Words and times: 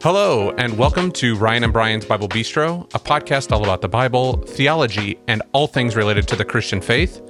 Hello, 0.00 0.50
and 0.58 0.78
welcome 0.78 1.10
to 1.10 1.34
Ryan 1.34 1.64
and 1.64 1.72
Brian's 1.72 2.04
Bible 2.04 2.28
Bistro, 2.28 2.84
a 2.94 3.00
podcast 3.00 3.50
all 3.50 3.64
about 3.64 3.80
the 3.80 3.88
Bible, 3.88 4.34
theology, 4.34 5.18
and 5.26 5.42
all 5.50 5.66
things 5.66 5.96
related 5.96 6.28
to 6.28 6.36
the 6.36 6.44
Christian 6.44 6.80
faith. 6.80 7.20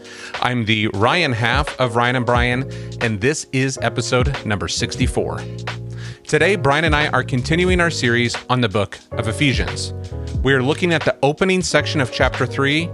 I'm 0.43 0.66
the 0.66 0.89
Ryan 0.89 1.33
half 1.33 1.75
of 1.80 1.96
Ryan 1.96 2.16
and 2.16 2.27
Brian, 2.27 2.70
and 3.01 3.23
this 3.23 3.46
is 3.52 3.79
episode 3.80 4.45
number 4.45 4.69
64. 4.69 5.41
Today, 6.25 6.57
Brian 6.57 6.84
and 6.84 6.95
I 6.95 7.09
are 7.09 7.25
continuing 7.25 7.80
our 7.80 7.89
series 7.89 8.37
on 8.51 8.61
the 8.61 8.69
book 8.69 8.98
of 9.12 9.29
Ephesians. 9.29 9.95
We 10.45 10.53
are 10.53 10.62
looking 10.62 10.93
at 10.93 11.07
the 11.07 11.16
opening 11.23 11.62
section 11.62 12.03
of 12.03 12.12
chapter 12.12 12.45
3 12.45 12.91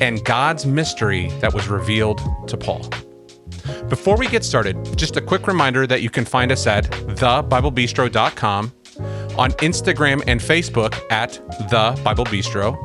and 0.00 0.24
God's 0.24 0.66
mystery 0.66 1.30
that 1.40 1.52
was 1.52 1.66
revealed 1.66 2.20
to 2.46 2.56
Paul. 2.56 2.88
Before 3.88 4.16
we 4.16 4.28
get 4.28 4.44
started, 4.44 4.96
just 4.96 5.16
a 5.16 5.20
quick 5.20 5.48
reminder 5.48 5.84
that 5.88 6.00
you 6.00 6.10
can 6.10 6.24
find 6.24 6.52
us 6.52 6.68
at 6.68 6.84
thebiblebistro.com 6.84 8.72
on 9.38 9.52
Instagram 9.52 10.22
and 10.26 10.40
Facebook 10.40 11.00
at 11.10 11.32
The 11.70 12.00
Bible 12.02 12.24
Bistro. 12.24 12.76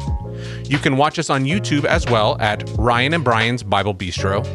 You 0.69 0.77
can 0.77 0.97
watch 0.97 1.19
us 1.19 1.29
on 1.29 1.43
YouTube 1.43 1.85
as 1.85 2.05
well 2.07 2.37
at 2.39 2.69
Ryan 2.77 3.13
and 3.13 3.23
Brian's 3.23 3.63
Bible 3.63 3.93
Bistro. 3.93 4.45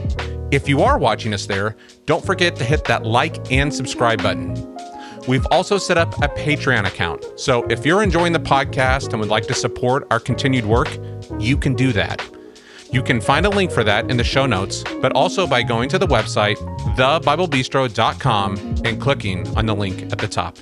If 0.53 0.69
you 0.69 0.83
are 0.83 0.99
watching 0.99 1.35
us 1.35 1.47
there, 1.47 1.77
don't 2.07 2.25
forget 2.25 2.57
to 2.57 2.65
hit 2.65 2.85
that 2.85 3.05
like 3.05 3.51
and 3.51 3.75
subscribe 3.75 4.23
button. 4.23 4.55
We've 5.27 5.47
also 5.51 5.77
set 5.77 5.99
up 5.99 6.15
a 6.23 6.29
Patreon 6.29 6.87
account. 6.87 7.25
So 7.37 7.65
if 7.65 7.85
you're 7.85 8.03
enjoying 8.03 8.33
the 8.33 8.39
podcast 8.39 9.11
and 9.11 9.21
would 9.21 9.29
like 9.29 9.47
to 9.49 9.55
support 9.55 10.07
our 10.11 10.21
continued 10.21 10.65
work, 10.65 10.89
you 11.41 11.57
can 11.57 11.75
do 11.75 11.93
that. 11.93 12.25
You 12.93 13.03
can 13.03 13.21
find 13.21 13.45
a 13.45 13.51
link 13.51 13.73
for 13.73 13.83
that 13.83 14.09
in 14.11 14.17
the 14.17 14.25
show 14.25 14.47
notes, 14.47 14.85
but 15.03 15.13
also 15.13 15.47
by 15.47 15.63
going 15.65 15.89
to 15.89 15.99
the 15.99 16.07
website, 16.07 16.57
thebiblebistro.com, 16.97 18.57
and 18.85 19.01
clicking 19.01 19.57
on 19.57 19.67
the 19.67 19.75
link 19.75 20.03
at 20.13 20.19
the 20.19 20.29
top. 20.29 20.57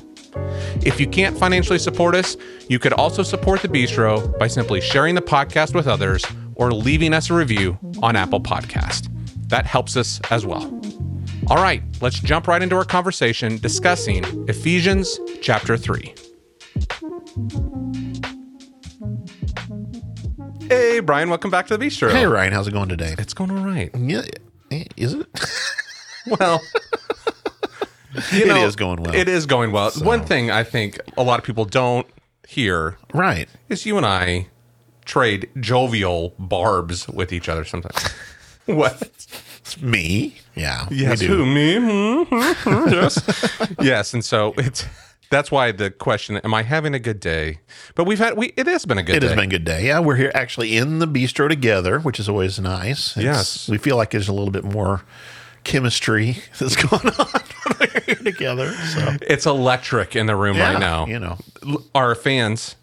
If 0.85 1.01
you 1.01 1.07
can't 1.07 1.37
financially 1.39 1.79
support 1.79 2.15
us, 2.15 2.37
you 2.69 2.79
could 2.79 2.93
also 2.93 3.23
support 3.23 3.63
the 3.63 3.69
bistro 3.69 4.37
by 4.39 4.47
simply 4.47 4.81
sharing 4.81 5.15
the 5.15 5.23
podcast 5.23 5.75
with 5.75 5.87
others 5.87 6.25
or 6.55 6.73
leaving 6.73 7.13
us 7.13 7.31
a 7.31 7.35
review 7.35 7.79
on 8.03 8.17
Apple 8.17 8.41
Podcast. 8.41 9.09
That 9.49 9.67
helps 9.67 9.97
us 9.97 10.21
as 10.31 10.47
well. 10.47 10.65
All 11.49 11.57
right, 11.57 11.83
let's 12.01 12.21
jump 12.21 12.49
right 12.49 12.63
into 12.63 12.77
our 12.77 12.85
conversation 12.85 13.59
discussing 13.59 14.25
Ephesians 14.49 15.21
chapter 15.43 15.77
3. 15.77 16.15
Hey, 20.69 21.01
Brian, 21.01 21.29
welcome 21.29 21.51
back 21.51 21.67
to 21.67 21.77
the 21.77 21.85
bistro. 21.87 22.11
Hey 22.11 22.27
Ryan, 22.27 22.53
how's 22.53 22.67
it 22.69 22.73
going 22.73 22.89
today? 22.89 23.15
It's 23.19 23.35
going 23.35 23.51
all 23.51 23.65
right. 23.65 23.91
Yeah, 23.95 24.23
eh, 24.71 24.85
is 24.97 25.15
it? 25.15 25.27
Well, 26.27 26.63
you 28.33 28.47
know, 28.47 28.67
is 28.67 28.77
going 28.77 29.03
well. 29.03 29.15
It 29.15 29.29
is 29.29 29.47
going 29.47 29.73
well. 29.73 29.91
One 30.03 30.25
thing 30.25 30.51
I 30.51 30.63
think 30.65 30.99
a 31.17 31.23
lot 31.23 31.39
of 31.39 31.45
people 31.45 31.65
don't 31.65 32.07
hear 32.47 32.99
right. 33.13 33.49
is 33.69 33.87
you 33.87 33.97
and 33.97 34.07
I 34.07 34.49
trade 35.05 35.49
jovial 35.61 36.35
barbs 36.39 37.09
with 37.09 37.33
each 37.33 37.49
other 37.49 37.65
sometimes. 37.65 38.03
what? 38.67 39.03
It's 39.03 39.81
me. 39.81 40.37
Yeah. 40.55 40.87
Yes, 40.91 41.21
who 41.21 41.47
me? 41.47 41.77
Hmm, 41.79 42.23
hmm, 42.25 42.53
hmm, 42.53 42.89
yes, 42.93 43.67
yes, 43.81 44.15
and 44.15 44.25
so 44.25 44.55
it's 44.59 44.85
that's 45.31 45.51
why 45.51 45.73
the 45.73 45.91
question: 45.91 46.37
Am 46.39 46.53
I 46.55 46.63
having 46.63 46.95
a 46.95 46.99
good 46.99 47.19
day? 47.19 47.61
But 47.95 48.05
we've 48.05 48.19
had 48.19 48.37
we 48.37 48.49
it 48.57 48.67
has 48.67 48.85
been 48.85 48.99
a 48.99 49.03
good 49.03 49.17
It 49.17 49.21
day. 49.21 49.27
has 49.29 49.35
been 49.37 49.45
a 49.45 49.49
good 49.49 49.65
day. 49.65 49.87
Yeah, 49.87 50.01
we're 50.01 50.17
here 50.17 50.31
actually 50.35 50.77
in 50.77 50.99
the 50.99 51.07
bistro 51.09 51.49
together, 51.49 51.99
which 51.99 52.21
is 52.21 52.29
always 52.29 52.59
nice. 52.61 53.17
It's- 53.17 53.25
Yes. 53.25 53.69
We 53.69 53.79
feel 53.79 53.97
like 53.97 54.11
there's 54.11 54.29
a 54.29 54.33
little 54.35 54.51
bit 54.53 54.65
more 54.65 55.03
chemistry 55.65 56.37
that's 56.59 56.77
going 56.77 57.09
on 57.09 57.41
we're 58.07 58.15
together. 58.33 58.73
So 58.73 59.17
It's 59.23 59.47
electric 59.47 60.17
in 60.17 60.27
the 60.27 60.37
room 60.37 60.57
yeah, 60.57 60.73
right 60.73 60.81
now. 60.81 61.07
You 61.07 61.19
know. 61.19 61.39
L- 61.67 61.85
Our 61.95 62.15
fans. 62.15 62.77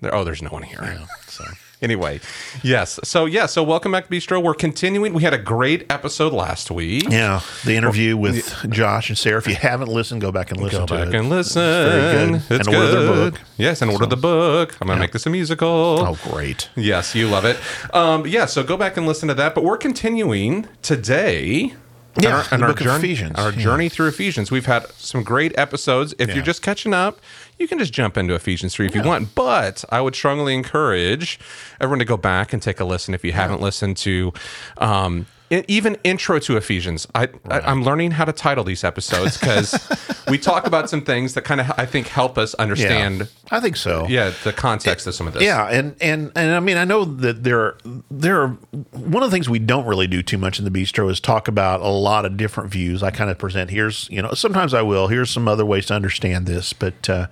they're- 0.00 0.14
Oh, 0.14 0.24
there's 0.24 0.42
no 0.42 0.50
one 0.50 0.62
here. 0.62 0.78
Yeah, 0.82 1.06
so 1.28 1.44
Anyway, 1.82 2.18
yes. 2.62 2.98
So 3.04 3.26
yeah. 3.26 3.44
So 3.44 3.62
welcome 3.62 3.92
back 3.92 4.08
to 4.08 4.10
Bistro. 4.10 4.42
We're 4.42 4.54
continuing. 4.54 5.12
We 5.12 5.22
had 5.22 5.34
a 5.34 5.38
great 5.38 5.84
episode 5.92 6.32
last 6.32 6.70
week. 6.70 7.04
yeah, 7.10 7.42
the 7.66 7.74
interview 7.76 8.16
with 8.16 8.70
Josh 8.70 9.10
and 9.10 9.18
Sarah. 9.18 9.36
If 9.38 9.46
you 9.48 9.54
haven't 9.56 9.88
listened, 9.88 10.22
go 10.22 10.32
back 10.32 10.50
and 10.50 10.60
listen 10.62 10.80
Go 10.80 10.86
to 10.86 10.94
back 10.94 11.08
it. 11.08 11.14
and 11.14 11.28
listen. 11.28 11.60
very 11.62 12.30
good. 12.30 12.42
It's 12.48 12.66
And 12.68 12.74
order 12.76 12.90
their 12.90 13.00
good. 13.12 13.32
book. 13.34 13.42
Yes, 13.58 13.82
and 13.82 13.90
order 13.90 14.06
the 14.06 14.16
book. 14.16 14.74
I'm 14.80 14.86
gonna 14.86 15.00
make 15.00 15.12
this 15.12 15.26
a 15.26 15.30
musical. 15.30 15.66
Oh, 15.68 16.18
great. 16.30 16.70
Yes, 16.74 17.14
you 17.14 17.28
love 17.28 17.44
it. 17.44 17.58
Um, 17.92 18.26
yeah, 18.26 18.46
so 18.46 18.62
go 18.62 18.78
back 18.78 18.96
and 18.96 19.06
listen 19.06 19.28
to 19.28 19.34
that. 19.34 19.54
But 19.54 19.64
we're 19.64 19.76
continuing 19.76 20.66
today. 20.80 21.74
Yeah, 22.20 22.28
on 22.28 22.34
our, 22.34 22.44
on 22.52 22.60
the 22.60 22.66
our 22.66 22.72
book 22.72 22.80
of 22.80 22.86
journey, 22.86 22.98
Ephesians. 22.98 23.38
Our 23.38 23.50
Yeah. 23.52 23.58
journey 23.60 23.88
through 23.88 24.08
Ephesians. 24.08 24.50
We've 24.50 24.66
had 24.66 24.86
some 24.96 25.22
great 25.22 25.56
episodes. 25.58 26.14
If 26.18 26.28
Yeah. 26.28 26.36
you're 26.36 26.44
just 26.44 26.62
catching 26.62 26.94
up, 26.94 27.20
you 27.58 27.66
can 27.66 27.78
just 27.78 27.92
jump 27.92 28.16
into 28.16 28.34
Ephesians 28.34 28.74
3 28.74 28.86
if 28.86 28.94
you 28.94 29.02
want. 29.02 29.34
But 29.34 29.84
I 29.90 30.00
would 30.00 30.14
strongly 30.14 30.54
encourage 30.54 31.38
everyone 31.80 31.98
to 31.98 32.04
go 32.04 32.16
back 32.16 32.52
and 32.52 32.62
take 32.62 32.78
a 32.80 32.84
listen 32.84 33.14
if 33.14 33.24
you 33.24 33.32
haven't 33.32 33.60
listened 33.60 33.96
to 33.98 34.32
um, 34.78 35.26
even 35.50 35.96
intro 36.04 36.38
to 36.40 36.56
Ephesians. 36.56 37.06
I, 37.14 37.28
I, 37.48 37.60
I'm 37.60 37.82
learning 37.84 38.12
how 38.12 38.24
to 38.24 38.32
title 38.32 38.64
these 38.64 38.82
episodes 38.82 39.38
because 39.38 39.88
we 40.28 40.38
talk 40.38 40.66
about 40.66 40.90
some 40.90 41.02
things 41.02 41.34
that 41.34 41.42
kind 41.42 41.60
of, 41.60 41.70
I 41.78 41.86
think, 41.86 42.08
help 42.08 42.38
us 42.38 42.54
Yeah, 42.58 42.62
understand 42.62 43.28
I 43.50 43.60
think 43.60 43.76
so. 43.76 44.06
yeah, 44.08 44.32
the 44.42 44.52
context 44.52 45.06
of 45.06 45.14
some 45.14 45.28
of 45.28 45.34
this. 45.34 45.42
Yeah, 45.42 45.68
and 45.68 45.94
and 46.00 46.32
and 46.34 46.52
I 46.52 46.60
mean, 46.60 46.76
I 46.76 46.84
know 46.84 47.04
that 47.04 47.44
there 47.44 47.76
there 48.10 48.40
are 48.40 48.48
one 48.92 49.22
of 49.22 49.30
the 49.30 49.34
things 49.34 49.48
we 49.48 49.58
don't 49.58 49.86
really 49.86 50.06
do 50.06 50.22
too 50.22 50.38
much 50.38 50.58
in 50.58 50.64
the 50.64 50.70
bistro 50.70 51.10
is 51.10 51.20
talk 51.20 51.46
about 51.46 51.80
a 51.82 51.88
lot 51.88 52.24
of 52.24 52.36
different 52.36 52.70
views. 52.70 53.02
I 53.02 53.10
kind 53.10 53.30
of 53.30 53.38
present 53.38 53.70
here's 53.70 54.08
you 54.10 54.22
know 54.22 54.32
sometimes 54.32 54.72
I 54.74 54.82
will 54.82 55.08
here's 55.08 55.30
some 55.30 55.46
other 55.46 55.64
ways 55.66 55.86
to 55.86 55.94
understand 55.94 56.46
this, 56.46 56.72
but 56.72 57.08
uh, 57.08 57.26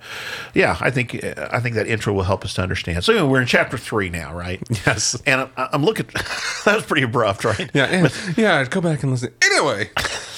yeah, 0.53 0.77
I 0.79 0.91
think 0.91 1.23
I 1.51 1.59
think 1.59 1.75
that 1.75 1.87
intro 1.87 2.13
will 2.13 2.23
help 2.23 2.45
us 2.45 2.53
to 2.53 2.61
understand. 2.61 3.03
So 3.03 3.11
anyway, 3.13 3.27
we're 3.27 3.41
in 3.41 3.47
chapter 3.47 3.77
three 3.77 4.09
now, 4.09 4.33
right? 4.33 4.61
Yes. 4.85 5.19
And 5.25 5.41
I'm, 5.41 5.49
I'm 5.57 5.83
looking. 5.83 6.05
that 6.65 6.75
was 6.75 6.85
pretty 6.85 7.03
abrupt, 7.03 7.43
right? 7.43 7.69
Yeah, 7.73 8.02
yeah. 8.37 8.63
Go 8.65 8.81
back 8.81 9.03
and 9.03 9.11
listen. 9.11 9.33
Anyway, 9.41 9.89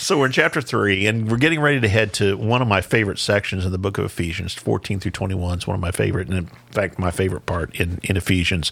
So 0.05 0.19
we're 0.19 0.27
in 0.27 0.31
chapter 0.33 0.61
three, 0.61 1.07
and 1.07 1.31
we're 1.31 1.37
getting 1.37 1.59
ready 1.59 1.79
to 1.79 1.87
head 1.87 2.13
to 2.13 2.37
one 2.37 2.61
of 2.61 2.67
my 2.67 2.79
favorite 2.79 3.17
sections 3.17 3.65
in 3.65 3.71
the 3.71 3.79
book 3.79 3.97
of 3.97 4.05
Ephesians, 4.05 4.53
14 4.53 4.99
through 4.99 5.09
21. 5.09 5.57
It's 5.57 5.65
one 5.65 5.73
of 5.73 5.81
my 5.81 5.89
favorite, 5.89 6.27
and 6.27 6.37
in 6.37 6.45
fact, 6.69 6.99
my 6.99 7.09
favorite 7.09 7.47
part 7.47 7.73
in, 7.79 7.99
in 8.03 8.15
Ephesians. 8.15 8.71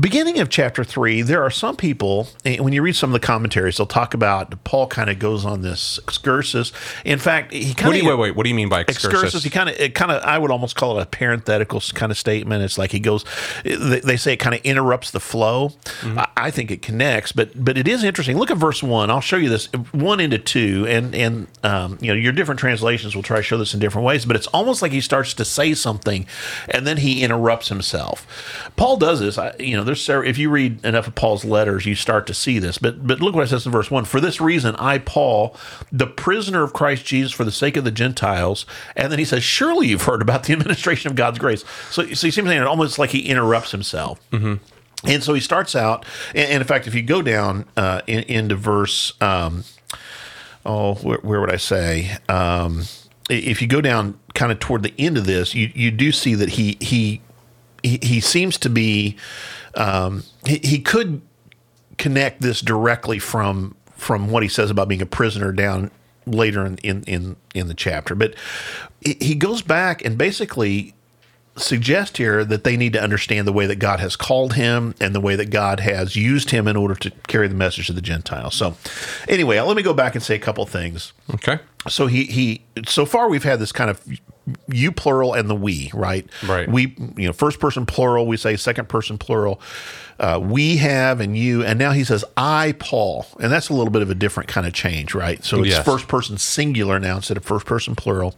Beginning 0.00 0.38
of 0.38 0.48
chapter 0.48 0.84
three, 0.84 1.20
there 1.20 1.42
are 1.42 1.50
some 1.50 1.76
people, 1.76 2.28
and 2.46 2.60
when 2.62 2.72
you 2.72 2.80
read 2.80 2.96
some 2.96 3.10
of 3.10 3.20
the 3.20 3.26
commentaries, 3.26 3.76
they'll 3.76 3.84
talk 3.84 4.14
about 4.14 4.64
Paul 4.64 4.86
kind 4.86 5.10
of 5.10 5.18
goes 5.18 5.44
on 5.44 5.60
this 5.60 5.98
excursus. 5.98 6.72
In 7.04 7.18
fact, 7.18 7.52
he 7.52 7.74
kind 7.74 7.94
of 7.94 8.06
wait? 8.06 8.16
Wait, 8.16 8.34
what 8.34 8.44
do 8.44 8.48
you 8.48 8.54
mean 8.54 8.70
by 8.70 8.80
excursus? 8.80 9.04
excursus. 9.04 9.44
He 9.44 9.50
kind 9.50 9.68
of, 9.68 9.78
it 9.78 9.94
kind 9.94 10.10
of, 10.10 10.22
I 10.22 10.38
would 10.38 10.50
almost 10.50 10.76
call 10.76 10.98
it 10.98 11.02
a 11.02 11.06
parenthetical 11.06 11.82
kind 11.92 12.10
of 12.10 12.16
statement. 12.16 12.62
It's 12.62 12.78
like 12.78 12.92
he 12.92 13.00
goes, 13.00 13.26
they, 13.64 14.00
they 14.00 14.16
say 14.16 14.32
it 14.32 14.38
kind 14.38 14.54
of 14.54 14.62
interrupts 14.62 15.10
the 15.10 15.20
flow. 15.20 15.74
Mm-hmm. 16.00 16.20
I, 16.20 16.28
I 16.38 16.50
think 16.50 16.70
it 16.70 16.80
connects, 16.80 17.32
but 17.32 17.62
but 17.62 17.76
it 17.76 17.86
is 17.86 18.02
interesting. 18.02 18.38
Look 18.38 18.50
at 18.50 18.56
verse 18.56 18.82
one. 18.82 19.10
I'll 19.10 19.20
show 19.20 19.36
you 19.36 19.50
this 19.50 19.66
one 19.92 20.20
into 20.20 20.37
two, 20.46 20.86
and 20.88 21.14
and 21.14 21.46
um, 21.62 21.98
you 22.00 22.08
know 22.08 22.14
your 22.14 22.32
different 22.32 22.58
translations 22.58 23.14
will 23.14 23.22
try 23.22 23.36
to 23.36 23.42
show 23.42 23.56
this 23.56 23.74
in 23.74 23.80
different 23.80 24.06
ways. 24.06 24.24
But 24.24 24.36
it's 24.36 24.46
almost 24.48 24.82
like 24.82 24.92
he 24.92 25.00
starts 25.00 25.34
to 25.34 25.44
say 25.44 25.74
something, 25.74 26.26
and 26.68 26.86
then 26.86 26.98
he 26.98 27.22
interrupts 27.22 27.68
himself. 27.68 28.72
Paul 28.76 28.96
does 28.96 29.20
this. 29.20 29.38
I, 29.38 29.54
you 29.58 29.76
know, 29.76 29.84
there's 29.84 30.02
several, 30.02 30.28
if 30.28 30.38
you 30.38 30.50
read 30.50 30.84
enough 30.84 31.06
of 31.06 31.14
Paul's 31.14 31.44
letters, 31.44 31.86
you 31.86 31.94
start 31.94 32.26
to 32.26 32.34
see 32.34 32.58
this. 32.58 32.78
But 32.78 33.06
but 33.06 33.20
look 33.20 33.34
what 33.34 33.44
it 33.44 33.48
says 33.48 33.66
in 33.66 33.72
verse 33.72 33.90
one. 33.90 34.04
For 34.04 34.20
this 34.20 34.40
reason, 34.40 34.74
I 34.76 34.98
Paul, 34.98 35.56
the 35.92 36.06
prisoner 36.06 36.62
of 36.62 36.72
Christ 36.72 37.04
Jesus, 37.04 37.32
for 37.32 37.44
the 37.44 37.52
sake 37.52 37.76
of 37.76 37.84
the 37.84 37.90
Gentiles, 37.90 38.66
and 38.96 39.12
then 39.12 39.18
he 39.18 39.24
says, 39.24 39.42
surely 39.42 39.88
you've 39.88 40.02
heard 40.02 40.22
about 40.22 40.44
the 40.44 40.52
administration 40.54 41.10
of 41.10 41.16
God's 41.16 41.38
grace. 41.38 41.64
So 41.90 42.06
so 42.14 42.26
he 42.26 42.30
seems 42.30 42.48
like 42.48 42.60
almost 42.60 42.98
like 42.98 43.10
he 43.10 43.20
interrupts 43.28 43.70
himself. 43.70 44.20
And 45.04 45.22
so 45.22 45.32
he 45.34 45.40
starts 45.40 45.76
out, 45.76 46.04
and, 46.34 46.50
and 46.50 46.60
in 46.60 46.66
fact, 46.66 46.88
if 46.88 46.94
you 46.94 47.02
go 47.02 47.22
down 47.22 47.66
uh, 47.76 48.02
in, 48.08 48.24
into 48.24 48.56
verse, 48.56 49.12
um, 49.20 49.62
oh, 50.68 50.94
where, 50.96 51.18
where 51.18 51.40
would 51.40 51.52
I 51.52 51.56
say? 51.56 52.16
Um, 52.28 52.84
if 53.28 53.60
you 53.60 53.66
go 53.66 53.80
down 53.80 54.18
kind 54.34 54.52
of 54.52 54.60
toward 54.60 54.82
the 54.84 54.94
end 54.98 55.16
of 55.18 55.26
this, 55.26 55.54
you 55.54 55.72
you 55.74 55.90
do 55.90 56.12
see 56.12 56.34
that 56.34 56.50
he 56.50 56.76
he 56.80 57.20
he, 57.82 57.98
he 58.02 58.20
seems 58.20 58.58
to 58.58 58.70
be 58.70 59.16
um, 59.74 60.22
he, 60.46 60.60
he 60.62 60.78
could 60.78 61.22
connect 61.96 62.40
this 62.40 62.60
directly 62.60 63.18
from 63.18 63.74
from 63.96 64.30
what 64.30 64.42
he 64.42 64.48
says 64.48 64.70
about 64.70 64.88
being 64.88 65.02
a 65.02 65.06
prisoner 65.06 65.52
down 65.52 65.90
later 66.26 66.64
in 66.64 66.76
in 66.78 67.02
in, 67.04 67.36
in 67.54 67.68
the 67.68 67.74
chapter, 67.74 68.14
but 68.14 68.34
he 69.00 69.16
he 69.20 69.34
goes 69.34 69.62
back 69.62 70.04
and 70.04 70.16
basically 70.16 70.94
suggest 71.58 72.16
here 72.16 72.44
that 72.44 72.64
they 72.64 72.76
need 72.76 72.92
to 72.94 73.02
understand 73.02 73.46
the 73.46 73.52
way 73.52 73.66
that 73.66 73.76
God 73.76 74.00
has 74.00 74.16
called 74.16 74.54
him 74.54 74.94
and 75.00 75.14
the 75.14 75.20
way 75.20 75.36
that 75.36 75.50
God 75.50 75.80
has 75.80 76.16
used 76.16 76.50
him 76.50 76.66
in 76.66 76.76
order 76.76 76.94
to 76.96 77.10
carry 77.26 77.48
the 77.48 77.54
message 77.54 77.88
to 77.88 77.92
the 77.92 78.00
Gentiles. 78.00 78.54
So, 78.54 78.76
anyway, 79.28 79.60
let 79.60 79.76
me 79.76 79.82
go 79.82 79.94
back 79.94 80.14
and 80.14 80.22
say 80.22 80.34
a 80.34 80.38
couple 80.38 80.64
things. 80.66 81.12
Okay. 81.34 81.58
So 81.88 82.06
he 82.06 82.24
he 82.24 82.62
so 82.86 83.04
far 83.04 83.28
we've 83.28 83.44
had 83.44 83.58
this 83.58 83.72
kind 83.72 83.90
of 83.90 84.00
you 84.66 84.90
plural 84.90 85.34
and 85.34 85.50
the 85.50 85.54
we 85.54 85.90
right? 85.92 86.26
Right. 86.46 86.68
we 86.68 86.94
you 87.16 87.26
know 87.26 87.32
first 87.32 87.60
person 87.60 87.84
plural 87.84 88.26
we 88.26 88.36
say 88.36 88.56
second 88.56 88.88
person 88.88 89.18
plural. 89.18 89.60
Uh, 90.20 90.40
we 90.42 90.78
have 90.78 91.20
and 91.20 91.38
you 91.38 91.62
and 91.62 91.78
now 91.78 91.92
he 91.92 92.02
says 92.02 92.24
i 92.36 92.74
paul. 92.80 93.26
And 93.38 93.52
that's 93.52 93.68
a 93.68 93.74
little 93.74 93.90
bit 93.92 94.02
of 94.02 94.10
a 94.10 94.14
different 94.16 94.48
kind 94.48 94.66
of 94.66 94.72
change 94.72 95.14
right? 95.14 95.44
So 95.44 95.58
it's 95.60 95.68
Yes. 95.68 95.84
first 95.84 96.08
person 96.08 96.38
singular 96.38 96.98
now 96.98 97.16
instead 97.16 97.36
of 97.36 97.44
first 97.44 97.66
person 97.66 97.94
plural. 97.94 98.34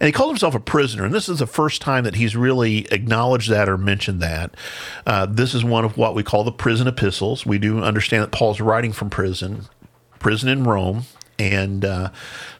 And 0.00 0.06
he 0.06 0.12
called 0.12 0.30
himself 0.30 0.54
a 0.54 0.60
prisoner. 0.60 1.04
And 1.04 1.14
this 1.14 1.28
is 1.28 1.38
the 1.38 1.46
first 1.46 1.80
time 1.80 2.04
that 2.04 2.16
he's 2.16 2.36
really 2.36 2.86
acknowledged 2.92 3.48
that 3.50 3.68
or 3.68 3.78
mentioned 3.78 4.20
that. 4.20 4.54
Uh, 5.06 5.24
this 5.24 5.54
is 5.54 5.64
one 5.64 5.84
of 5.84 5.96
what 5.96 6.14
we 6.14 6.22
call 6.22 6.44
the 6.44 6.52
prison 6.52 6.86
epistles. 6.88 7.46
We 7.46 7.58
do 7.58 7.82
understand 7.82 8.22
that 8.24 8.32
paul's 8.32 8.60
writing 8.60 8.92
from 8.92 9.08
prison 9.08 9.66
prison 10.18 10.48
in 10.48 10.64
Rome. 10.64 11.04
And 11.38 11.84
uh, 11.84 12.10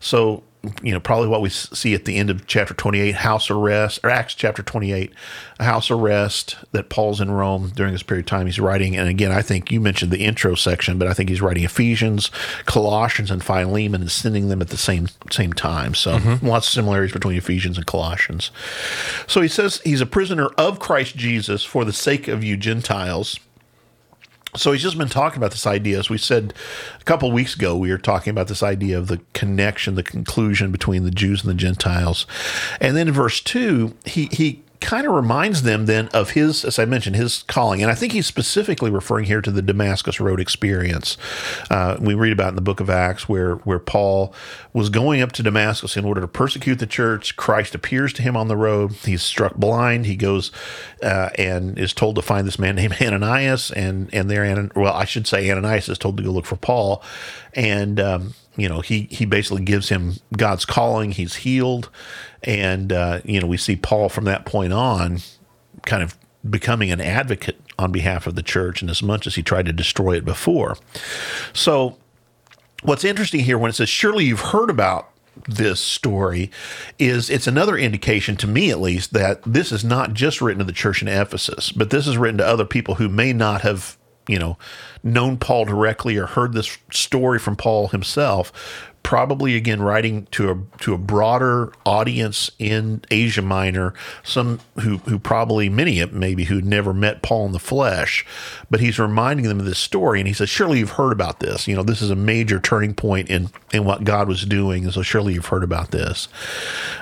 so, 0.01 0.43
you 0.83 0.93
know, 0.93 1.01
probably 1.01 1.29
what 1.29 1.43
we 1.43 1.51
see 1.51 1.95
at 1.95 2.07
the 2.07 2.17
end 2.17 2.31
of 2.31 2.47
chapter 2.47 2.73
28, 2.73 3.17
house 3.17 3.51
arrest, 3.51 4.01
or 4.03 4.09
Acts 4.09 4.35
chapter 4.35 4.63
28, 4.63 5.13
a 5.61 5.65
house 5.65 5.91
arrest 5.91 6.57
that 6.73 6.89
Paul's 6.89 7.21
in 7.21 7.31
Rome 7.31 7.71
during 7.75 7.93
this 7.93 8.03
period 8.03 8.25
of 8.25 8.31
time. 8.31 8.47
He's 8.47 8.59
writing, 8.59 8.97
and 8.97 9.07
again, 9.09 9.31
I 9.31 9.43
think 9.43 9.71
you 9.71 9.79
mentioned 9.81 10.11
the 10.11 10.25
intro 10.25 10.55
section, 10.55 10.99
but 10.99 11.07
I 11.07 11.13
think 11.13 11.29
he's 11.29 11.43
writing 11.43 11.65
Ephesians, 11.65 12.31
Colossians, 12.65 13.31
and 13.31 13.45
Philemon 13.45 14.01
and 14.01 14.11
sending 14.11 14.49
them 14.49 14.63
at 14.63 14.69
the 14.69 14.79
same 14.79 15.09
same 15.31 15.53
time. 15.53 15.95
So 15.95 16.13
lots 16.43 16.67
of 16.69 16.73
similarities 16.73 17.13
between 17.13 17.37
Ephesians 17.37 17.77
and 17.77 17.87
Colossians. 17.87 18.51
So 19.27 19.43
he 19.43 19.49
says 19.49 19.83
he's 19.85 20.01
a 20.01 20.07
prisoner 20.07 20.47
of 20.57 20.79
Christ 20.79 21.15
Jesus 21.17 21.63
for 21.63 21.85
the 21.85 21.93
sake 21.93 22.27
of 22.27 22.43
you 22.43 22.57
Gentiles. 22.57 23.39
So 24.57 24.73
he's 24.73 24.83
just 24.83 24.99
been 24.99 25.09
talking 25.09 25.39
about 25.39 25.51
this 25.51 25.67
idea. 25.67 25.99
As 25.99 26.09
we 26.09 26.19
said 26.19 26.55
a 27.01 27.05
couple 27.05 27.31
weeks 27.33 27.55
ago, 27.55 27.77
we 27.77 27.91
were 27.91 27.99
talking 27.99 28.31
about 28.31 28.49
this 28.49 28.63
idea 28.63 28.99
of 28.99 29.09
the 29.09 29.21
connection, 29.33 29.95
the 29.95 30.03
conclusion 30.03 30.71
between 30.73 31.05
the 31.05 31.11
Jews 31.11 31.43
and 31.43 31.51
the 31.51 31.55
Gentiles. 31.55 32.27
And 32.81 32.97
then 32.97 33.09
in 33.09 33.15
verse 33.15 33.41
two, 33.41 33.95
he 34.05 34.27
he 34.27 34.64
kind 34.85 35.07
of 35.07 35.15
reminds 35.15 35.63
them 35.63 35.87
then 35.87 36.09
of 36.09 36.31
his, 36.31 36.63
as 36.63 36.79
I 36.79 36.85
mentioned, 36.85 37.17
his 37.17 37.43
calling. 37.45 37.83
And 37.83 37.91
I 37.91 37.95
think 37.95 38.13
he's 38.13 38.27
specifically 38.27 38.91
referring 38.91 39.25
here 39.25 39.41
to 39.41 39.51
the 39.51 39.63
Damascus 39.63 40.21
Road 40.21 40.39
experience. 40.39 41.17
Uh, 41.71 41.97
we 41.99 42.13
read 42.13 42.33
about 42.33 42.51
in 42.51 42.55
the 42.55 42.61
book 42.61 42.81
of 42.81 42.91
Acts 42.91 43.27
where 43.27 43.57
where 43.57 43.79
Paul 43.79 44.35
was 44.75 44.91
going 44.91 45.23
up 45.23 45.33
to 45.33 45.43
Damascus 45.43 45.97
in 45.97 46.05
order 46.05 46.21
to 46.21 46.29
persecute 46.29 46.79
the 46.79 46.87
church. 46.87 47.35
Christ 47.37 47.75
appears 47.75 48.13
to 48.13 48.23
him 48.23 48.37
on 48.37 48.49
the 48.49 48.57
road. 48.57 48.93
He's 48.93 49.23
struck 49.23 49.55
blind. 49.55 50.05
He 50.05 50.17
goes 50.17 50.53
uh, 51.03 51.31
and 51.39 51.79
is 51.79 51.95
told 51.95 52.17
to 52.17 52.23
find 52.23 52.47
this 52.47 52.59
man 52.59 52.77
named 52.77 52.97
Ananias, 53.01 53.71
and 53.71 54.13
and 54.13 54.31
there, 54.31 54.71
well, 54.77 54.93
I 54.93 55.07
should 55.07 55.27
say 55.27 55.51
Ananias 55.51 55.89
is 55.89 55.99
told 55.99 56.19
to 56.19 56.23
go 56.23 56.31
look 56.31 56.45
for 56.45 56.57
Paul, 56.57 57.03
and 57.55 57.99
um, 57.99 58.35
you 58.57 58.69
know 58.69 58.81
he 58.81 59.09
he 59.11 59.25
basically 59.25 59.63
gives 59.63 59.89
him 59.89 60.15
God's 60.37 60.65
calling. 60.65 61.13
He's 61.13 61.37
healed, 61.37 61.91
and 62.43 62.93
uh, 62.93 63.21
you 63.25 63.41
know 63.41 63.47
we 63.47 63.57
see 63.57 63.77
Paul 63.77 64.09
from 64.09 64.25
that 64.25 64.45
point 64.45 64.73
on, 64.73 65.19
kind 65.87 66.03
of 66.03 66.17
becoming 66.49 66.91
an 66.91 67.01
advocate 67.01 67.61
on 67.79 67.91
behalf 67.91 68.27
of 68.27 68.35
the 68.35 68.43
church, 68.43 68.81
and 68.83 68.91
as 68.91 69.03
much 69.03 69.27
as 69.27 69.35
he 69.35 69.43
tried 69.43 69.67
to 69.67 69.73
destroy 69.73 70.17
it 70.17 70.25
before, 70.25 70.77
so 71.53 71.99
what's 72.83 73.05
interesting 73.05 73.41
here 73.41 73.59
when 73.59 73.71
it 73.71 73.75
says 73.75 73.89
surely 73.89 74.25
you've 74.25 74.41
heard 74.41 74.71
about 74.71 75.11
this 75.49 75.81
story 75.81 76.51
is 76.99 77.29
it's 77.29 77.47
another 77.47 77.77
indication 77.77 78.37
to 78.37 78.47
me 78.47 78.71
at 78.71 78.81
least 78.81 79.13
that 79.13 79.43
this 79.43 79.73
is 79.73 79.83
not 79.83 80.13
just 80.13 80.41
written 80.41 80.61
to 80.61 80.65
the 80.65 80.73
church 80.73 81.03
in 81.03 81.09
Ephesus 81.09 81.73
but 81.73 81.91
this 81.91 82.07
is 82.07 82.17
written 82.17 82.39
to 82.39 82.47
other 82.47 82.65
people 82.65 82.97
who 82.97 83.09
may 83.09 83.33
not 83.33 83.63
have 83.63 83.97
you 84.29 84.39
know 84.39 84.57
known 85.03 85.37
Paul 85.37 85.65
directly 85.65 86.17
or 86.17 86.27
heard 86.27 86.53
this 86.53 86.79
story 86.91 87.39
from 87.39 87.57
Paul 87.57 87.89
himself 87.89 88.53
probably 89.05 89.55
again 89.55 89.83
writing 89.83 90.27
to 90.31 90.51
a 90.51 90.79
to 90.79 90.95
a 90.95 90.99
broader 90.99 91.71
audience 91.85 92.51
in 92.59 93.03
Asia 93.11 93.43
Minor 93.43 93.93
some 94.25 94.59
who 94.81 94.97
who 94.99 95.19
probably 95.19 95.69
many 95.69 96.05
maybe 96.07 96.45
who 96.45 96.61
never 96.63 96.95
met 96.95 97.23
Paul 97.23 97.47
in 97.47 97.53
the 97.53 97.59
flesh 97.59 98.27
but 98.71 98.81
he's 98.81 98.99
reminding 98.99 99.47
them 99.47 99.61
of 99.61 99.67
this 99.67 99.79
story 99.79 100.21
and 100.21 100.27
he 100.27 100.35
says 100.35 100.49
surely 100.49 100.79
you've 100.79 100.93
heard 100.93 101.13
about 101.13 101.39
this. 101.41 101.69
You 101.69 101.77
know 101.77 101.83
this 101.83 102.03
is 102.03 102.11
a 102.11 102.17
major 102.17 102.59
turning 102.59 102.95
point 102.95 103.29
in 103.29 103.51
in 103.73 103.85
what 103.85 104.05
God 104.05 104.27
was 104.27 104.45
doing 104.47 104.85
and 104.85 104.93
so 104.93 105.03
surely 105.03 105.35
you've 105.35 105.47
heard 105.47 105.65
about 105.65 105.91
this. 105.91 106.27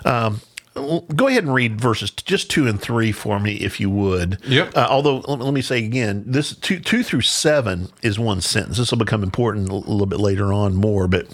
Um 0.05 0.41
Go 0.75 1.29
ahead 1.29 1.45
and 1.45 1.53
read 1.53 1.81
verses 1.81 2.11
just 2.11 2.51
two 2.51 2.67
and 2.67 2.81
three 2.81 3.13
for 3.13 3.39
me, 3.39 3.57
if 3.57 3.79
you 3.79 3.91
would. 3.91 4.39
Yep. 4.47 4.77
Uh, 4.77 4.87
although, 4.89 5.19
let 5.19 5.41
let 5.41 5.53
me 5.53 5.61
say 5.61 5.85
again, 5.85 6.25
this 6.27 6.57
two 6.57 6.81
two 6.81 7.03
through 7.03 7.21
seven 7.21 7.89
is 8.03 8.19
one 8.19 8.41
sentence. 8.41 8.79
This 8.79 8.91
will 8.91 8.99
become 8.99 9.23
important 9.23 9.69
a 9.69 9.75
little 9.75 10.07
bit 10.07 10.19
later 10.21 10.53
on 10.53 10.75
more, 10.75 11.07
but 11.07 11.27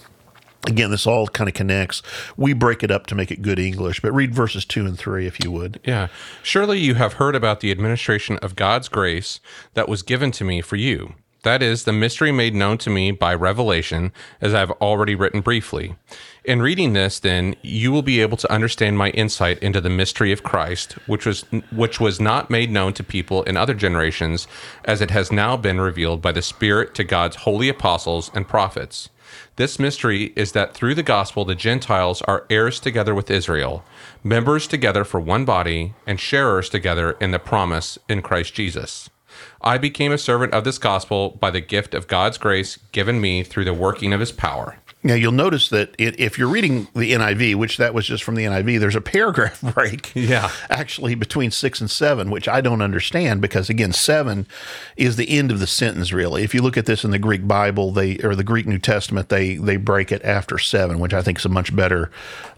again, 0.66 0.90
this 0.90 1.06
all 1.06 1.28
kind 1.28 1.48
of 1.48 1.54
connects. 1.54 2.02
We 2.36 2.52
break 2.52 2.82
it 2.82 2.90
up 2.90 3.06
to 3.06 3.14
make 3.14 3.30
it 3.30 3.42
good 3.42 3.58
English, 3.58 4.00
but 4.00 4.12
read 4.12 4.34
verses 4.34 4.64
two 4.64 4.86
and 4.86 4.98
three, 4.98 5.26
if 5.26 5.42
you 5.42 5.52
would. 5.52 5.80
Yeah. 5.84 6.08
Surely 6.42 6.78
you 6.78 6.94
have 6.94 7.14
heard 7.14 7.36
about 7.36 7.60
the 7.60 7.70
administration 7.70 8.38
of 8.38 8.56
God's 8.56 8.88
grace 8.88 9.40
that 9.74 9.88
was 9.88 10.02
given 10.02 10.30
to 10.32 10.44
me 10.44 10.60
for 10.60 10.76
you. 10.76 11.14
That 11.44 11.62
is, 11.62 11.84
the 11.84 11.92
mystery 11.92 12.32
made 12.32 12.54
known 12.54 12.78
to 12.78 12.90
me 12.90 13.12
by 13.12 13.32
revelation, 13.32 14.12
as 14.40 14.52
I 14.52 14.58
have 14.58 14.72
already 14.72 15.14
written 15.14 15.40
briefly. 15.40 15.94
In 16.48 16.62
reading 16.62 16.94
this, 16.94 17.20
then, 17.20 17.56
you 17.60 17.92
will 17.92 18.00
be 18.00 18.22
able 18.22 18.38
to 18.38 18.50
understand 18.50 18.96
my 18.96 19.10
insight 19.10 19.58
into 19.58 19.82
the 19.82 19.90
mystery 19.90 20.32
of 20.32 20.42
Christ, 20.42 20.92
which 21.06 21.26
was 21.26 21.42
which 21.70 22.00
was 22.00 22.20
not 22.20 22.48
made 22.48 22.70
known 22.70 22.94
to 22.94 23.04
people 23.04 23.42
in 23.42 23.58
other 23.58 23.74
generations, 23.74 24.48
as 24.86 25.02
it 25.02 25.10
has 25.10 25.30
now 25.30 25.58
been 25.58 25.78
revealed 25.78 26.22
by 26.22 26.32
the 26.32 26.40
Spirit 26.40 26.94
to 26.94 27.04
God's 27.04 27.36
holy 27.36 27.68
apostles 27.68 28.30
and 28.32 28.48
prophets. 28.48 29.10
This 29.56 29.78
mystery 29.78 30.32
is 30.36 30.52
that 30.52 30.72
through 30.72 30.94
the 30.94 31.02
gospel 31.02 31.44
the 31.44 31.54
Gentiles 31.54 32.22
are 32.22 32.46
heirs 32.48 32.80
together 32.80 33.14
with 33.14 33.30
Israel, 33.30 33.84
members 34.24 34.66
together 34.66 35.04
for 35.04 35.20
one 35.20 35.44
body, 35.44 35.92
and 36.06 36.18
sharers 36.18 36.70
together 36.70 37.10
in 37.20 37.30
the 37.30 37.38
promise 37.38 37.98
in 38.08 38.22
Christ 38.22 38.54
Jesus. 38.54 39.10
I 39.60 39.76
became 39.76 40.12
a 40.12 40.16
servant 40.16 40.54
of 40.54 40.64
this 40.64 40.78
gospel 40.78 41.28
by 41.28 41.50
the 41.50 41.60
gift 41.60 41.92
of 41.92 42.08
God's 42.08 42.38
grace 42.38 42.78
given 42.92 43.20
me 43.20 43.42
through 43.42 43.66
the 43.66 43.74
working 43.74 44.14
of 44.14 44.20
his 44.20 44.32
power. 44.32 44.78
Now, 45.04 45.14
you'll 45.14 45.30
notice 45.30 45.68
that 45.68 45.94
it, 45.96 46.18
if 46.18 46.38
you're 46.38 46.48
reading 46.48 46.88
the 46.92 47.12
NIV, 47.12 47.54
which 47.54 47.76
that 47.76 47.94
was 47.94 48.04
just 48.04 48.24
from 48.24 48.34
the 48.34 48.44
NIV, 48.44 48.80
there's 48.80 48.96
a 48.96 49.00
paragraph 49.00 49.60
break. 49.74 50.10
Yeah. 50.14 50.50
Actually, 50.68 51.14
between 51.14 51.52
six 51.52 51.80
and 51.80 51.88
seven, 51.88 52.30
which 52.30 52.48
I 52.48 52.60
don't 52.60 52.82
understand 52.82 53.40
because, 53.40 53.70
again, 53.70 53.92
seven 53.92 54.46
is 54.96 55.14
the 55.14 55.30
end 55.30 55.52
of 55.52 55.60
the 55.60 55.68
sentence, 55.68 56.12
really. 56.12 56.42
If 56.42 56.52
you 56.52 56.62
look 56.62 56.76
at 56.76 56.86
this 56.86 57.04
in 57.04 57.12
the 57.12 57.18
Greek 57.18 57.46
Bible, 57.46 57.92
they 57.92 58.18
or 58.18 58.34
the 58.34 58.42
Greek 58.42 58.66
New 58.66 58.80
Testament, 58.80 59.28
they 59.28 59.54
they 59.54 59.76
break 59.76 60.10
it 60.10 60.24
after 60.24 60.58
seven, 60.58 60.98
which 60.98 61.14
I 61.14 61.22
think 61.22 61.38
is 61.38 61.44
a 61.44 61.48
much 61.48 61.74
better 61.74 62.10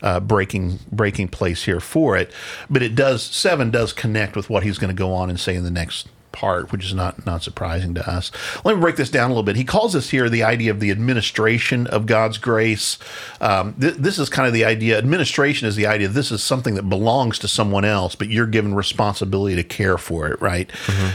uh, 0.02 0.18
breaking 0.20 0.78
breaking 0.90 1.28
place 1.28 1.64
here 1.64 1.80
for 1.80 2.16
it. 2.16 2.32
But 2.70 2.82
it 2.82 2.94
does 2.94 3.22
seven 3.22 3.70
does 3.70 3.92
connect 3.92 4.34
with 4.34 4.48
what 4.48 4.62
he's 4.62 4.78
going 4.78 4.94
to 4.94 4.98
go 4.98 5.12
on 5.12 5.28
and 5.28 5.38
say 5.38 5.54
in 5.54 5.64
the 5.64 5.70
next 5.70 6.08
part, 6.32 6.72
which 6.72 6.84
is 6.84 6.94
not 6.94 7.26
not 7.26 7.42
surprising 7.42 7.94
to 7.94 8.08
us. 8.08 8.30
Let 8.64 8.74
me 8.74 8.80
break 8.80 8.96
this 8.96 9.10
down 9.10 9.30
a 9.30 9.34
little 9.34 9.42
bit. 9.42 9.56
He 9.56 9.64
calls 9.64 9.92
this 9.92 10.10
here 10.10 10.28
the 10.28 10.42
idea 10.42 10.70
of 10.70 10.80
the 10.80 10.90
administration 10.90 11.86
of 11.86 12.06
God's 12.06 12.38
grace. 12.38 12.98
Um, 13.40 13.74
th- 13.74 13.94
this 13.94 14.18
is 14.18 14.28
kind 14.28 14.46
of 14.46 14.54
the 14.54 14.64
idea. 14.64 14.98
Administration 14.98 15.68
is 15.68 15.76
the 15.76 15.86
idea. 15.86 16.08
This 16.08 16.30
is 16.30 16.42
something 16.42 16.74
that 16.74 16.88
belongs 16.88 17.38
to 17.40 17.48
someone 17.48 17.84
else, 17.84 18.14
but 18.14 18.28
you're 18.28 18.46
given 18.46 18.74
responsibility 18.74 19.56
to 19.56 19.64
care 19.64 19.98
for 19.98 20.28
it, 20.28 20.40
right? 20.40 20.70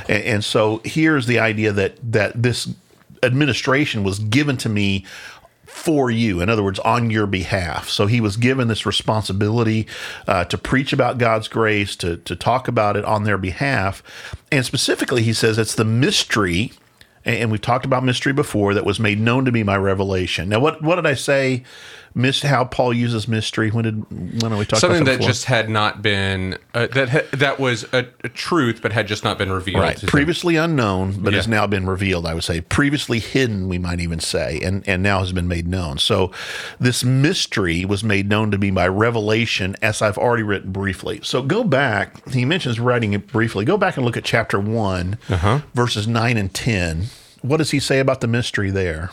And, 0.09 0.23
and 0.23 0.43
so 0.43 0.81
here's 0.83 1.27
the 1.27 1.39
idea 1.39 1.71
that 1.71 1.97
that 2.11 2.41
this 2.41 2.69
administration 3.23 4.03
was 4.03 4.19
given 4.19 4.55
to 4.57 4.69
me 4.69 5.03
for 5.75 6.09
you. 6.09 6.41
In 6.41 6.49
other 6.49 6.63
words, 6.63 6.79
on 6.79 7.11
your 7.11 7.27
behalf. 7.27 7.89
So 7.89 8.07
he 8.07 8.21
was 8.21 8.37
given 8.37 8.69
this 8.69 8.85
responsibility 8.85 9.85
uh, 10.25 10.45
to 10.45 10.57
preach 10.57 10.93
about 10.93 11.17
God's 11.17 11.49
grace, 11.49 11.97
to, 11.97 12.17
to 12.17 12.35
talk 12.35 12.67
about 12.67 12.95
it 12.95 13.03
on 13.03 13.23
their 13.23 13.37
behalf. 13.37 14.01
And 14.51 14.65
specifically, 14.65 15.21
he 15.21 15.33
says 15.33 15.57
it's 15.57 15.75
the 15.75 15.85
mystery, 15.85 16.71
and 17.25 17.51
we've 17.51 17.61
talked 17.61 17.85
about 17.85 18.03
mystery 18.05 18.33
before, 18.33 18.73
that 18.73 18.85
was 18.85 18.99
made 18.99 19.19
known 19.19 19.45
to 19.45 19.51
me 19.51 19.63
by 19.63 19.75
revelation. 19.75 20.49
Now, 20.49 20.59
what, 20.59 20.81
what 20.81 20.95
did 20.95 21.05
I 21.05 21.13
say? 21.13 21.63
Missed 22.17 22.43
how 22.43 22.63
Paul 22.63 22.93
uses 22.93 23.27
mystery. 23.27 23.71
When 23.71 23.83
did 23.83 24.41
when 24.41 24.51
did 24.51 24.57
we 24.57 24.65
talk 24.65 24.79
Something 24.79 25.01
about 25.01 25.11
that 25.11 25.17
before? 25.17 25.27
just 25.27 25.45
had 25.45 25.69
not 25.69 26.01
been 26.01 26.57
uh, 26.73 26.87
that 26.87 27.09
ha- 27.09 27.27
that 27.33 27.59
was 27.59 27.83
a, 27.91 28.07
a 28.23 28.29
truth, 28.29 28.79
but 28.81 28.93
had 28.93 29.05
just 29.05 29.25
not 29.25 29.37
been 29.37 29.51
revealed. 29.51 29.81
Right. 29.83 30.01
Previously 30.07 30.55
unknown, 30.55 31.21
but 31.21 31.33
has 31.33 31.45
now 31.45 31.67
been 31.67 31.85
revealed, 31.85 32.25
I 32.25 32.33
would 32.33 32.45
say. 32.45 32.61
Previously 32.61 33.19
hidden, 33.19 33.67
we 33.67 33.77
might 33.77 33.99
even 33.99 34.21
say, 34.21 34.61
and, 34.63 34.87
and 34.87 35.03
now 35.03 35.19
has 35.19 35.33
been 35.33 35.49
made 35.49 35.67
known. 35.67 35.97
So 35.97 36.31
this 36.79 37.03
mystery 37.03 37.83
was 37.83 38.01
made 38.01 38.29
known 38.29 38.49
to 38.51 38.57
me 38.57 38.71
by 38.71 38.87
revelation, 38.87 39.75
as 39.81 40.01
I've 40.01 40.17
already 40.17 40.43
written 40.43 40.71
briefly. 40.71 41.19
So 41.21 41.41
go 41.41 41.65
back, 41.65 42.29
he 42.29 42.45
mentions 42.45 42.79
writing 42.79 43.11
it 43.11 43.27
briefly. 43.27 43.65
Go 43.65 43.75
back 43.77 43.97
and 43.97 44.05
look 44.05 44.15
at 44.15 44.23
chapter 44.23 44.57
one, 44.57 45.17
verses 45.73 46.07
9 46.07 46.37
and 46.37 46.53
10. 46.53 47.07
What 47.41 47.57
does 47.57 47.71
he 47.71 47.79
say 47.81 47.99
about 47.99 48.21
the 48.21 48.27
mystery 48.27 48.71
there? 48.71 49.11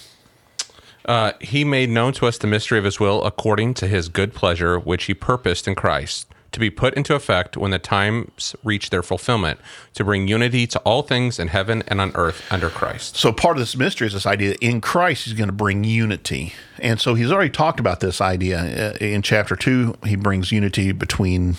Uh, 1.05 1.33
he 1.41 1.65
made 1.65 1.91
known 1.91 2.13
to 2.13 2.27
us 2.27 2.39
the 2.39 2.47
mystery 2.47 2.79
of 2.79 2.85
his 2.85 3.01
will 3.01 3.25
according 3.25 3.75
to 3.75 3.87
his 3.87 4.09
good 4.09 4.35
pleasure, 4.35 4.79
which 4.79 5.05
he 5.05 5.15
purposed 5.15 5.67
in 5.67 5.75
Christ, 5.75 6.27
to 6.53 6.61
be 6.61 6.71
put 6.71 6.95
into 6.95 7.15
effect 7.15 7.57
when 7.57 7.71
the 7.71 7.79
times 7.79 8.55
reach 8.63 8.91
their 8.91 9.03
fulfillment, 9.03 9.59
to 9.95 10.05
bring 10.05 10.29
unity 10.29 10.67
to 10.67 10.79
all 10.81 11.03
things 11.03 11.39
in 11.39 11.49
heaven 11.49 11.83
and 11.89 12.01
on 12.01 12.13
earth 12.15 12.45
under 12.51 12.69
Christ. 12.69 13.17
So 13.17 13.33
part 13.33 13.57
of 13.57 13.61
this 13.61 13.75
mystery 13.75 14.07
is 14.07 14.13
this 14.13 14.27
idea 14.27 14.51
that 14.51 14.63
in 14.63 14.81
Christ 14.81 15.25
he's 15.25 15.35
going 15.35 15.49
to 15.49 15.53
bring 15.55 15.83
unity, 15.83 16.53
and 16.79 17.01
so 17.01 17.15
he's 17.15 17.33
already 17.33 17.51
talked 17.51 17.81
about 17.81 18.01
this 18.01 18.21
idea 18.21 18.93
uh, 18.93 18.97
in 19.01 19.23
chapter 19.23 19.57
two. 19.57 19.97
He 20.05 20.15
brings 20.15 20.53
unity 20.53 20.93
between 20.93 21.57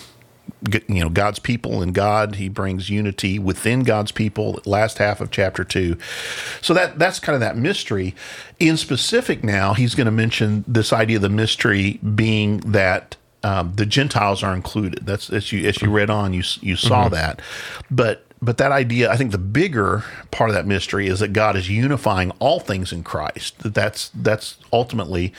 you 0.70 1.00
know 1.00 1.08
God's 1.08 1.38
people 1.38 1.82
and 1.82 1.94
God. 1.94 2.36
He 2.36 2.48
brings 2.48 2.90
unity 2.90 3.38
within 3.38 3.82
God's 3.82 4.12
people. 4.12 4.60
Last 4.64 4.98
half 4.98 5.20
of 5.20 5.30
chapter 5.30 5.64
two, 5.64 5.96
so 6.62 6.74
that 6.74 6.98
that's 6.98 7.18
kind 7.18 7.34
of 7.34 7.40
that 7.40 7.56
mystery. 7.56 8.14
In 8.58 8.76
specific, 8.76 9.44
now 9.44 9.74
he's 9.74 9.94
going 9.94 10.06
to 10.06 10.12
mention 10.12 10.64
this 10.66 10.92
idea 10.92 11.16
of 11.16 11.22
the 11.22 11.28
mystery 11.28 11.94
being 11.98 12.58
that 12.58 13.16
um, 13.42 13.72
the 13.74 13.86
Gentiles 13.86 14.42
are 14.42 14.54
included. 14.54 15.06
That's 15.06 15.30
as 15.30 15.52
you 15.52 15.68
as 15.68 15.82
you 15.82 15.90
read 15.90 16.10
on, 16.10 16.32
you 16.32 16.42
you 16.60 16.76
saw 16.76 17.04
mm-hmm. 17.04 17.14
that, 17.14 17.42
but 17.90 18.24
but 18.44 18.58
that 18.58 18.72
idea, 18.72 19.10
I 19.10 19.16
think 19.16 19.30
the 19.30 19.38
bigger 19.38 20.04
part 20.30 20.50
of 20.50 20.54
that 20.54 20.66
mystery 20.66 21.06
is 21.06 21.20
that 21.20 21.32
God 21.32 21.56
is 21.56 21.70
unifying 21.70 22.30
all 22.40 22.60
things 22.60 22.92
in 22.92 23.02
Christ. 23.02 23.58
That 23.60 23.74
that's 23.74 24.10
that's 24.14 24.58
ultimately 24.72 25.32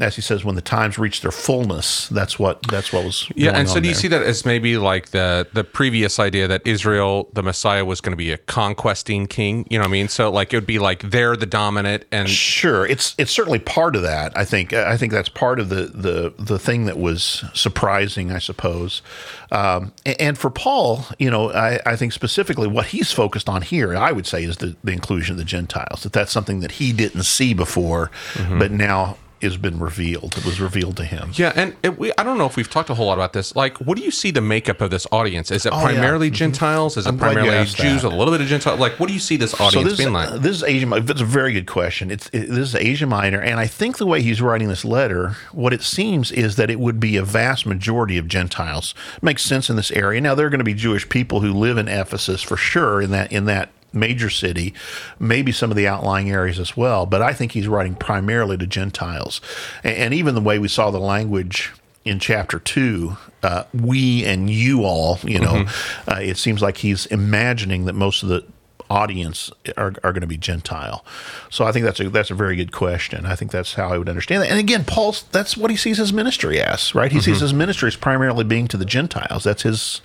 as 0.00 0.16
he 0.16 0.22
says, 0.22 0.44
when 0.44 0.54
the 0.54 0.62
times 0.62 0.98
reach 0.98 1.22
their 1.22 1.30
fullness, 1.30 2.08
that's 2.08 2.38
what 2.38 2.62
that's 2.68 2.92
what 2.92 3.04
was. 3.04 3.30
Yeah, 3.34 3.52
and 3.52 3.68
so 3.68 3.80
do 3.80 3.88
you 3.88 3.94
see 3.94 4.08
that 4.08 4.22
as 4.22 4.44
maybe 4.44 4.76
like 4.76 5.10
the 5.10 5.46
the 5.52 5.64
previous 5.64 6.18
idea 6.18 6.46
that 6.48 6.66
Israel, 6.66 7.28
the 7.32 7.42
Messiah, 7.42 7.84
was 7.84 8.00
going 8.00 8.12
to 8.12 8.16
be 8.16 8.30
a 8.30 8.38
conquesting 8.38 9.26
king? 9.26 9.66
You 9.70 9.78
know 9.78 9.82
what 9.82 9.88
I 9.88 9.92
mean? 9.92 10.08
So 10.08 10.30
like 10.30 10.52
it 10.52 10.56
would 10.56 10.66
be 10.66 10.78
like 10.78 11.10
they're 11.10 11.36
the 11.36 11.46
dominant, 11.46 12.04
and 12.12 12.28
sure, 12.28 12.86
it's 12.86 13.14
it's 13.18 13.32
certainly 13.32 13.58
part 13.58 13.96
of 13.96 14.02
that. 14.02 14.36
I 14.36 14.44
think 14.44 14.72
I 14.72 14.96
think 14.96 15.12
that's 15.12 15.28
part 15.28 15.58
of 15.58 15.68
the 15.68 15.84
the 15.86 16.32
the 16.38 16.58
thing 16.58 16.84
that 16.84 16.98
was 16.98 17.44
surprising, 17.54 18.30
I 18.30 18.38
suppose. 18.38 19.02
Um, 19.50 19.92
and 20.04 20.36
for 20.36 20.50
Paul, 20.50 21.06
you 21.18 21.30
know, 21.30 21.50
I, 21.52 21.80
I 21.86 21.96
think 21.96 22.12
specifically 22.12 22.68
what 22.68 22.86
he's 22.86 23.12
focused 23.12 23.48
on 23.48 23.62
here, 23.62 23.96
I 23.96 24.12
would 24.12 24.26
say, 24.26 24.44
is 24.44 24.58
the, 24.58 24.76
the 24.84 24.92
inclusion 24.92 25.32
of 25.32 25.38
the 25.38 25.44
Gentiles. 25.44 26.02
That 26.02 26.12
that's 26.12 26.32
something 26.32 26.60
that 26.60 26.72
he 26.72 26.92
didn't 26.92 27.22
see 27.22 27.54
before, 27.54 28.10
mm-hmm. 28.34 28.58
but 28.58 28.70
now 28.70 29.16
has 29.42 29.56
been 29.56 29.78
revealed. 29.78 30.36
It 30.36 30.44
was 30.44 30.60
revealed 30.60 30.96
to 30.98 31.04
him. 31.04 31.30
Yeah, 31.34 31.52
and 31.54 31.76
it, 31.82 31.98
we, 31.98 32.12
I 32.18 32.22
don't 32.22 32.38
know 32.38 32.46
if 32.46 32.56
we've 32.56 32.68
talked 32.68 32.90
a 32.90 32.94
whole 32.94 33.06
lot 33.06 33.14
about 33.14 33.32
this. 33.32 33.54
Like, 33.54 33.78
what 33.78 33.96
do 33.96 34.04
you 34.04 34.10
see 34.10 34.30
the 34.30 34.40
makeup 34.40 34.80
of 34.80 34.90
this 34.90 35.06
audience? 35.12 35.50
Is 35.50 35.66
it 35.66 35.72
oh, 35.72 35.80
primarily 35.80 36.26
yeah. 36.26 36.30
Mm-hmm. 36.30 36.36
Gentiles? 36.36 36.96
Is 36.96 37.06
it 37.06 37.10
I'm 37.10 37.18
primarily 37.18 37.64
Jews? 37.64 38.02
That. 38.02 38.12
A 38.12 38.16
little 38.16 38.32
bit 38.32 38.40
of 38.40 38.46
Gentiles? 38.46 38.80
Like, 38.80 38.98
what 38.98 39.08
do 39.08 39.14
you 39.14 39.20
see 39.20 39.36
this 39.36 39.54
audience 39.54 39.72
so 39.72 39.82
this, 39.82 39.98
being 39.98 40.12
like? 40.12 40.30
Uh, 40.30 40.38
this 40.38 40.56
is 40.56 40.64
Asia. 40.64 40.92
It's 40.94 41.20
a 41.20 41.24
very 41.24 41.52
good 41.52 41.66
question. 41.66 42.10
It's 42.10 42.28
it, 42.28 42.48
this 42.48 42.70
is 42.70 42.74
Asia 42.74 43.06
Minor, 43.06 43.40
and 43.40 43.60
I 43.60 43.66
think 43.66 43.98
the 43.98 44.06
way 44.06 44.22
he's 44.22 44.40
writing 44.40 44.68
this 44.68 44.84
letter, 44.84 45.36
what 45.52 45.72
it 45.72 45.82
seems 45.82 46.32
is 46.32 46.56
that 46.56 46.70
it 46.70 46.80
would 46.80 47.00
be 47.00 47.16
a 47.16 47.24
vast 47.24 47.66
majority 47.66 48.18
of 48.18 48.28
Gentiles. 48.28 48.94
It 49.16 49.22
makes 49.22 49.42
sense 49.42 49.70
in 49.70 49.76
this 49.76 49.90
area. 49.90 50.20
Now 50.20 50.34
there 50.34 50.46
are 50.46 50.50
going 50.50 50.58
to 50.58 50.64
be 50.64 50.74
Jewish 50.74 51.08
people 51.08 51.40
who 51.40 51.52
live 51.52 51.78
in 51.78 51.88
Ephesus 51.88 52.42
for 52.42 52.56
sure 52.56 53.00
in 53.02 53.10
that 53.10 53.32
in 53.32 53.44
that 53.46 53.70
major 53.92 54.30
city, 54.30 54.74
maybe 55.18 55.52
some 55.52 55.70
of 55.70 55.76
the 55.76 55.88
outlying 55.88 56.30
areas 56.30 56.58
as 56.58 56.76
well. 56.76 57.06
But 57.06 57.22
I 57.22 57.32
think 57.32 57.52
he's 57.52 57.68
writing 57.68 57.94
primarily 57.94 58.56
to 58.58 58.66
Gentiles. 58.66 59.40
And, 59.82 59.96
and 59.96 60.14
even 60.14 60.34
the 60.34 60.40
way 60.40 60.58
we 60.58 60.68
saw 60.68 60.90
the 60.90 61.00
language 61.00 61.72
in 62.04 62.18
chapter 62.18 62.58
two, 62.58 63.16
uh, 63.42 63.64
we 63.74 64.24
and 64.24 64.48
you 64.50 64.84
all, 64.84 65.18
you 65.24 65.38
know, 65.38 65.64
mm-hmm. 65.64 66.10
uh, 66.10 66.20
it 66.20 66.36
seems 66.36 66.62
like 66.62 66.78
he's 66.78 67.06
imagining 67.06 67.84
that 67.84 67.94
most 67.94 68.22
of 68.22 68.28
the 68.28 68.44
audience 68.90 69.50
are, 69.76 69.94
are 70.02 70.12
going 70.12 70.22
to 70.22 70.26
be 70.26 70.36
Gentile. 70.36 71.04
So 71.50 71.64
I 71.64 71.72
think 71.72 71.84
that's 71.84 72.00
a 72.00 72.08
that's 72.08 72.30
a 72.30 72.34
very 72.34 72.56
good 72.56 72.72
question. 72.72 73.26
I 73.26 73.34
think 73.34 73.50
that's 73.50 73.74
how 73.74 73.88
I 73.88 73.98
would 73.98 74.08
understand 74.08 74.42
that. 74.42 74.50
And 74.50 74.58
again, 74.58 74.84
Paul's 74.84 75.24
that's 75.32 75.56
what 75.56 75.70
he 75.70 75.76
sees 75.76 75.98
his 75.98 76.12
ministry 76.12 76.60
as, 76.60 76.94
right? 76.94 77.12
He 77.12 77.18
mm-hmm. 77.18 77.24
sees 77.24 77.40
his 77.40 77.54
ministry 77.54 77.88
as 77.88 77.96
primarily 77.96 78.44
being 78.44 78.68
to 78.68 78.76
the 78.76 78.84
Gentiles. 78.84 79.44
That's 79.44 79.62
his 79.62 80.00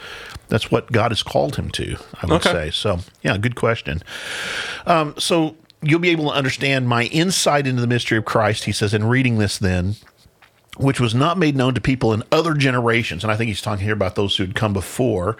that's 0.49 0.69
what 0.69 0.91
God 0.91 1.11
has 1.11 1.23
called 1.23 1.55
him 1.55 1.69
to, 1.71 1.97
I 2.21 2.25
would 2.27 2.45
okay. 2.45 2.51
say. 2.51 2.71
So, 2.71 2.99
yeah, 3.23 3.37
good 3.37 3.55
question. 3.55 4.03
Um, 4.85 5.15
so, 5.17 5.55
you'll 5.81 5.99
be 5.99 6.09
able 6.09 6.25
to 6.25 6.35
understand 6.35 6.87
my 6.87 7.05
insight 7.05 7.67
into 7.67 7.81
the 7.81 7.87
mystery 7.87 8.17
of 8.17 8.25
Christ, 8.25 8.65
he 8.65 8.71
says, 8.71 8.93
in 8.93 9.03
reading 9.05 9.37
this 9.37 9.57
then, 9.57 9.95
which 10.77 10.99
was 10.99 11.13
not 11.13 11.37
made 11.37 11.55
known 11.55 11.73
to 11.75 11.81
people 11.81 12.13
in 12.13 12.23
other 12.31 12.53
generations. 12.53 13.23
And 13.23 13.31
I 13.31 13.35
think 13.35 13.47
he's 13.49 13.61
talking 13.61 13.85
here 13.85 13.93
about 13.93 14.15
those 14.15 14.35
who 14.35 14.43
had 14.43 14.55
come 14.55 14.73
before, 14.73 15.37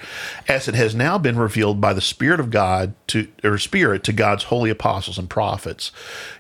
as 0.48 0.68
it 0.68 0.76
has 0.76 0.94
now 0.94 1.18
been 1.18 1.38
revealed 1.38 1.82
by 1.82 1.94
the 1.94 2.02
Spirit 2.02 2.40
of 2.40 2.52
God 2.52 2.94
to, 3.08 3.28
or 3.44 3.58
Spirit 3.58 4.04
to 4.04 4.14
God's 4.14 4.46
holy 4.46 4.70
apostles 4.70 5.18
and 5.18 5.30
prophets. 5.30 5.92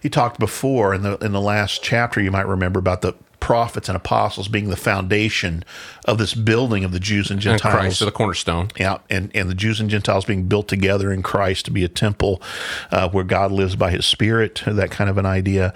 He 0.01 0.09
talked 0.09 0.39
before 0.39 0.93
in 0.93 1.01
the, 1.01 1.17
in 1.17 1.31
the 1.31 1.41
last 1.41 1.81
chapter, 1.81 2.21
you 2.21 2.31
might 2.31 2.47
remember, 2.47 2.79
about 2.79 3.01
the 3.01 3.13
prophets 3.43 3.89
and 3.89 3.95
apostles 3.97 4.47
being 4.47 4.69
the 4.69 4.77
foundation 4.77 5.65
of 6.05 6.17
this 6.17 6.33
building 6.33 6.85
of 6.85 6.93
the 6.93 6.99
Jews 6.99 7.29
and 7.29 7.41
Gentiles. 7.41 7.73
And 7.73 7.81
Christ, 7.81 7.99
the 7.99 8.11
cornerstone. 8.11 8.69
Yeah, 8.79 8.99
and, 9.09 9.29
and 9.35 9.49
the 9.49 9.53
Jews 9.53 9.81
and 9.81 9.89
Gentiles 9.89 10.23
being 10.23 10.47
built 10.47 10.69
together 10.69 11.11
in 11.11 11.21
Christ 11.23 11.65
to 11.65 11.71
be 11.71 11.83
a 11.83 11.89
temple 11.89 12.41
uh, 12.89 13.09
where 13.09 13.25
God 13.25 13.51
lives 13.51 13.75
by 13.75 13.91
His 13.91 14.05
Spirit. 14.05 14.63
That 14.65 14.91
kind 14.91 15.09
of 15.09 15.17
an 15.17 15.25
idea. 15.25 15.73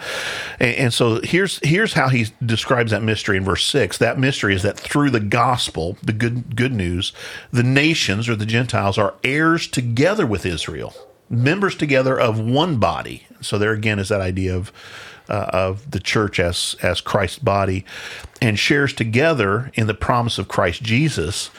And, 0.62 0.76
and 0.76 0.94
so 0.94 1.20
here's 1.24 1.60
here's 1.62 1.94
how 1.94 2.08
he 2.08 2.28
describes 2.46 2.92
that 2.92 3.04
mystery 3.04 3.36
in 3.36 3.44
verse 3.44 3.66
six. 3.66 3.98
That 3.98 4.18
mystery 4.18 4.56
is 4.56 4.64
that 4.64 4.80
through 4.80 5.10
the 5.10 5.20
gospel, 5.20 5.98
the 6.02 6.14
good 6.14 6.56
good 6.56 6.74
news, 6.74 7.12
the 7.52 7.64
nations 7.64 8.30
or 8.30 8.38
the 8.38 8.46
Gentiles 8.46 8.98
are 8.98 9.16
heirs 9.26 9.68
together 9.68 10.26
with 10.26 10.46
Israel, 10.46 10.94
members 11.30 11.76
together 11.76 12.18
of 12.18 12.40
one 12.40 12.80
body. 12.80 13.28
So 13.42 13.58
there 13.58 13.74
again 13.74 14.00
is 14.00 14.08
that 14.08 14.22
idea 14.22 14.56
of 14.56 14.72
uh, 15.30 15.50
of 15.54 15.90
the 15.92 16.00
church 16.00 16.40
as 16.40 16.76
as 16.82 17.02
Christ's 17.02 17.40
body, 17.40 17.86
and 18.42 18.58
shares 18.58 18.94
together 18.94 19.72
in 19.76 19.88
the 19.88 19.94
promise 19.94 20.38
of 20.38 20.48
Christ 20.48 20.84
Jesus. 20.84 21.50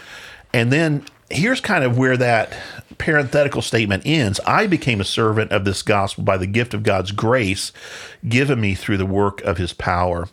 And 0.52 0.72
then 0.72 1.04
here's 1.30 1.60
kind 1.60 1.84
of 1.84 1.98
where 1.98 2.16
that 2.16 2.56
parenthetical 2.96 3.62
statement 3.62 4.02
ends. 4.06 4.40
I 4.46 4.66
became 4.66 5.00
a 5.00 5.04
servant 5.04 5.52
of 5.52 5.64
this 5.64 5.82
gospel 5.82 6.25
by 6.25 6.37
the 6.37 6.46
gift 6.46 6.75
of 6.75 6.82
God's 6.82 7.12
grace 7.12 7.72
given 8.28 8.60
me 8.60 8.75
through 8.75 8.96
the 8.96 9.06
work 9.06 9.40
of 9.42 9.58
His 9.58 9.72
power. 9.72 10.28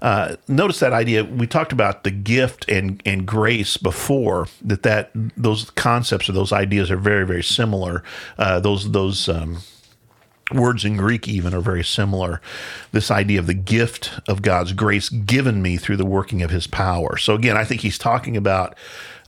Uh, 0.00 0.36
notice 0.46 0.78
that 0.80 0.92
idea. 0.92 1.24
We 1.24 1.46
talked 1.46 1.72
about 1.72 2.04
the 2.04 2.10
gift 2.10 2.68
and, 2.68 3.02
and 3.04 3.26
grace 3.26 3.76
before. 3.76 4.46
That 4.62 4.82
that 4.82 5.10
those 5.36 5.70
concepts 5.70 6.28
or 6.28 6.32
those 6.32 6.52
ideas 6.52 6.90
are 6.90 6.96
very 6.96 7.26
very 7.26 7.42
similar. 7.42 8.02
Uh, 8.38 8.60
those 8.60 8.92
those 8.92 9.28
um, 9.28 9.58
words 10.52 10.84
in 10.84 10.96
Greek 10.96 11.26
even 11.26 11.54
are 11.54 11.60
very 11.60 11.84
similar. 11.84 12.40
This 12.92 13.10
idea 13.10 13.40
of 13.40 13.46
the 13.46 13.54
gift 13.54 14.20
of 14.28 14.42
God's 14.42 14.72
grace 14.72 15.08
given 15.08 15.60
me 15.60 15.76
through 15.76 15.96
the 15.96 16.06
working 16.06 16.42
of 16.42 16.50
his 16.50 16.66
power. 16.66 17.16
So 17.16 17.34
again, 17.34 17.56
I 17.56 17.64
think 17.64 17.80
he's 17.80 17.98
talking 17.98 18.36
about 18.36 18.76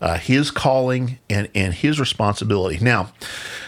uh, 0.00 0.16
his 0.16 0.52
calling 0.52 1.18
and, 1.28 1.48
and 1.56 1.74
his 1.74 1.98
responsibility. 1.98 2.78
Now, 2.80 3.12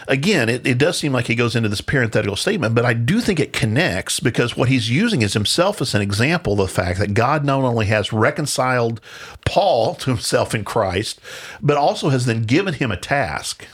again, 0.07 0.47
it, 0.47 0.65
it 0.65 0.77
does 0.77 0.97
seem 0.97 1.11
like 1.11 1.27
he 1.27 1.35
goes 1.35 1.57
into 1.57 1.67
this 1.67 1.81
parenthetical 1.81 2.37
statement, 2.37 2.73
but 2.73 2.85
I 2.85 2.93
do 2.93 3.19
think 3.19 3.39
it 3.39 3.51
connects 3.51 4.21
because 4.21 4.55
what 4.55 4.69
he's 4.69 4.89
using 4.89 5.21
is 5.21 5.33
himself 5.33 5.81
as 5.81 5.93
an 5.93 6.01
example 6.01 6.53
of 6.53 6.59
the 6.59 6.67
fact 6.69 6.99
that 6.99 7.13
God 7.13 7.43
not 7.43 7.63
only 7.63 7.87
has 7.87 8.13
reconciled 8.13 9.01
Paul 9.45 9.95
to 9.95 10.11
himself 10.11 10.55
in 10.55 10.63
Christ, 10.63 11.19
but 11.61 11.75
also 11.75 12.09
has 12.09 12.25
then 12.25 12.43
given 12.43 12.75
him 12.75 12.91
a 12.91 12.97
task 12.97 13.67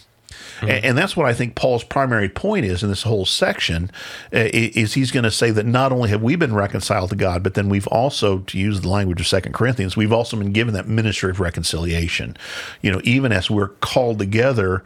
Mm-hmm. 0.58 0.70
And, 0.70 0.86
and, 0.86 0.98
that's 0.98 1.16
what 1.16 1.28
I 1.28 1.34
think 1.34 1.56
Paul's 1.56 1.84
primary 1.84 2.30
point 2.30 2.66
is 2.66 2.82
in 2.82 2.90
this 2.90 3.04
whole 3.04 3.26
section 3.26 3.92
uh, 4.34 4.50
is 4.54 4.96
he's 4.96 5.12
going 5.12 5.24
to 5.24 5.32
say 5.32 5.52
that 5.52 5.66
not 5.66 5.92
only 5.92 6.10
have 6.10 6.24
we 6.24 6.36
been 6.36 6.54
reconciled 6.54 7.12
to 7.12 7.16
God, 7.16 7.44
but 7.44 7.54
then 7.54 7.70
we've 7.70 7.88
also, 7.88 8.40
to 8.40 8.58
use 8.58 8.82
the 8.82 8.90
language 8.90 9.22
of 9.22 9.28
Second 9.28 9.54
Corinthians, 9.54 9.96
we've 9.96 10.12
also 10.12 10.36
been 10.36 10.54
given 10.54 10.74
that 10.74 10.88
ministry 10.88 11.30
of 11.30 11.40
reconciliation. 11.40 12.36
You 12.82 12.92
know, 12.92 13.02
even 13.04 13.32
as 13.32 13.50
we're 13.50 13.68
called 13.68 14.18
together 14.18 14.84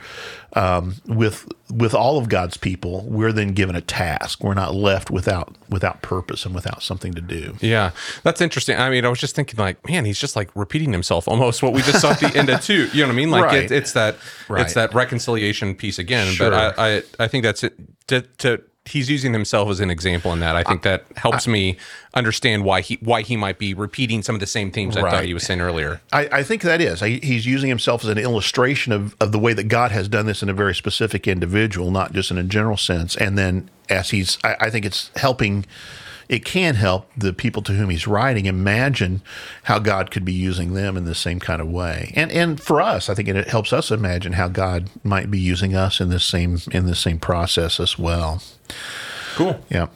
um, 0.54 0.96
with 1.06 1.48
with 1.70 1.94
all 1.94 2.18
of 2.18 2.28
God's 2.28 2.58
people, 2.58 3.06
we're 3.08 3.32
then 3.32 3.54
given 3.54 3.76
a 3.76 3.82
task. 3.82 4.44
We're 4.44 4.54
not 4.54 4.76
left 4.76 5.10
without 5.10 5.56
without 5.70 6.02
purpose 6.02 6.46
and 6.46 6.54
without 6.54 6.84
something 6.84 7.14
to 7.14 7.22
do. 7.22 7.56
Yeah, 7.62 7.92
that's 8.24 8.42
interesting. 8.42 8.78
I 8.78 8.90
mean, 8.90 9.06
I 9.06 9.10
was 9.10 9.20
just 9.20 9.36
thinking, 9.36 9.58
like, 9.58 9.88
man, 9.90 10.06
he's 10.06 10.20
just 10.20 10.36
like 10.36 10.50
repeating 10.56 10.92
himself 10.92 11.28
almost. 11.28 11.64
What 11.64 11.74
we 11.74 11.82
just 11.82 12.02
saw 12.02 12.12
at 12.12 12.20
the 12.20 12.36
end 12.36 12.50
of 12.50 12.62
two. 12.62 12.88
You 12.88 13.02
know 13.02 13.08
what 13.08 13.14
I 13.14 13.16
mean? 13.16 13.32
Like, 13.32 13.44
right. 13.46 13.64
it, 13.64 13.72
it's 13.72 13.94
that 13.94 14.18
right. 14.50 14.62
it's 14.62 14.74
that 14.74 14.94
reconciliation 14.94 15.76
piece 15.76 16.00
again. 16.00 16.34
Sure. 16.34 16.50
But 16.50 16.78
I, 16.78 16.98
I 16.98 17.04
I 17.20 17.28
think 17.28 17.44
that's 17.44 17.64
it. 17.64 17.76
To, 18.08 18.22
to 18.22 18.62
he's 18.86 19.10
using 19.10 19.32
himself 19.32 19.70
as 19.70 19.80
an 19.80 19.90
example 19.92 20.34
in 20.34 20.40
that. 20.40 20.56
I 20.56 20.64
think 20.64 20.82
that 20.84 21.06
helps 21.16 21.48
I, 21.48 21.52
me 21.52 21.78
understand 22.14 22.64
why 22.64 22.82
he 22.82 22.98
why 23.02 23.22
he 23.22 23.38
might 23.38 23.60
be 23.60 23.74
repeating 23.74 24.24
some 24.24 24.36
of 24.36 24.40
the 24.40 24.48
same 24.48 24.72
themes 24.72 24.96
right. 24.96 25.06
I 25.06 25.12
thought 25.12 25.26
he 25.26 25.34
was 25.34 25.44
saying 25.44 25.62
earlier. 25.62 26.02
I, 26.12 26.28
I 26.32 26.44
think 26.44 26.64
that 26.64 26.82
is. 26.82 27.02
I, 27.04 27.10
he's 27.10 27.46
using 27.46 27.70
himself 27.70 28.04
as 28.04 28.10
an 28.10 28.18
illustration 28.18 28.92
of, 28.92 29.16
of 29.20 29.32
the 29.32 29.40
way 29.40 29.54
that 29.54 29.66
God 29.66 29.92
has 29.92 30.08
done 30.08 30.26
this 30.26 30.42
in 30.42 30.50
a 30.50 30.54
very 30.54 30.74
specific 30.74 31.28
individual, 31.28 31.92
not 31.92 32.14
just 32.14 32.32
in 32.32 32.38
a 32.38 32.44
general 32.44 32.78
sense. 32.78 33.16
And 33.16 33.38
then 33.38 33.70
as 33.90 34.10
he's, 34.10 34.38
I, 34.44 34.56
I 34.62 34.70
think 34.70 34.86
it's 34.86 35.12
helping 35.16 35.66
it 36.32 36.46
can 36.46 36.76
help 36.76 37.12
the 37.16 37.34
people 37.34 37.62
to 37.62 37.74
whom 37.74 37.90
he's 37.90 38.08
writing 38.08 38.46
imagine 38.46 39.22
how 39.64 39.80
God 39.80 40.12
could 40.12 40.24
be 40.24 40.32
using 40.32 40.74
them 40.74 40.96
in 40.96 41.04
the 41.04 41.14
same 41.14 41.42
kind 41.42 41.62
of 41.62 41.68
way. 41.68 42.14
And 42.16 42.32
and 42.32 42.60
for 42.60 42.82
us, 42.82 43.10
I 43.10 43.14
think 43.14 43.28
it 43.28 43.50
helps 43.50 43.74
us 43.74 43.92
imagine 43.92 44.34
how 44.34 44.48
God 44.48 44.90
might 45.04 45.30
be 45.30 45.40
using 45.40 45.76
us 45.76 46.00
in 46.00 46.10
this 46.10 46.24
same 46.24 46.60
in 46.72 46.86
the 46.86 46.96
same 46.96 47.20
process 47.20 47.82
as 47.82 48.00
well. 48.00 48.42
Cool. 49.36 49.60
Yeah. 49.70 49.88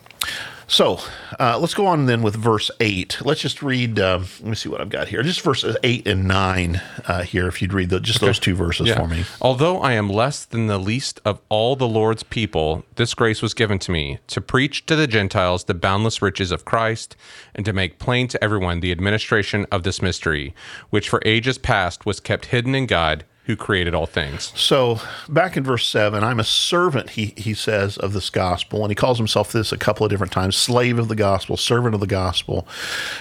So 0.67 1.00
uh, 1.39 1.60
let's 1.60 1.74
go 1.74 1.86
on 1.86 2.05
then 2.05 2.22
with 2.22 2.36
verse 2.36 2.72
8. 2.79 3.19
Let's 3.24 3.41
just 3.41 3.62
read, 3.62 4.00
um, 4.00 4.27
let 4.39 4.50
me 4.50 4.55
see 4.55 4.69
what 4.69 4.81
I've 4.81 4.89
got 4.89 5.07
here. 5.07 5.22
Just 5.22 5.41
verses 5.41 5.77
8 5.84 6.07
and 6.07 6.27
9 6.27 6.81
uh, 7.05 7.24
here, 7.24 7.48
if 7.48 7.62
you'd 7.62 7.74
read 7.74 7.89
the, 7.89 8.00
just 8.00 8.22
those 8.22 8.39
two 8.39 8.55
verses 8.55 8.91
for 8.93 9.07
me. 9.07 9.25
Although 9.41 9.79
I 9.79 9.93
am 9.93 10.10
less 10.10 10.45
than 10.45 10.67
the 10.67 10.77
least 10.77 11.22
of 11.24 11.39
all 11.50 11.75
the 11.75 11.88
Lord's 11.88 12.24
people, 12.24 12.84
this 12.95 13.13
grace 13.13 13.41
was 13.41 13.53
given 13.53 13.79
to 13.79 13.91
me 13.91 14.19
to 14.27 14.41
preach 14.41 14.86
to 14.88 14.95
the 14.95 15.07
Gentiles 15.07 15.65
the 15.65 15.74
boundless 15.74 16.22
riches 16.22 16.51
of 16.51 16.65
Christ 16.65 17.15
and 17.53 17.65
to 17.65 17.74
make 17.74 18.00
plain 18.00 18.27
to 18.29 18.43
everyone 18.43 18.79
the 18.79 18.91
administration 18.91 19.65
of 19.72 19.84
this 19.84 20.01
mystery, 20.01 20.55
which 20.89 21.10
for 21.10 21.22
ages 21.25 21.57
past 21.57 22.05
was 22.05 22.19
kept 22.19 22.48
hidden 22.48 22.74
in 22.75 22.88
God 22.88 23.24
who 23.46 23.56
created 23.56 23.94
all 23.94 24.08
things. 24.08 24.52
So 24.56 25.00
back 25.30 25.56
in 25.56 25.64
verse 25.64 25.88
7, 25.88 26.24
I'm 26.24 26.40
a 26.40 26.44
servant, 26.44 27.12
he, 27.12 27.34
he 27.38 27.54
says, 27.54 27.96
of 27.98 28.14
this 28.14 28.32
gospel. 28.32 28.82
And 28.84 28.90
he 28.90 28.96
calls 28.96 29.20
himself 29.20 29.52
this 29.52 29.72
a 29.72 29.78
couple 29.78 30.04
of 30.04 30.10
different 30.10 30.34
times 30.34 30.56
slave 30.56 30.98
of 30.98 31.10
the 31.10 31.16
gospel, 31.16 31.56
servant 31.56 31.94
of 31.94 32.02
the 32.02 32.08
gospel. 32.08 32.68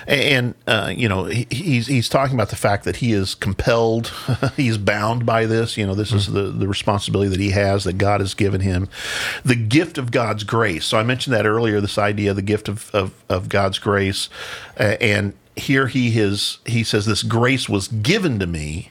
And, 0.06 0.54
uh, 0.66 0.92
you 0.96 1.10
know, 1.10 1.24
he, 1.24 1.46
he's, 1.50 1.88
he's 1.88 2.08
talking 2.08 2.34
about 2.34 2.48
the 2.48 2.56
fact 2.56 2.84
that 2.84 2.96
he 2.96 3.12
is 3.12 3.34
compelled, 3.34 4.12
he's 4.56 4.78
bound 4.78 5.26
by 5.26 5.44
this. 5.44 5.76
You 5.76 5.86
know, 5.86 5.94
this 5.94 6.08
mm-hmm. 6.08 6.16
is 6.16 6.26
the, 6.32 6.44
the 6.44 6.68
responsibility 6.68 7.28
that 7.28 7.40
he 7.40 7.50
has, 7.50 7.84
that 7.84 7.98
God 7.98 8.20
has 8.20 8.32
given 8.32 8.62
him. 8.62 8.88
The 9.44 9.56
gift 9.56 9.98
of 9.98 10.10
God's 10.10 10.44
grace. 10.44 10.86
So 10.86 10.98
I 10.98 11.02
mentioned 11.02 11.34
that 11.36 11.44
earlier, 11.44 11.82
this 11.82 11.98
idea, 11.98 12.32
the 12.32 12.40
gift 12.40 12.70
of, 12.70 12.90
of, 12.94 13.12
of 13.28 13.50
God's 13.50 13.78
grace. 13.78 14.30
Uh, 14.80 14.96
and 15.02 15.34
here 15.54 15.86
he 15.86 16.18
is, 16.18 16.60
he 16.64 16.82
says, 16.82 17.04
This 17.04 17.22
grace 17.22 17.68
was 17.68 17.88
given 17.88 18.38
to 18.38 18.46
me 18.46 18.90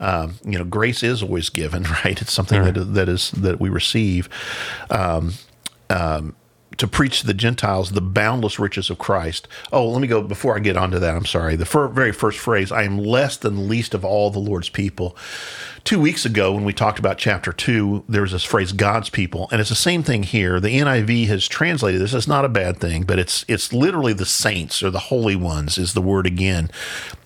um, 0.00 0.34
you 0.44 0.58
know, 0.58 0.64
grace 0.64 1.02
is 1.02 1.22
always 1.22 1.48
given, 1.48 1.82
right? 2.04 2.20
It's 2.20 2.32
something 2.32 2.60
right. 2.60 2.74
that 2.74 2.84
that 2.94 3.08
is 3.08 3.30
that 3.32 3.60
we 3.60 3.68
receive. 3.68 4.28
Um, 4.90 5.34
um, 5.90 6.34
to 6.76 6.86
preach 6.86 7.20
to 7.20 7.26
the 7.26 7.34
Gentiles 7.34 7.90
the 7.90 8.00
boundless 8.00 8.58
riches 8.58 8.88
of 8.88 8.98
Christ. 8.98 9.48
Oh, 9.72 9.88
let 9.88 10.00
me 10.00 10.06
go 10.06 10.22
before 10.22 10.56
I 10.56 10.60
get 10.60 10.76
onto 10.76 10.98
that. 10.98 11.14
I'm 11.14 11.26
sorry. 11.26 11.56
The 11.56 11.66
fir- 11.66 11.88
very 11.88 12.12
first 12.12 12.38
phrase, 12.38 12.70
I 12.70 12.84
am 12.84 12.98
less 12.98 13.36
than 13.36 13.56
the 13.56 13.62
least 13.62 13.94
of 13.94 14.04
all 14.04 14.30
the 14.30 14.38
Lord's 14.38 14.68
people. 14.68 15.16
Two 15.88 15.98
weeks 15.98 16.26
ago, 16.26 16.52
when 16.52 16.64
we 16.64 16.74
talked 16.74 16.98
about 16.98 17.16
chapter 17.16 17.50
two, 17.50 18.04
there 18.06 18.20
was 18.20 18.32
this 18.32 18.44
phrase, 18.44 18.72
God's 18.72 19.08
people. 19.08 19.48
And 19.50 19.58
it's 19.58 19.70
the 19.70 19.74
same 19.74 20.02
thing 20.02 20.22
here. 20.22 20.60
The 20.60 20.78
NIV 20.78 21.28
has 21.28 21.48
translated 21.48 21.98
this. 21.98 22.12
It's 22.12 22.28
not 22.28 22.44
a 22.44 22.48
bad 22.50 22.76
thing, 22.76 23.04
but 23.04 23.18
it's, 23.18 23.42
it's 23.48 23.72
literally 23.72 24.12
the 24.12 24.26
saints 24.26 24.82
or 24.82 24.90
the 24.90 24.98
holy 24.98 25.34
ones 25.34 25.78
is 25.78 25.94
the 25.94 26.02
word 26.02 26.26
again. 26.26 26.70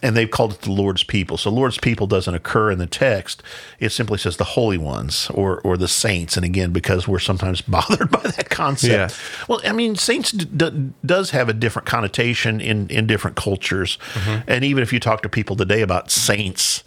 And 0.01 0.17
they've 0.17 0.31
called 0.31 0.53
it 0.53 0.61
the 0.61 0.71
Lord's 0.71 1.03
people. 1.03 1.37
So 1.39 1.51
Lord's 1.51 1.77
people 1.77 2.07
doesn't 2.07 2.37
occur 2.37 2.71
in 2.71 2.79
the 2.79 2.87
text. 2.87 3.43
It 3.81 3.91
simply 3.91 4.19
says 4.19 4.37
the 4.37 4.45
holy 4.45 4.79
ones 4.79 5.29
or, 5.35 5.61
or 5.63 5.77
the 5.77 5.89
saints. 5.89 6.37
And 6.37 6.47
again, 6.47 6.71
because 6.73 7.09
we're 7.09 7.19
sometimes 7.19 7.61
bothered 7.63 8.13
by 8.13 8.23
that 8.23 8.49
concept. 8.49 8.93
Yeah 8.93 9.47
well, 9.49 9.61
I 9.65 9.73
mean, 9.73 9.97
saints 9.97 10.31
d- 10.31 10.45
d- 10.45 10.93
does 11.05 11.31
have 11.31 11.49
a 11.49 11.53
different 11.53 11.87
connotation 11.87 12.61
in 12.61 12.89
in 12.91 13.09
different 13.09 13.37
cultures, 13.37 13.99
mm-hmm. 14.13 14.49
and 14.49 14.65
even 14.65 14.85
if 14.85 14.93
you 14.93 15.01
talk 15.01 15.23
to 15.23 15.29
people 15.29 15.57
today 15.57 15.83
about 15.83 16.13
saints, 16.13 16.85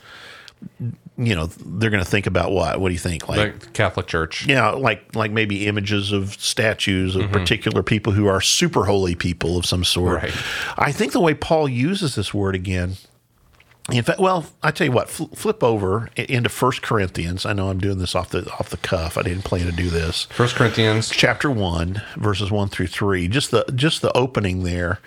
you 1.18 1.36
know, 1.36 1.46
they're 1.46 1.90
going 1.90 2.04
to 2.04 2.10
think 2.10 2.28
about 2.28 2.52
what? 2.52 2.80
What 2.80 2.90
do 2.90 2.94
you 2.94 3.00
think? 3.00 3.30
Like, 3.30 3.38
like 3.38 3.74
Catholic 3.74 4.08
Church? 4.08 4.46
Yeah, 4.46 4.72
like 4.72 5.16
like 5.16 5.32
maybe 5.32 5.68
images 5.68 6.12
of 6.12 6.34
statues 6.34 7.16
of 7.16 7.24
mm-hmm. 7.24 7.34
particular 7.34 7.84
people 7.84 8.14
who 8.14 8.28
are 8.28 8.42
super 8.42 8.86
holy 8.86 9.16
people 9.16 9.58
of 9.58 9.66
some 9.66 9.84
sort. 9.84 10.24
Right. 10.24 10.34
I 10.78 10.92
think 10.92 11.14
the 11.14 11.22
way 11.22 11.34
Paul 11.34 11.70
uses 11.70 12.16
this 12.16 12.34
word 12.34 12.56
again 12.56 12.98
in 13.92 14.04
fact, 14.04 14.20
well, 14.20 14.46
I 14.64 14.72
tell 14.72 14.86
you 14.86 14.92
what, 14.92 15.10
fl- 15.10 15.26
flip 15.26 15.64
over 15.64 16.10
into 16.16 16.50
First 16.50 16.82
Corinthians. 16.82 17.46
I 17.46 17.54
know 17.54 17.70
I'm 17.70 17.78
doing 17.78 18.00
this 18.00 18.16
off 18.16 18.30
the 18.30 18.50
off 18.54 18.70
the 18.70 18.78
cuff. 18.78 19.16
I 19.16 19.22
didn't 19.22 19.44
plan 19.44 19.68
to 19.68 19.72
do 19.72 19.92
this. 19.92 20.26
First 20.32 20.56
Corinthians, 20.56 21.10
chapter 21.10 21.52
one, 21.52 22.02
verses 22.16 22.50
one 22.50 22.70
through 22.70 22.88
three. 22.88 23.28
Just 23.28 23.52
the 23.52 23.64
just 23.76 24.02
the 24.02 24.16
opening 24.18 24.64
there. 24.64 25.00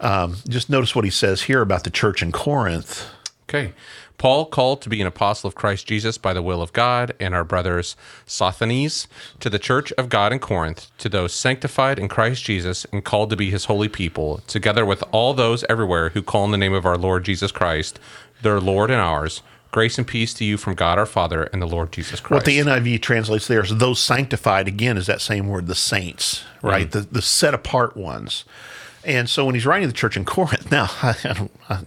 Um, 0.00 0.36
just 0.48 0.70
notice 0.70 0.94
what 0.94 1.04
he 1.04 1.10
says 1.10 1.42
here 1.42 1.60
about 1.60 1.84
the 1.84 1.90
church 1.90 2.22
in 2.22 2.32
Corinth. 2.32 3.06
Okay. 3.48 3.74
Paul, 4.18 4.46
called 4.46 4.82
to 4.82 4.88
be 4.88 5.00
an 5.00 5.06
apostle 5.06 5.48
of 5.48 5.54
Christ 5.54 5.86
Jesus 5.86 6.18
by 6.18 6.32
the 6.32 6.42
will 6.42 6.62
of 6.62 6.72
God, 6.72 7.14
and 7.20 7.34
our 7.34 7.44
brothers 7.44 7.96
Sosthenes, 8.24 9.08
to 9.40 9.50
the 9.50 9.58
church 9.58 9.92
of 9.92 10.08
God 10.08 10.32
in 10.32 10.38
Corinth, 10.38 10.90
to 10.98 11.08
those 11.08 11.32
sanctified 11.32 11.98
in 11.98 12.08
Christ 12.08 12.44
Jesus 12.44 12.86
and 12.92 13.04
called 13.04 13.30
to 13.30 13.36
be 13.36 13.50
his 13.50 13.66
holy 13.66 13.88
people, 13.88 14.38
together 14.46 14.86
with 14.86 15.04
all 15.12 15.34
those 15.34 15.64
everywhere 15.68 16.10
who 16.10 16.22
call 16.22 16.44
in 16.44 16.50
the 16.50 16.58
name 16.58 16.72
of 16.72 16.86
our 16.86 16.96
Lord 16.96 17.24
Jesus 17.24 17.52
Christ, 17.52 18.00
their 18.42 18.60
Lord 18.60 18.90
and 18.90 19.00
ours. 19.00 19.42
Grace 19.72 19.98
and 19.98 20.06
peace 20.06 20.32
to 20.32 20.44
you 20.44 20.56
from 20.56 20.74
God 20.74 20.98
our 20.98 21.04
Father 21.04 21.44
and 21.44 21.60
the 21.60 21.66
Lord 21.66 21.92
Jesus 21.92 22.18
Christ. 22.18 22.32
What 22.32 22.44
the 22.46 22.58
NIV 22.60 23.02
translates 23.02 23.46
there 23.46 23.62
is 23.62 23.76
those 23.76 24.00
sanctified, 24.00 24.68
again, 24.68 24.96
is 24.96 25.06
that 25.06 25.20
same 25.20 25.48
word, 25.48 25.66
the 25.66 25.74
saints, 25.74 26.44
right? 26.62 26.88
Mm-hmm. 26.88 27.00
The, 27.00 27.06
the 27.16 27.22
set 27.22 27.52
apart 27.52 27.94
ones. 27.94 28.44
And 29.06 29.30
so 29.30 29.46
when 29.46 29.54
he's 29.54 29.64
writing 29.64 29.86
the 29.86 29.94
church 29.94 30.16
in 30.16 30.24
Corinth, 30.24 30.70
now 30.70 30.90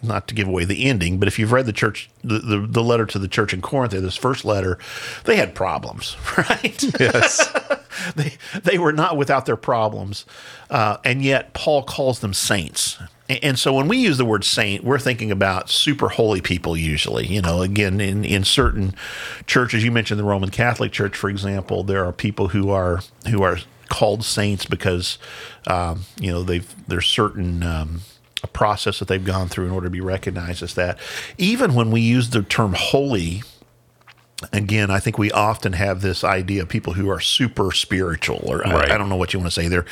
not 0.01 0.27
to 0.29 0.33
give 0.33 0.47
away 0.47 0.63
the 0.63 0.85
ending, 0.85 1.19
but 1.19 1.27
if 1.27 1.37
you've 1.37 1.51
read 1.51 1.65
the 1.65 1.73
church, 1.73 2.09
the, 2.23 2.39
the, 2.39 2.65
the 2.65 2.83
letter 2.83 3.05
to 3.07 3.19
the 3.19 3.27
church 3.27 3.53
in 3.53 3.61
Corinth, 3.61 3.91
this 3.91 4.15
first 4.15 4.45
letter, 4.45 4.79
they 5.25 5.35
had 5.35 5.53
problems, 5.53 6.15
right? 6.37 6.83
Yes, 6.99 7.53
they 8.15 8.33
they 8.63 8.77
were 8.77 8.93
not 8.93 9.17
without 9.17 9.45
their 9.45 9.57
problems, 9.57 10.25
uh, 10.69 10.97
and 11.03 11.21
yet 11.21 11.53
Paul 11.53 11.83
calls 11.83 12.19
them 12.19 12.33
saints. 12.33 12.97
And 13.29 13.59
so 13.59 13.73
when 13.73 13.87
we 13.87 13.97
use 13.97 14.17
the 14.17 14.25
word 14.25 14.43
saint, 14.43 14.83
we're 14.83 14.97
thinking 14.97 15.29
about 15.29 15.69
super 15.69 16.09
holy 16.09 16.41
people 16.41 16.75
usually. 16.75 17.27
You 17.27 17.43
know, 17.43 17.61
again, 17.61 18.01
in, 18.01 18.25
in 18.25 18.43
certain 18.43 18.95
churches, 19.45 19.83
you 19.83 19.91
mentioned 19.91 20.19
the 20.19 20.23
Roman 20.23 20.49
Catholic 20.49 20.91
Church, 20.91 21.15
for 21.15 21.29
example, 21.29 21.83
there 21.83 22.03
are 22.03 22.11
people 22.11 22.47
who 22.47 22.71
are 22.71 23.01
who 23.29 23.43
are 23.43 23.59
called 23.89 24.23
saints 24.23 24.65
because 24.65 25.17
um, 25.67 26.03
you 26.19 26.31
know 26.31 26.43
they've 26.43 26.73
there's 26.87 27.07
certain 27.07 27.63
um, 27.63 28.01
a 28.43 28.47
process 28.47 28.99
that 28.99 29.07
they've 29.07 29.23
gone 29.23 29.49
through 29.49 29.65
in 29.65 29.71
order 29.71 29.87
to 29.87 29.91
be 29.91 30.01
recognized 30.01 30.63
as 30.63 30.73
that. 30.75 30.97
Even 31.37 31.73
when 31.73 31.91
we 31.91 32.01
use 32.01 32.29
the 32.29 32.41
term 32.43 32.73
holy, 32.73 33.43
again, 34.53 34.89
I 34.89 34.99
think 34.99 35.17
we 35.17 35.31
often 35.31 35.73
have 35.73 36.01
this 36.01 36.23
idea 36.23 36.61
of 36.61 36.69
people 36.69 36.93
who 36.93 37.09
are 37.09 37.19
super 37.19 37.71
spiritual, 37.71 38.41
or 38.45 38.59
right. 38.59 38.89
I, 38.89 38.95
I, 38.95 38.97
don't 38.97 39.09
know 39.09 39.17
what 39.17 39.33
you 39.33 39.39
want 39.39 39.51
to 39.51 39.61
say. 39.61 39.67
Their 39.67 39.85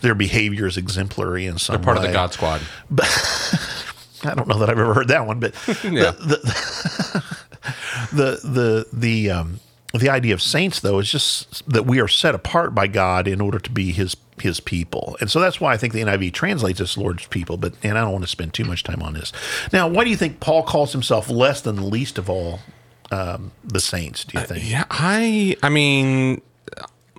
their 0.00 0.14
behavior 0.14 0.66
is 0.66 0.76
exemplary 0.76 1.46
in 1.46 1.58
some. 1.58 1.76
They're 1.76 1.84
part 1.84 1.98
way. 1.98 2.06
of 2.06 2.10
the 2.10 2.14
God 2.14 2.32
Squad. 2.32 2.62
But 2.90 3.06
I 4.24 4.34
don't 4.34 4.48
know 4.48 4.58
that 4.58 4.70
I've 4.70 4.78
ever 4.78 4.94
heard 4.94 5.08
that 5.08 5.26
one, 5.26 5.40
but 5.40 5.52
the, 5.66 6.16
the, 6.20 7.24
the 8.12 8.40
the 8.48 8.86
the 8.92 9.30
um, 9.30 9.60
the 9.94 10.08
idea 10.08 10.34
of 10.34 10.42
saints 10.42 10.80
though 10.80 10.98
is 10.98 11.10
just 11.10 11.68
that 11.70 11.86
we 11.86 12.00
are 12.00 12.08
set 12.08 12.34
apart 12.34 12.74
by 12.74 12.86
God 12.86 13.28
in 13.28 13.40
order 13.40 13.58
to 13.58 13.70
be 13.70 13.92
his 13.92 14.16
his 14.40 14.60
people. 14.60 15.16
And 15.20 15.30
so 15.30 15.40
that's 15.40 15.60
why 15.60 15.72
I 15.72 15.76
think 15.76 15.92
the 15.92 16.00
NIV 16.00 16.32
translates 16.32 16.80
as 16.80 16.96
Lord's 16.96 17.26
people, 17.26 17.56
but 17.56 17.74
and 17.82 17.98
I 17.98 18.02
don't 18.02 18.12
want 18.12 18.24
to 18.24 18.30
spend 18.30 18.54
too 18.54 18.64
much 18.64 18.82
time 18.82 19.02
on 19.02 19.14
this. 19.14 19.32
Now, 19.72 19.88
why 19.88 20.04
do 20.04 20.10
you 20.10 20.16
think 20.16 20.40
Paul 20.40 20.62
calls 20.62 20.92
himself 20.92 21.28
less 21.30 21.60
than 21.60 21.76
the 21.76 21.84
least 21.84 22.18
of 22.18 22.28
all 22.28 22.60
um, 23.12 23.52
the 23.62 23.80
saints, 23.80 24.24
do 24.24 24.38
you 24.38 24.44
think? 24.44 24.64
Uh, 24.64 24.66
yeah, 24.66 24.84
I 24.90 25.56
I 25.62 25.68
mean 25.68 26.40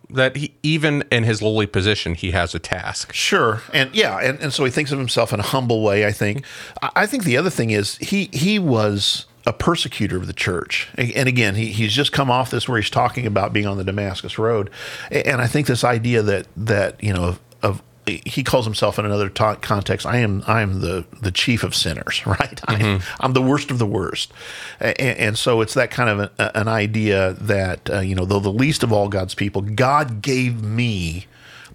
that 0.10 0.36
he, 0.36 0.54
even 0.64 1.04
in 1.12 1.24
his 1.24 1.42
lowly 1.42 1.68
position, 1.68 2.16
he 2.16 2.32
has 2.32 2.54
a 2.54 2.60
task. 2.60 3.14
Sure, 3.14 3.62
and 3.72 3.94
yeah, 3.96 4.18
and, 4.20 4.40
and 4.40 4.54
so 4.54 4.66
he 4.66 4.72
thinks 4.72 4.92
of 4.92 4.98
himself 4.98 5.32
in 5.32 5.40
a 5.40 5.44
humble 5.44 5.84
way. 5.84 6.06
I 6.06 6.12
think. 6.12 6.46
I 6.82 7.06
think 7.06 7.24
the 7.24 7.38
other 7.38 7.50
thing 7.52 7.70
is 7.70 7.98
he 7.98 8.30
he 8.34 8.60
was 8.60 9.26
a 9.46 9.54
persecutor 9.54 10.18
of 10.18 10.28
the 10.28 10.34
church. 10.34 10.90
And 10.96 11.28
again, 11.28 11.56
he, 11.56 11.68
he's 11.68 11.94
just 11.94 12.12
come 12.12 12.32
off 12.32 12.52
this 12.52 12.68
where 12.68 12.80
he's 12.80 12.90
talking 12.90 13.26
about 13.26 13.52
being 13.52 13.68
on 13.68 13.78
the 13.78 13.84
Damascus 13.84 14.38
Road. 14.40 14.70
And 15.12 15.42
I 15.42 15.48
think 15.48 15.68
this 15.68 15.84
idea 15.84 16.22
that, 16.22 16.48
that 16.56 17.04
you 17.04 17.14
know, 17.14 17.24
of, 17.24 17.40
of 17.62 17.84
he 18.06 18.44
calls 18.44 18.66
himself 18.66 19.00
in 19.00 19.06
another 19.06 19.30
ta- 19.30 19.56
context. 19.56 20.06
I 20.06 20.18
am 20.18 20.44
I 20.46 20.62
am 20.62 20.82
the 20.82 21.06
the 21.22 21.32
chief 21.32 21.64
of 21.64 21.74
sinners, 21.74 22.22
right? 22.26 22.62
Mm-hmm. 22.68 22.84
I'm, 22.84 23.02
I'm, 23.20 23.34
the 23.34 23.42
worst 23.42 23.72
of 23.72 23.80
the 23.80 23.86
worst, 23.86 24.34
and, 24.82 25.00
and 25.00 25.38
so 25.38 25.62
it's 25.62 25.74
that 25.76 25.90
kind 25.90 26.10
of 26.10 26.20
an, 26.38 26.52
an 26.54 26.68
idea 26.68 27.34
that 27.34 27.90
uh, 27.90 28.00
you 28.00 28.14
know, 28.14 28.26
though 28.26 28.42
the 28.42 28.52
least 28.52 28.84
of 28.84 28.92
all 28.92 29.08
God's 29.08 29.36
people, 29.36 29.62
God 29.62 30.22
gave 30.22 30.62
me 30.62 31.28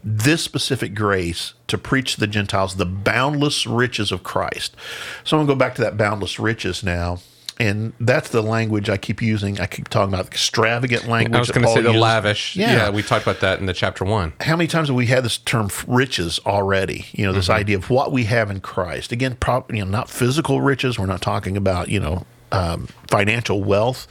this 0.04 0.42
specific 0.42 0.94
grace 0.94 1.54
to 1.66 1.78
preach 1.78 2.14
to 2.14 2.20
the 2.20 2.26
Gentiles 2.26 2.76
the 2.76 2.86
boundless 2.86 3.66
riches 3.66 4.12
of 4.12 4.22
Christ. 4.22 4.76
So 5.24 5.36
I'm 5.36 5.46
going 5.46 5.48
to 5.48 5.54
go 5.54 5.58
back 5.58 5.74
to 5.76 5.82
that 5.82 5.96
boundless 5.96 6.38
riches 6.38 6.84
now 6.84 7.18
and 7.58 7.92
that's 7.98 8.30
the 8.30 8.42
language 8.42 8.88
I 8.88 8.96
keep 8.96 9.20
using. 9.20 9.60
I 9.60 9.66
keep 9.66 9.88
talking 9.88 10.14
about 10.14 10.26
extravagant 10.26 11.08
language. 11.08 11.34
I 11.34 11.40
was 11.40 11.50
going 11.50 11.66
to 11.66 11.72
say 11.72 11.80
the 11.80 11.88
uses. 11.88 12.00
lavish. 12.00 12.56
Yeah. 12.56 12.72
yeah. 12.72 12.90
we 12.90 13.02
talked 13.02 13.24
about 13.24 13.40
that 13.40 13.58
in 13.58 13.66
the 13.66 13.74
chapter 13.74 14.04
one. 14.04 14.32
How 14.40 14.56
many 14.56 14.68
times 14.68 14.88
have 14.88 14.96
we 14.96 15.06
had 15.06 15.24
this 15.24 15.38
term 15.38 15.68
riches 15.86 16.38
already? 16.46 17.06
You 17.12 17.26
know, 17.26 17.32
this 17.32 17.48
mm-hmm. 17.48 17.58
idea 17.58 17.76
of 17.76 17.90
what 17.90 18.12
we 18.12 18.24
have 18.24 18.50
in 18.50 18.60
Christ. 18.60 19.10
Again, 19.10 19.36
you 19.70 19.84
know, 19.84 19.90
not 19.90 20.08
physical 20.08 20.60
riches. 20.60 20.98
We're 20.98 21.06
not 21.06 21.22
talking 21.22 21.56
about 21.56 21.88
you 21.88 21.98
know 21.98 22.26
um, 22.52 22.88
financial 23.08 23.62
wealth, 23.62 24.06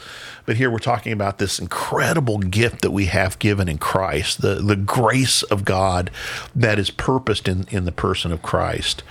but 0.45 0.57
here 0.57 0.69
we're 0.69 0.79
talking 0.79 1.13
about 1.13 1.37
this 1.37 1.57
incredible 1.57 2.39
gift 2.39 2.81
that 2.81 2.91
we 2.91 3.05
have 3.05 3.39
given 3.39 3.69
in 3.69 3.77
Christ, 3.77 4.41
the 4.41 4.55
the 4.55 4.75
grace 4.75 5.43
of 5.43 5.63
God 5.63 6.11
that 6.53 6.79
is 6.79 6.89
purposed 6.89 7.47
in 7.47 7.65
in 7.69 7.85
the 7.85 7.93
person 7.93 8.33
of 8.33 8.41
Christ. 8.41 9.03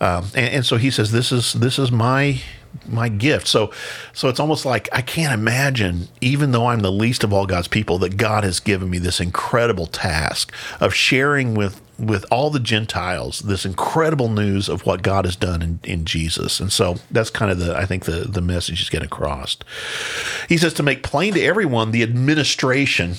Um, 0.00 0.26
and, 0.34 0.54
and 0.54 0.66
so 0.66 0.76
he 0.76 0.90
says, 0.90 1.10
"This 1.10 1.32
is 1.32 1.52
this 1.54 1.78
is 1.78 1.90
my 1.90 2.40
my 2.88 3.08
gift. 3.08 3.46
So, 3.46 3.72
so 4.12 4.28
it's 4.28 4.40
almost 4.40 4.64
like 4.64 4.88
I 4.92 5.02
can't 5.02 5.32
imagine, 5.32 6.08
even 6.20 6.52
though 6.52 6.66
I'm 6.66 6.80
the 6.80 6.92
least 6.92 7.24
of 7.24 7.32
all 7.32 7.46
God's 7.46 7.68
people, 7.68 7.98
that 7.98 8.16
God 8.16 8.44
has 8.44 8.60
given 8.60 8.90
me 8.90 8.98
this 8.98 9.20
incredible 9.20 9.86
task 9.86 10.52
of 10.80 10.94
sharing 10.94 11.54
with 11.54 11.80
with 11.98 12.24
all 12.32 12.50
the 12.50 12.58
Gentiles 12.58 13.40
this 13.40 13.64
incredible 13.64 14.28
news 14.28 14.68
of 14.68 14.84
what 14.84 15.02
God 15.02 15.24
has 15.24 15.36
done 15.36 15.62
in, 15.62 15.80
in 15.84 16.04
Jesus. 16.04 16.58
And 16.58 16.72
so 16.72 16.96
that's 17.10 17.30
kind 17.30 17.50
of 17.50 17.58
the 17.58 17.76
I 17.76 17.86
think 17.86 18.04
the 18.04 18.22
the 18.28 18.40
message 18.40 18.78
he's 18.78 18.90
getting 18.90 19.06
across. 19.06 19.56
He 20.48 20.56
says 20.56 20.74
to 20.74 20.82
make 20.82 21.02
plain 21.02 21.34
to 21.34 21.42
everyone 21.42 21.90
the 21.90 22.02
administration 22.02 23.14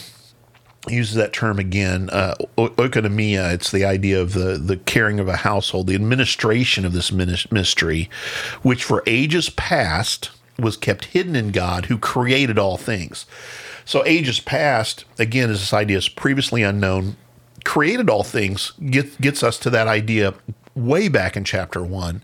uses 0.90 1.16
that 1.16 1.34
term 1.34 1.60
again, 1.60 2.10
uh, 2.12 2.36
oikonomia. 2.58 3.54
It's 3.54 3.72
the 3.72 3.86
idea 3.86 4.22
of 4.22 4.34
the 4.34 4.58
the 4.58 4.78
caring 4.78 5.20
of 5.20 5.28
a 5.28 5.38
household, 5.38 5.88
the 5.88 5.96
administration 5.96 6.86
of 6.86 6.94
this 6.94 7.12
mystery, 7.12 8.10
which 8.62 8.84
for 8.84 9.04
ages 9.08 9.50
past 9.50 10.32
was 10.60 10.78
kept 10.78 11.06
hidden 11.06 11.36
in 11.36 11.52
God, 11.52 11.86
who 11.86 11.98
created 11.98 12.60
all 12.60 12.78
things. 12.78 13.26
So 13.86 14.06
ages 14.06 14.40
past, 14.40 15.06
again, 15.20 15.50
is 15.50 15.60
this 15.60 15.74
idea 15.74 15.98
is 15.98 16.10
previously 16.10 16.64
unknown, 16.64 17.18
created 17.66 18.10
all 18.10 18.24
things. 18.24 18.72
Get, 18.86 19.20
gets 19.20 19.44
us 19.44 19.58
to 19.60 19.70
that 19.72 19.88
idea 19.88 20.34
way 20.76 21.08
back 21.08 21.36
in 21.36 21.44
chapter 21.44 21.84
one, 21.84 22.22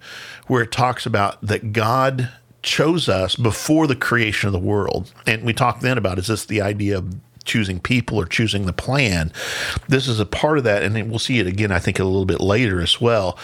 where 0.47 0.63
it 0.63 0.71
talks 0.71 1.05
about 1.05 1.41
that 1.41 1.73
God 1.73 2.31
chose 2.61 3.07
us 3.07 3.35
before 3.35 3.87
the 3.87 3.95
creation 3.95 4.47
of 4.47 4.53
the 4.53 4.59
world. 4.59 5.13
And 5.25 5.43
we 5.43 5.53
talked 5.53 5.81
then 5.81 5.97
about 5.97 6.19
is 6.19 6.27
this 6.27 6.45
the 6.45 6.61
idea 6.61 6.97
of 6.97 7.15
choosing 7.49 7.79
people 7.79 8.17
or 8.17 8.25
choosing 8.25 8.65
the 8.65 8.73
plan. 8.73 9.33
This 9.87 10.07
is 10.07 10.19
a 10.19 10.25
part 10.25 10.59
of 10.59 10.63
that, 10.63 10.83
and 10.83 11.09
we'll 11.09 11.19
see 11.19 11.39
it 11.39 11.47
again. 11.47 11.71
I 11.71 11.79
think 11.79 11.99
a 11.99 12.03
little 12.03 12.25
bit 12.25 12.39
later 12.39 12.79
as 12.79 13.01
well. 13.01 13.37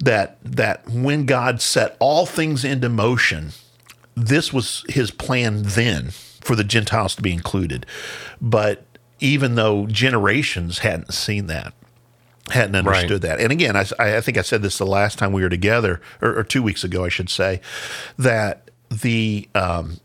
That 0.00 0.38
that 0.42 0.88
when 0.88 1.26
God 1.26 1.60
set 1.60 1.96
all 1.98 2.24
things 2.24 2.64
into 2.64 2.88
motion, 2.88 3.50
this 4.14 4.52
was 4.52 4.84
His 4.88 5.10
plan 5.10 5.62
then 5.64 6.10
for 6.40 6.56
the 6.56 6.64
Gentiles 6.64 7.14
to 7.16 7.22
be 7.22 7.32
included. 7.32 7.84
But 8.40 8.84
even 9.20 9.56
though 9.56 9.86
generations 9.86 10.78
hadn't 10.78 11.12
seen 11.12 11.46
that, 11.48 11.74
hadn't 12.50 12.76
understood 12.76 13.24
right. 13.24 13.36
that. 13.36 13.40
And 13.40 13.52
again, 13.52 13.76
I, 13.76 13.84
I, 13.98 14.20
think 14.20 14.38
I 14.38 14.42
said 14.42 14.62
this 14.62 14.78
the 14.78 14.86
last 14.86 15.18
time 15.18 15.32
we 15.32 15.42
were 15.42 15.48
together, 15.48 16.00
or, 16.22 16.38
or 16.38 16.44
two 16.44 16.62
weeks 16.62 16.84
ago, 16.84 17.04
I 17.04 17.08
should 17.08 17.28
say, 17.28 17.60
that 18.16 18.70
the 18.90 19.48
um, 19.54 19.98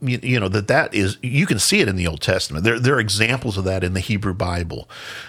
you, 0.00 0.18
you, 0.22 0.40
know 0.40 0.48
that 0.48 0.68
that 0.68 0.94
is 0.94 1.18
you 1.22 1.46
can 1.46 1.58
see 1.58 1.80
it 1.80 1.88
in 1.88 1.96
the 1.96 2.06
Old 2.06 2.20
Testament. 2.20 2.64
There 2.64 2.78
there 2.78 2.94
are 2.94 3.00
examples 3.00 3.56
of 3.58 3.64
that 3.64 3.84
in 3.84 3.94
the 3.94 4.00
Hebrew 4.00 4.34
Bible. 4.34 4.88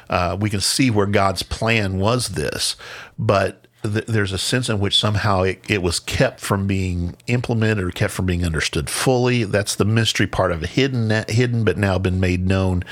Uh, 0.09 0.37
we 0.39 0.49
can 0.49 0.61
see 0.61 0.89
where 0.89 1.05
God's 1.05 1.43
plan 1.43 1.99
was 1.99 2.29
this, 2.29 2.75
but 3.17 3.65
th- 3.83 4.05
there's 4.05 4.31
a 4.31 4.37
sense 4.37 4.69
in 4.69 4.79
which 4.79 4.97
somehow 4.97 5.43
it, 5.43 5.61
it 5.69 5.81
was 5.81 5.99
kept 5.99 6.39
from 6.39 6.67
being 6.67 7.15
implemented 7.27 7.85
or 7.85 7.91
kept 7.91 8.13
from 8.13 8.25
being 8.25 8.45
understood 8.45 8.89
fully. 8.89 9.43
That's 9.43 9.75
the 9.75 9.85
mystery 9.85 10.27
part 10.27 10.51
of 10.51 10.63
it, 10.63 10.69
hidden 10.71 11.25
hidden 11.27 11.63
but 11.63 11.77
now 11.77 11.97
been 11.97 12.19
made 12.19 12.47
known. 12.47 12.83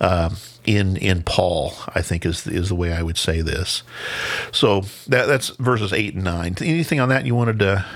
Uh, 0.00 0.30
in 0.64 0.98
in 0.98 1.22
Paul, 1.22 1.74
I 1.94 2.02
think 2.02 2.26
is 2.26 2.46
is 2.46 2.68
the 2.68 2.74
way 2.74 2.92
I 2.92 3.02
would 3.02 3.16
say 3.16 3.40
this. 3.40 3.82
So 4.52 4.82
that 5.06 5.26
that's 5.26 5.48
verses 5.56 5.92
eight 5.92 6.14
and 6.14 6.24
nine. 6.24 6.54
Anything 6.60 7.00
on 7.00 7.08
that 7.08 7.24
you 7.24 7.34
wanted 7.34 7.58
to 7.60 7.86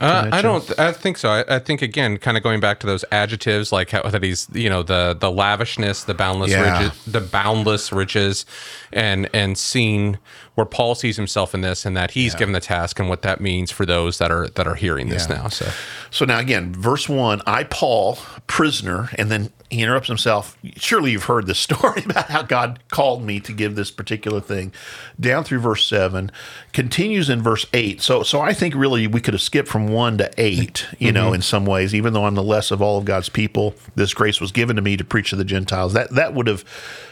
uh, 0.00 0.28
I 0.32 0.42
don't. 0.42 0.78
I 0.78 0.92
think 0.92 1.18
so. 1.18 1.30
I, 1.30 1.56
I, 1.56 1.58
think 1.58 1.82
again, 1.82 2.16
kind 2.16 2.36
of 2.36 2.42
going 2.42 2.60
back 2.60 2.80
to 2.80 2.86
those 2.86 3.04
adjectives, 3.12 3.72
like 3.72 3.90
how 3.90 4.02
that 4.02 4.22
he's, 4.22 4.48
you 4.52 4.68
know, 4.68 4.82
the 4.82 5.16
the 5.18 5.30
lavishness, 5.30 6.04
the 6.04 6.14
boundless 6.14 6.50
yeah. 6.50 6.80
riches, 6.80 7.04
the 7.04 7.20
boundless 7.20 7.92
riches, 7.92 8.44
and 8.92 9.28
and 9.32 9.56
seeing 9.56 10.18
where 10.54 10.64
Paul 10.64 10.94
sees 10.94 11.16
himself 11.16 11.54
in 11.54 11.62
this, 11.62 11.84
and 11.84 11.96
that 11.96 12.12
he's 12.12 12.32
yeah. 12.32 12.38
given 12.38 12.52
the 12.52 12.60
task, 12.60 12.98
and 12.98 13.08
what 13.08 13.22
that 13.22 13.40
means 13.40 13.70
for 13.70 13.84
those 13.84 14.18
that 14.18 14.30
are 14.30 14.48
that 14.48 14.66
are 14.66 14.76
hearing 14.76 15.08
this 15.08 15.28
yeah. 15.28 15.36
now. 15.36 15.48
So, 15.48 15.70
so 16.10 16.24
now 16.24 16.38
again, 16.38 16.72
verse 16.72 17.08
one: 17.08 17.42
I 17.46 17.64
Paul, 17.64 18.18
prisoner, 18.46 19.10
and 19.18 19.30
then 19.30 19.50
he 19.74 19.82
interrupts 19.82 20.08
himself. 20.08 20.56
Surely 20.76 21.10
you've 21.12 21.24
heard 21.24 21.46
this 21.46 21.58
story 21.70 22.02
about 22.04 22.26
how 22.26 22.42
God 22.42 22.78
called 22.90 23.22
me 23.22 23.40
to 23.40 23.52
give 23.52 23.74
this 23.74 23.90
particular 23.90 24.40
thing. 24.40 24.72
Down 25.18 25.44
through 25.44 25.60
verse 25.60 25.84
seven, 25.84 26.30
continues 26.72 27.28
in 27.28 27.42
verse 27.42 27.66
eight. 27.72 28.00
So, 28.00 28.22
so 28.22 28.40
I 28.40 28.52
think 28.52 28.74
really 28.74 29.06
we 29.06 29.20
could 29.20 29.34
have 29.34 29.42
skipped 29.42 29.68
from 29.68 29.88
one 29.88 30.18
to 30.18 30.30
eight. 30.38 30.86
You 30.98 31.08
mm-hmm. 31.08 31.14
know, 31.14 31.32
in 31.32 31.42
some 31.42 31.66
ways, 31.66 31.94
even 31.94 32.12
though 32.12 32.26
I'm 32.26 32.36
the 32.36 32.42
less 32.42 32.70
of 32.70 32.80
all 32.80 32.98
of 32.98 33.04
God's 33.04 33.28
people, 33.28 33.74
this 33.96 34.14
grace 34.14 34.40
was 34.40 34.52
given 34.52 34.76
to 34.76 34.82
me 34.82 34.96
to 34.96 35.04
preach 35.04 35.30
to 35.30 35.36
the 35.36 35.44
Gentiles. 35.44 35.92
That 35.94 36.10
that 36.12 36.34
would 36.34 36.46
have 36.46 36.64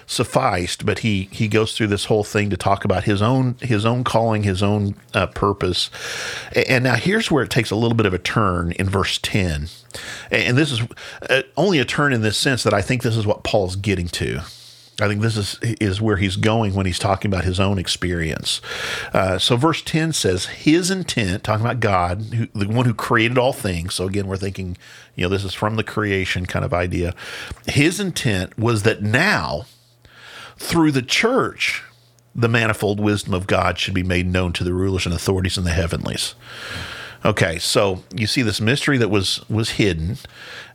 sufficed. 0.06 0.86
But 0.86 1.00
he 1.00 1.28
he 1.32 1.48
goes 1.48 1.76
through 1.76 1.88
this 1.88 2.06
whole 2.06 2.24
thing 2.24 2.50
to 2.50 2.56
talk 2.56 2.84
about 2.84 3.04
his 3.04 3.22
own 3.22 3.56
his 3.60 3.84
own 3.84 4.04
calling, 4.04 4.42
his 4.42 4.62
own 4.62 4.94
uh, 5.14 5.26
purpose. 5.26 5.90
And 6.68 6.84
now 6.84 6.94
here's 6.94 7.30
where 7.30 7.44
it 7.44 7.50
takes 7.50 7.70
a 7.70 7.76
little 7.76 7.96
bit 7.96 8.06
of 8.06 8.14
a 8.14 8.18
turn 8.18 8.72
in 8.72 8.88
verse 8.88 9.18
ten, 9.18 9.68
and 10.30 10.56
this 10.56 10.72
is 10.72 10.82
uh, 11.28 11.42
only 11.56 11.78
a 11.78 11.84
turn 11.84 12.12
in 12.12 12.22
this 12.22 12.36
sense 12.36 12.62
that 12.62 12.74
I 12.74 12.82
think 12.82 13.02
this 13.02 13.16
is 13.16 13.26
what 13.26 13.44
Paul's 13.44 13.76
getting 13.76 14.08
to. 14.08 14.42
I 15.00 15.08
think 15.08 15.22
this 15.22 15.36
is 15.36 15.58
is 15.62 16.02
where 16.02 16.16
he's 16.16 16.36
going 16.36 16.74
when 16.74 16.84
he's 16.84 16.98
talking 16.98 17.30
about 17.30 17.44
his 17.44 17.58
own 17.58 17.78
experience. 17.78 18.60
Uh, 19.14 19.38
so, 19.38 19.56
verse 19.56 19.80
ten 19.82 20.12
says, 20.12 20.46
"His 20.46 20.90
intent, 20.90 21.42
talking 21.42 21.64
about 21.64 21.80
God, 21.80 22.22
who, 22.34 22.46
the 22.54 22.68
one 22.68 22.84
who 22.84 22.94
created 22.94 23.38
all 23.38 23.54
things." 23.54 23.94
So 23.94 24.06
again, 24.06 24.26
we're 24.26 24.36
thinking, 24.36 24.76
you 25.16 25.24
know, 25.24 25.28
this 25.30 25.44
is 25.44 25.54
from 25.54 25.76
the 25.76 25.82
creation 25.82 26.44
kind 26.44 26.64
of 26.64 26.74
idea. 26.74 27.14
His 27.66 28.00
intent 28.00 28.58
was 28.58 28.82
that 28.82 29.02
now, 29.02 29.64
through 30.62 30.92
the 30.92 31.02
church, 31.02 31.82
the 32.34 32.48
manifold 32.48 33.00
wisdom 33.00 33.34
of 33.34 33.46
God 33.46 33.78
should 33.78 33.94
be 33.94 34.02
made 34.02 34.26
known 34.26 34.52
to 34.54 34.64
the 34.64 34.72
rulers 34.72 35.04
and 35.04 35.14
authorities 35.14 35.58
in 35.58 35.64
the 35.64 35.70
heavenlies. 35.70 36.34
Okay, 37.24 37.58
so 37.58 38.02
you 38.14 38.26
see 38.26 38.42
this 38.42 38.60
mystery 38.60 38.96
that 38.98 39.08
was 39.08 39.48
was 39.48 39.70
hidden, 39.70 40.18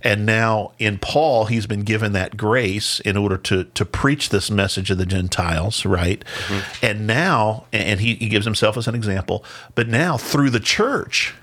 and 0.02 0.26
now 0.26 0.72
in 0.80 0.98
Paul 0.98 1.46
he's 1.46 1.68
been 1.68 1.82
given 1.82 2.14
that 2.14 2.38
grace 2.38 3.00
in 3.02 3.18
order 3.18 3.38
to 3.38 3.66
to 3.66 3.86
preach 3.86 4.30
this 4.30 4.50
message 4.50 4.92
of 4.92 4.98
the 4.98 5.06
Gentiles, 5.06 5.86
right? 5.86 6.24
Mm-hmm. 6.48 6.86
And 6.86 7.08
now, 7.08 7.66
and 7.74 8.00
he, 8.00 8.16
he 8.16 8.30
gives 8.30 8.46
himself 8.46 8.78
as 8.78 8.88
an 8.88 8.96
example, 8.96 9.44
but 9.76 9.88
now 9.88 10.16
through 10.18 10.52
the 10.52 10.60
church, 10.60 11.34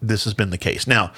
this 0.00 0.24
has 0.24 0.32
been 0.32 0.50
the 0.50 0.58
case. 0.58 0.86
Now, 0.86 1.12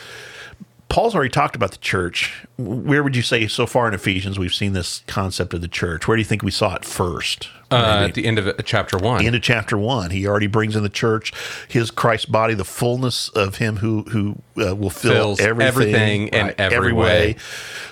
Paul's 0.89 1.15
already 1.15 1.31
talked 1.31 1.55
about 1.55 1.73
the 1.73 1.79
church. 1.79 2.47
Where 2.57 3.03
would 3.03 3.15
you 3.15 3.23
say 3.23 3.47
so 3.47 3.67
far 3.67 3.89
in 3.89 3.95
Ephesians 3.95 4.39
we've 4.39 4.55
seen 4.55 4.73
this 4.73 5.03
concept 5.07 5.53
of 5.53 5.61
the 5.61 5.69
church? 5.69 6.09
Where 6.09 6.17
do 6.17 6.21
you 6.21 6.25
think 6.27 6.43
we 6.43 6.51
saw 6.51 6.75
it 6.75 6.85
first? 6.85 7.49
Uh, 7.71 8.07
at 8.09 8.15
the 8.15 8.25
end 8.25 8.39
of 8.39 8.65
chapter 8.65 8.97
one. 8.97 9.25
End 9.25 9.35
of 9.37 9.43
chapter 9.43 9.77
one, 9.77 10.11
he 10.11 10.27
already 10.27 10.47
brings 10.47 10.75
in 10.75 10.83
the 10.83 10.89
church, 10.89 11.33
his 11.69 11.91
Christ 11.91 12.33
body, 12.33 12.55
the 12.55 12.65
fullness 12.65 13.29
of 13.31 13.57
Him 13.57 13.77
who 13.77 14.03
who 14.05 14.37
uh, 14.57 14.75
will 14.75 14.89
fill 14.89 15.13
Fills 15.13 15.41
everything, 15.41 15.69
everything 15.69 16.29
in 16.29 16.47
right, 16.47 16.55
every, 16.59 16.77
every 16.77 16.93
way. 16.93 17.05
way. 17.05 17.37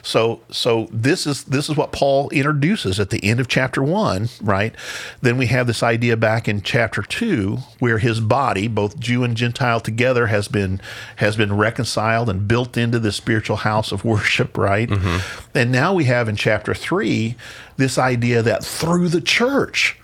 So 0.02 0.40
so 0.50 0.88
this 0.90 1.26
is 1.26 1.44
this 1.44 1.68
is 1.68 1.76
what 1.76 1.92
Paul 1.92 2.30
introduces 2.30 2.98
at 2.98 3.10
the 3.10 3.22
end 3.22 3.38
of 3.38 3.48
chapter 3.48 3.82
one, 3.82 4.30
right? 4.40 4.74
Then 5.20 5.36
we 5.36 5.46
have 5.46 5.66
this 5.66 5.82
idea 5.82 6.16
back 6.16 6.48
in 6.48 6.62
chapter 6.62 7.02
two, 7.02 7.58
where 7.78 7.98
his 7.98 8.20
body, 8.20 8.68
both 8.68 8.98
Jew 8.98 9.24
and 9.24 9.36
Gentile 9.36 9.80
together, 9.80 10.28
has 10.28 10.48
been 10.48 10.80
has 11.16 11.36
been 11.36 11.54
reconciled 11.54 12.30
and 12.30 12.48
built 12.48 12.78
into 12.78 12.98
the 12.98 13.12
spiritual 13.12 13.56
house 13.56 13.92
of 13.92 14.04
worship, 14.04 14.56
right? 14.56 14.88
Mm-hmm. 14.88 15.58
And 15.58 15.70
now 15.70 15.92
we 15.92 16.04
have 16.04 16.28
in 16.28 16.36
chapter 16.36 16.72
three 16.72 17.36
this 17.76 17.98
idea 17.98 18.42
that 18.42 18.64
through 18.64 19.08
the 19.08 19.20
church, 19.20 19.98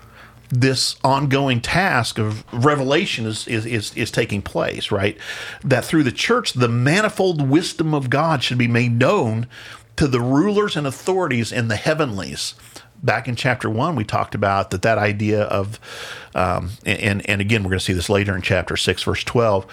this 0.49 0.95
ongoing 1.03 1.59
task 1.61 2.19
of 2.19 2.43
revelation 2.53 3.25
is, 3.25 3.47
is, 3.47 3.65
is, 3.65 3.95
is, 3.95 4.11
taking 4.11 4.41
place, 4.41 4.91
right? 4.91 5.17
That 5.63 5.83
through 5.83 6.03
the 6.03 6.11
church, 6.11 6.53
the 6.53 6.67
manifold 6.67 7.47
wisdom 7.49 7.93
of 7.93 8.09
God 8.09 8.43
should 8.43 8.59
be 8.59 8.67
made 8.67 8.99
known 8.99 9.47
to 9.95 10.07
the 10.07 10.21
rulers 10.21 10.75
and 10.75 10.85
authorities 10.85 11.51
in 11.51 11.69
the 11.69 11.75
heavenlies. 11.75 12.55
Back 13.01 13.27
in 13.27 13.35
chapter 13.35 13.69
one, 13.69 13.95
we 13.95 14.03
talked 14.03 14.35
about 14.35 14.69
that 14.71 14.83
that 14.83 14.97
idea 14.97 15.43
of, 15.43 15.79
um, 16.35 16.71
and 16.85 17.27
and 17.29 17.41
again, 17.41 17.63
we're 17.63 17.69
going 17.69 17.79
to 17.79 17.85
see 17.85 17.93
this 17.93 18.09
later 18.09 18.35
in 18.35 18.41
chapter 18.41 18.77
six, 18.77 19.03
verse 19.03 19.23
twelve, 19.23 19.65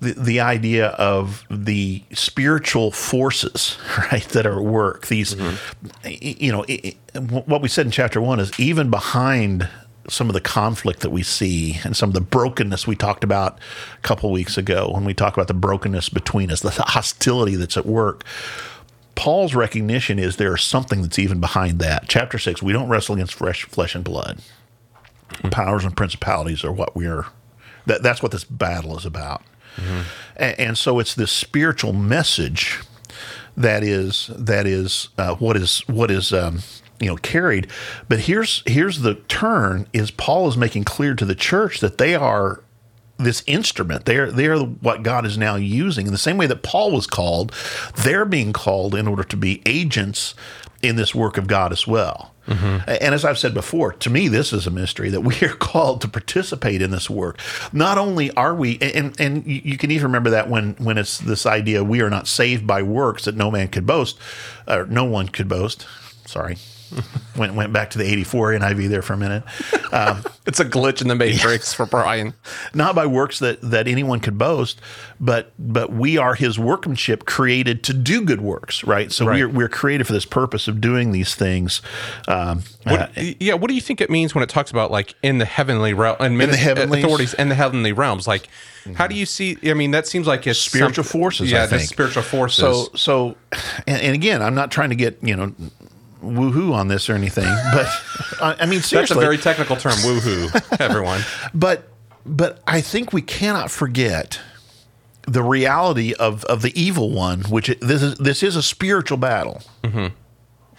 the, 0.00 0.12
the 0.12 0.40
idea 0.40 0.88
of 0.88 1.44
the 1.50 2.02
spiritual 2.12 2.90
forces, 2.90 3.78
right, 4.12 4.28
that 4.30 4.46
are 4.46 4.58
at 4.58 4.64
work. 4.64 5.06
These, 5.06 5.34
mm-hmm. 5.34 6.08
you 6.10 6.52
know, 6.52 6.62
it, 6.64 6.96
it, 7.14 7.20
what 7.20 7.62
we 7.62 7.68
said 7.68 7.86
in 7.86 7.92
chapter 7.92 8.20
one 8.20 8.40
is 8.40 8.58
even 8.58 8.90
behind 8.90 9.68
some 10.08 10.28
of 10.28 10.34
the 10.34 10.40
conflict 10.40 11.00
that 11.00 11.10
we 11.10 11.22
see 11.22 11.78
and 11.84 11.96
some 11.96 12.10
of 12.10 12.14
the 12.14 12.20
brokenness 12.20 12.86
we 12.86 12.96
talked 12.96 13.22
about 13.22 13.58
a 13.98 14.00
couple 14.02 14.30
weeks 14.30 14.56
ago 14.56 14.90
when 14.92 15.04
we 15.04 15.12
talk 15.12 15.34
about 15.34 15.48
the 15.48 15.54
brokenness 15.54 16.08
between 16.08 16.50
us, 16.50 16.60
the 16.60 16.70
hostility 16.86 17.56
that's 17.56 17.76
at 17.76 17.86
work. 17.86 18.24
Paul's 19.14 19.54
recognition 19.54 20.18
is 20.18 20.36
there 20.36 20.54
is 20.54 20.62
something 20.62 21.02
that's 21.02 21.18
even 21.18 21.40
behind 21.40 21.80
that. 21.80 22.04
Chapter 22.08 22.38
six, 22.38 22.62
we 22.62 22.72
don't 22.72 22.88
wrestle 22.88 23.16
against 23.16 23.34
fresh 23.34 23.64
flesh 23.64 23.94
and 23.94 24.04
blood. 24.04 24.40
Mm-hmm. 25.28 25.48
Powers 25.50 25.84
and 25.84 25.96
principalities 25.96 26.64
are 26.64 26.72
what 26.72 26.96
we're. 26.96 27.26
That, 27.86 28.02
that's 28.02 28.22
what 28.22 28.32
this 28.32 28.44
battle 28.44 28.96
is 28.98 29.06
about. 29.06 29.42
Mm-hmm. 29.76 30.00
And, 30.36 30.60
and, 30.60 30.78
so 30.78 30.98
it's 30.98 31.14
this 31.14 31.32
spiritual 31.32 31.92
message 31.92 32.80
that 33.56 33.82
is 33.82 34.30
that 34.34 34.66
is 34.66 35.08
uh, 35.16 35.34
what 35.36 35.56
is 35.56 35.80
what 35.86 36.10
is 36.10 36.32
um, 36.32 36.60
you 37.00 37.06
know 37.06 37.16
carried. 37.16 37.68
But 38.08 38.20
here's 38.20 38.62
here's 38.66 39.00
the 39.00 39.14
turn: 39.14 39.86
is 39.92 40.10
Paul 40.10 40.48
is 40.48 40.56
making 40.56 40.84
clear 40.84 41.14
to 41.14 41.24
the 41.24 41.34
church 41.34 41.80
that 41.80 41.98
they 41.98 42.14
are 42.14 42.62
this 43.18 43.42
instrument. 43.46 44.04
They're 44.04 44.30
they're 44.30 44.58
what 44.58 45.02
God 45.02 45.26
is 45.26 45.36
now 45.36 45.56
using 45.56 46.06
in 46.06 46.12
the 46.12 46.18
same 46.18 46.38
way 46.38 46.46
that 46.46 46.62
Paul 46.62 46.92
was 46.92 47.06
called. 47.06 47.52
They're 47.96 48.24
being 48.24 48.52
called 48.52 48.94
in 48.94 49.08
order 49.08 49.24
to 49.24 49.36
be 49.36 49.62
agents 49.66 50.34
in 50.82 50.96
this 50.96 51.14
work 51.14 51.36
of 51.36 51.46
God 51.46 51.72
as 51.72 51.86
well. 51.86 52.32
Mm-hmm. 52.46 52.90
And 53.02 53.14
as 53.14 53.24
I've 53.24 53.38
said 53.38 53.52
before, 53.52 53.92
to 53.92 54.10
me, 54.10 54.28
this 54.28 54.52
is 54.52 54.66
a 54.66 54.70
mystery 54.70 55.10
that 55.10 55.20
we 55.20 55.36
are 55.42 55.54
called 55.58 56.00
to 56.00 56.08
participate 56.08 56.80
in 56.80 56.90
this 56.90 57.10
work. 57.10 57.38
Not 57.72 57.98
only 57.98 58.30
are 58.32 58.54
we, 58.54 58.78
and, 58.80 59.18
and 59.20 59.46
you 59.46 59.76
can 59.76 59.90
even 59.90 60.04
remember 60.04 60.30
that 60.30 60.48
when, 60.48 60.74
when 60.74 60.96
it's 60.96 61.18
this 61.18 61.44
idea 61.44 61.84
we 61.84 62.00
are 62.00 62.10
not 62.10 62.26
saved 62.26 62.66
by 62.66 62.82
works 62.82 63.26
that 63.26 63.36
no 63.36 63.50
man 63.50 63.68
could 63.68 63.86
boast, 63.86 64.18
or 64.66 64.86
no 64.86 65.04
one 65.04 65.28
could 65.28 65.48
boast. 65.48 65.86
Sorry, 66.26 66.56
went 67.36 67.54
went 67.54 67.72
back 67.72 67.90
to 67.90 67.98
the 67.98 68.04
84 68.04 68.52
NIV 68.52 68.88
there 68.88 69.02
for 69.02 69.12
a 69.12 69.16
minute. 69.16 69.42
Um, 69.92 70.24
it's 70.46 70.60
a 70.60 70.64
glitch 70.64 71.00
in 71.02 71.08
the 71.08 71.14
matrix 71.14 71.72
for 71.72 71.86
Brian. 71.86 72.34
Not 72.74 72.94
by 72.94 73.06
works 73.06 73.38
that 73.40 73.60
that 73.62 73.88
anyone 73.88 74.20
could 74.20 74.38
boast, 74.38 74.80
but 75.20 75.52
but 75.58 75.92
we 75.92 76.18
are 76.18 76.34
his 76.34 76.58
workmanship 76.58 77.26
created 77.26 77.82
to 77.84 77.92
do 77.92 78.22
good 78.22 78.40
works, 78.40 78.84
right? 78.84 79.12
So 79.12 79.26
right. 79.26 79.40
we're 79.40 79.48
we're 79.48 79.68
created 79.68 80.06
for 80.06 80.12
this 80.12 80.26
purpose 80.26 80.68
of 80.68 80.80
doing 80.80 81.12
these 81.12 81.34
things. 81.34 81.82
Um, 82.26 82.62
what, 82.84 83.00
uh, 83.00 83.22
yeah, 83.40 83.54
what 83.54 83.68
do 83.68 83.74
you 83.74 83.80
think 83.80 84.00
it 84.00 84.10
means 84.10 84.34
when 84.34 84.42
it 84.42 84.50
talks 84.50 84.70
about 84.70 84.90
like 84.90 85.14
in 85.22 85.38
the 85.38 85.44
heavenly 85.44 85.94
realm 85.94 86.16
and 86.20 86.40
in 86.40 86.50
the 86.50 86.56
heavenly 86.56 87.02
authorities 87.02 87.34
in 87.34 87.48
the 87.48 87.54
heavenly 87.54 87.92
realms 87.92 88.26
like 88.26 88.48
how 88.94 89.06
do 89.06 89.14
you 89.14 89.26
see? 89.26 89.56
I 89.64 89.74
mean, 89.74 89.90
that 89.92 90.06
seems 90.06 90.26
like 90.26 90.46
it's 90.46 90.58
spiritual 90.58 91.04
some, 91.04 91.20
forces. 91.20 91.50
Yeah, 91.50 91.66
the 91.66 91.80
spiritual 91.80 92.22
forces. 92.22 92.58
So, 92.58 92.88
so, 92.94 93.36
and, 93.86 94.00
and, 94.00 94.14
again, 94.14 94.42
I'm 94.42 94.54
not 94.54 94.70
trying 94.70 94.90
to 94.90 94.96
get 94.96 95.18
you 95.22 95.36
know 95.36 95.52
woohoo 96.22 96.72
on 96.72 96.88
this 96.88 97.08
or 97.08 97.14
anything, 97.14 97.44
but 97.72 97.86
I 98.40 98.66
mean 98.66 98.80
seriously, 98.80 98.96
that's 98.98 99.10
a 99.12 99.14
very 99.14 99.38
technical 99.38 99.76
term, 99.76 99.92
woohoo, 99.92 100.80
everyone. 100.80 101.22
but 101.54 101.88
but 102.26 102.60
I 102.66 102.80
think 102.80 103.12
we 103.12 103.22
cannot 103.22 103.70
forget 103.70 104.40
the 105.26 105.42
reality 105.42 106.14
of 106.14 106.44
of 106.46 106.62
the 106.62 106.78
evil 106.80 107.10
one, 107.10 107.42
which 107.42 107.68
this 107.80 108.02
is 108.02 108.14
this 108.16 108.42
is 108.42 108.56
a 108.56 108.62
spiritual 108.62 109.18
battle. 109.18 109.62
Mm-hmm. 109.82 110.14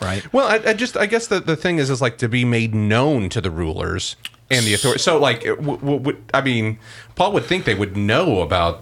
Right. 0.01 0.31
Well, 0.31 0.47
I, 0.47 0.69
I, 0.69 0.73
just 0.73 0.95
I 0.95 1.07
guess 1.07 1.27
the, 1.27 1.41
the 1.41 1.57
thing 1.57 1.77
is 1.77 1.89
is 1.89 2.01
like 2.01 2.17
to 2.19 2.29
be 2.29 2.45
made 2.45 2.73
known 2.73 3.27
to 3.29 3.41
the 3.41 3.51
rulers 3.51 4.15
and 4.49 4.65
the 4.65 4.73
authority. 4.73 4.99
So 4.99 5.19
like, 5.19 5.43
w- 5.43 5.77
w- 5.77 6.23
I 6.33 6.39
mean, 6.41 6.79
Paul 7.15 7.33
would 7.33 7.43
think 7.43 7.65
they 7.65 7.75
would 7.75 7.97
know 7.97 8.39
about. 8.41 8.81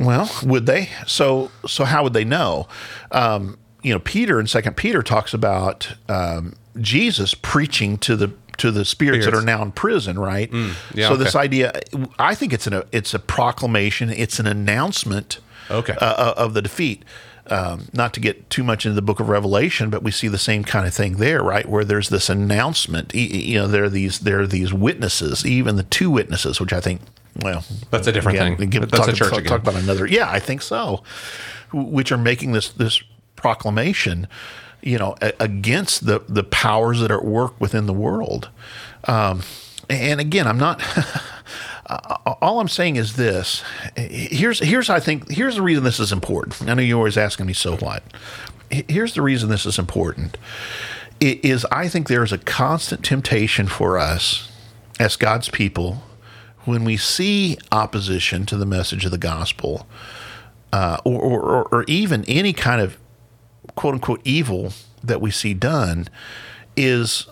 Well, 0.00 0.28
would 0.42 0.66
they? 0.66 0.88
So 1.06 1.50
so 1.66 1.84
how 1.84 2.02
would 2.02 2.14
they 2.14 2.24
know? 2.24 2.66
Um, 3.12 3.58
you 3.82 3.92
know, 3.92 4.00
Peter 4.00 4.38
in 4.38 4.46
Second 4.46 4.76
Peter 4.76 5.02
talks 5.02 5.34
about 5.34 5.94
um, 6.08 6.54
Jesus 6.80 7.34
preaching 7.34 7.98
to 7.98 8.16
the 8.16 8.32
to 8.58 8.70
the 8.70 8.84
spirits, 8.84 9.24
spirits, 9.24 9.26
that 9.26 9.34
are 9.34 9.44
now 9.44 9.62
in 9.62 9.72
prison, 9.72 10.18
right? 10.18 10.50
Mm, 10.50 10.74
yeah, 10.94 11.08
so 11.08 11.14
okay. 11.14 11.24
this 11.24 11.34
idea, 11.34 11.80
I 12.18 12.34
think 12.34 12.52
it's 12.52 12.66
an 12.66 12.82
it's 12.92 13.14
a 13.14 13.18
proclamation, 13.18 14.10
it's 14.10 14.38
an 14.38 14.46
announcement, 14.46 15.38
okay, 15.70 15.94
uh, 15.94 16.04
uh, 16.04 16.34
of 16.36 16.54
the 16.54 16.62
defeat. 16.62 17.04
Um, 17.46 17.88
not 17.92 18.14
to 18.14 18.20
get 18.20 18.48
too 18.48 18.62
much 18.62 18.86
into 18.86 18.94
the 18.94 19.02
book 19.02 19.18
of 19.18 19.28
Revelation, 19.28 19.90
but 19.90 20.04
we 20.04 20.12
see 20.12 20.28
the 20.28 20.38
same 20.38 20.62
kind 20.62 20.86
of 20.86 20.94
thing 20.94 21.16
there, 21.16 21.42
right? 21.42 21.66
Where 21.66 21.84
there's 21.84 22.08
this 22.08 22.28
announcement. 22.28 23.12
You 23.12 23.60
know, 23.60 23.66
there 23.66 23.84
are 23.84 23.88
these 23.88 24.20
there 24.20 24.40
are 24.40 24.46
these 24.46 24.72
witnesses, 24.72 25.44
even 25.44 25.74
the 25.74 25.82
two 25.82 26.10
witnesses, 26.10 26.60
which 26.60 26.72
I 26.72 26.80
think, 26.80 27.00
well, 27.42 27.64
that's 27.90 28.06
a 28.06 28.12
different 28.12 28.38
again, 28.38 28.56
thing. 28.56 28.70
Give, 28.70 28.82
that's 28.82 29.06
talk, 29.06 29.08
a 29.08 29.12
church 29.12 29.30
talk, 29.30 29.38
again. 29.40 29.50
talk 29.50 29.62
about 29.62 29.82
another. 29.82 30.06
Yeah, 30.06 30.30
I 30.30 30.38
think 30.38 30.62
so. 30.62 31.02
Which 31.72 32.12
are 32.12 32.18
making 32.18 32.52
this 32.52 32.68
this 32.68 33.02
proclamation, 33.40 34.28
you 34.82 34.98
know, 34.98 35.16
a- 35.20 35.32
against 35.40 36.06
the 36.06 36.22
the 36.28 36.44
powers 36.44 37.00
that 37.00 37.10
are 37.10 37.18
at 37.18 37.24
work 37.24 37.60
within 37.60 37.86
the 37.86 37.92
world. 37.92 38.50
Um, 39.04 39.42
and 39.88 40.20
again, 40.20 40.46
I'm 40.46 40.58
not. 40.58 40.82
all 42.40 42.60
I'm 42.60 42.68
saying 42.68 42.96
is 42.96 43.16
this. 43.16 43.64
Here's 43.96 44.60
here's 44.60 44.90
I 44.90 45.00
think 45.00 45.30
here's 45.30 45.56
the 45.56 45.62
reason 45.62 45.84
this 45.84 46.00
is 46.00 46.12
important. 46.12 46.68
I 46.68 46.74
know 46.74 46.82
you're 46.82 46.98
always 46.98 47.16
asking 47.16 47.46
me 47.46 47.52
so 47.52 47.76
what. 47.76 48.02
Here's 48.70 49.14
the 49.14 49.22
reason 49.22 49.48
this 49.48 49.66
is 49.66 49.78
important. 49.78 50.36
It 51.18 51.44
is 51.44 51.66
I 51.72 51.88
think 51.88 52.08
there 52.08 52.22
is 52.22 52.32
a 52.32 52.38
constant 52.38 53.04
temptation 53.04 53.66
for 53.66 53.98
us 53.98 54.50
as 55.00 55.16
God's 55.16 55.48
people 55.48 56.02
when 56.64 56.84
we 56.84 56.96
see 56.96 57.58
opposition 57.72 58.46
to 58.46 58.56
the 58.56 58.66
message 58.66 59.04
of 59.04 59.10
the 59.10 59.18
gospel, 59.18 59.86
uh, 60.72 60.98
or, 61.04 61.20
or, 61.20 61.68
or 61.72 61.84
even 61.84 62.24
any 62.28 62.52
kind 62.52 62.80
of 62.80 62.98
quote 63.74 63.94
unquote 63.94 64.20
evil 64.24 64.72
that 65.02 65.20
we 65.20 65.30
see 65.30 65.54
done 65.54 66.08
is 66.76 67.26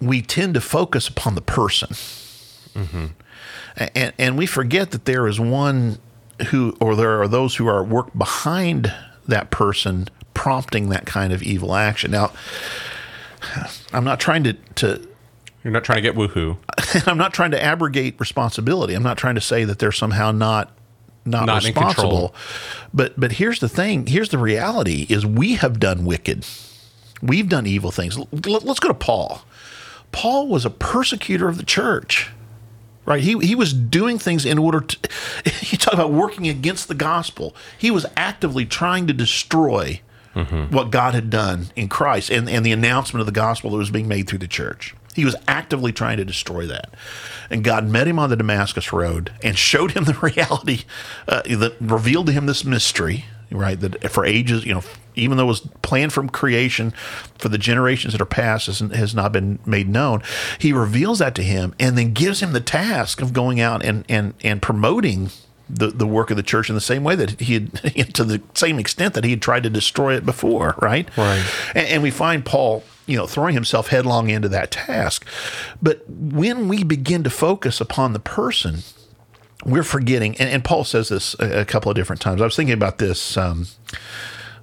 we 0.00 0.22
tend 0.22 0.54
to 0.54 0.60
focus 0.60 1.08
upon 1.08 1.34
the 1.34 1.40
person. 1.40 1.88
Mm-hmm. 2.74 3.06
And, 3.94 4.12
and 4.18 4.38
we 4.38 4.46
forget 4.46 4.90
that 4.92 5.04
there 5.04 5.26
is 5.26 5.38
one 5.38 5.98
who, 6.48 6.76
or 6.80 6.96
there 6.96 7.20
are 7.20 7.28
those 7.28 7.56
who 7.56 7.66
are 7.66 7.82
work 7.84 8.16
behind 8.16 8.92
that 9.28 9.50
person 9.50 10.08
prompting 10.34 10.88
that 10.90 11.06
kind 11.06 11.32
of 11.32 11.42
evil 11.42 11.74
action. 11.74 12.10
Now, 12.10 12.32
I'm 13.92 14.04
not 14.04 14.20
trying 14.20 14.44
to, 14.44 14.52
to 14.52 15.08
you're 15.64 15.72
not 15.72 15.84
trying 15.84 15.96
to 15.96 16.02
get 16.02 16.14
woohoo. 16.14 16.56
I'm 17.08 17.18
not 17.18 17.34
trying 17.34 17.50
to 17.50 17.62
abrogate 17.62 18.20
responsibility. 18.20 18.94
I'm 18.94 19.02
not 19.02 19.18
trying 19.18 19.34
to 19.34 19.40
say 19.40 19.64
that 19.64 19.78
they're 19.78 19.92
somehow 19.92 20.30
not 20.30 20.76
not, 21.26 21.46
not 21.46 21.64
responsible. 21.64 22.34
But 22.94 23.18
but 23.18 23.32
here's 23.32 23.60
the 23.60 23.68
thing. 23.68 24.06
Here's 24.06 24.30
the 24.30 24.38
reality: 24.38 25.06
is 25.08 25.26
we 25.26 25.54
have 25.54 25.80
done 25.80 26.04
wicked. 26.04 26.46
We've 27.22 27.48
done 27.48 27.66
evil 27.66 27.90
things. 27.90 28.18
Let's 28.32 28.80
go 28.80 28.88
to 28.88 28.94
Paul. 28.94 29.42
Paul 30.12 30.48
was 30.48 30.64
a 30.64 30.70
persecutor 30.70 31.48
of 31.48 31.56
the 31.58 31.64
church. 31.64 32.30
Right, 33.04 33.22
he 33.22 33.38
he 33.38 33.54
was 33.54 33.72
doing 33.72 34.18
things 34.18 34.44
in 34.44 34.58
order 34.58 34.80
to. 34.80 34.96
You 35.60 35.78
talk 35.78 35.94
about 35.94 36.12
working 36.12 36.48
against 36.48 36.88
the 36.88 36.94
gospel. 36.94 37.54
He 37.76 37.90
was 37.90 38.06
actively 38.16 38.66
trying 38.66 39.06
to 39.08 39.12
destroy 39.12 40.00
mm-hmm. 40.34 40.74
what 40.74 40.90
God 40.90 41.14
had 41.14 41.30
done 41.30 41.66
in 41.74 41.88
Christ 41.88 42.30
and, 42.30 42.48
and 42.48 42.64
the 42.64 42.72
announcement 42.72 43.20
of 43.20 43.26
the 43.26 43.32
gospel 43.32 43.70
that 43.70 43.76
was 43.76 43.90
being 43.90 44.06
made 44.06 44.28
through 44.28 44.38
the 44.38 44.48
church. 44.48 44.94
He 45.16 45.24
was 45.24 45.34
actively 45.48 45.92
trying 45.92 46.18
to 46.18 46.24
destroy 46.24 46.66
that. 46.66 46.90
And 47.50 47.64
God 47.64 47.88
met 47.88 48.06
him 48.06 48.18
on 48.18 48.30
the 48.30 48.36
Damascus 48.36 48.92
Road 48.92 49.32
and 49.42 49.56
showed 49.56 49.92
him 49.92 50.04
the 50.04 50.14
reality 50.14 50.84
uh, 51.26 51.42
that 51.42 51.76
revealed 51.80 52.26
to 52.26 52.32
him 52.32 52.46
this 52.46 52.64
mystery, 52.64 53.24
right? 53.50 53.80
That 53.80 54.10
for 54.10 54.24
ages, 54.24 54.64
you 54.66 54.74
know, 54.74 54.82
even 55.14 55.38
though 55.38 55.44
it 55.44 55.48
was 55.48 55.60
planned 55.80 56.12
from 56.12 56.28
creation 56.28 56.90
for 57.38 57.48
the 57.48 57.56
generations 57.58 58.12
that 58.12 58.20
are 58.20 58.26
past, 58.26 58.66
has, 58.66 58.80
has 58.80 59.14
not 59.14 59.32
been 59.32 59.58
made 59.64 59.88
known. 59.88 60.22
He 60.58 60.72
reveals 60.72 61.18
that 61.20 61.34
to 61.36 61.42
him 61.42 61.74
and 61.80 61.96
then 61.96 62.12
gives 62.12 62.40
him 62.40 62.52
the 62.52 62.60
task 62.60 63.22
of 63.22 63.32
going 63.32 63.58
out 63.58 63.84
and, 63.84 64.04
and, 64.08 64.34
and 64.44 64.60
promoting 64.60 65.30
the, 65.68 65.88
the 65.88 66.06
work 66.06 66.30
of 66.30 66.36
the 66.36 66.42
church 66.42 66.68
in 66.68 66.74
the 66.74 66.80
same 66.80 67.02
way 67.02 67.16
that 67.16 67.40
he 67.40 67.54
had, 67.54 67.74
to 68.14 68.24
the 68.24 68.42
same 68.54 68.78
extent 68.78 69.14
that 69.14 69.24
he 69.24 69.30
had 69.30 69.42
tried 69.42 69.62
to 69.62 69.70
destroy 69.70 70.14
it 70.14 70.26
before, 70.26 70.74
right? 70.80 71.08
Right. 71.16 71.44
And, 71.74 71.88
and 71.88 72.02
we 72.02 72.10
find 72.10 72.44
Paul 72.44 72.84
you 73.06 73.16
know, 73.16 73.26
throwing 73.26 73.54
himself 73.54 73.88
headlong 73.88 74.30
into 74.30 74.48
that 74.48 74.70
task. 74.70 75.26
But 75.80 76.08
when 76.08 76.68
we 76.68 76.84
begin 76.84 77.22
to 77.24 77.30
focus 77.30 77.80
upon 77.80 78.12
the 78.12 78.18
person, 78.18 78.82
we're 79.64 79.82
forgetting, 79.82 80.36
and, 80.38 80.48
and 80.48 80.64
Paul 80.64 80.84
says 80.84 81.08
this 81.08 81.34
a, 81.38 81.60
a, 81.60 81.64
couple 81.64 81.90
of 81.90 81.96
different 81.96 82.20
times. 82.20 82.40
I 82.40 82.44
was 82.44 82.56
thinking 82.56 82.74
about 82.74 82.98
this. 82.98 83.36
Um, 83.36 83.66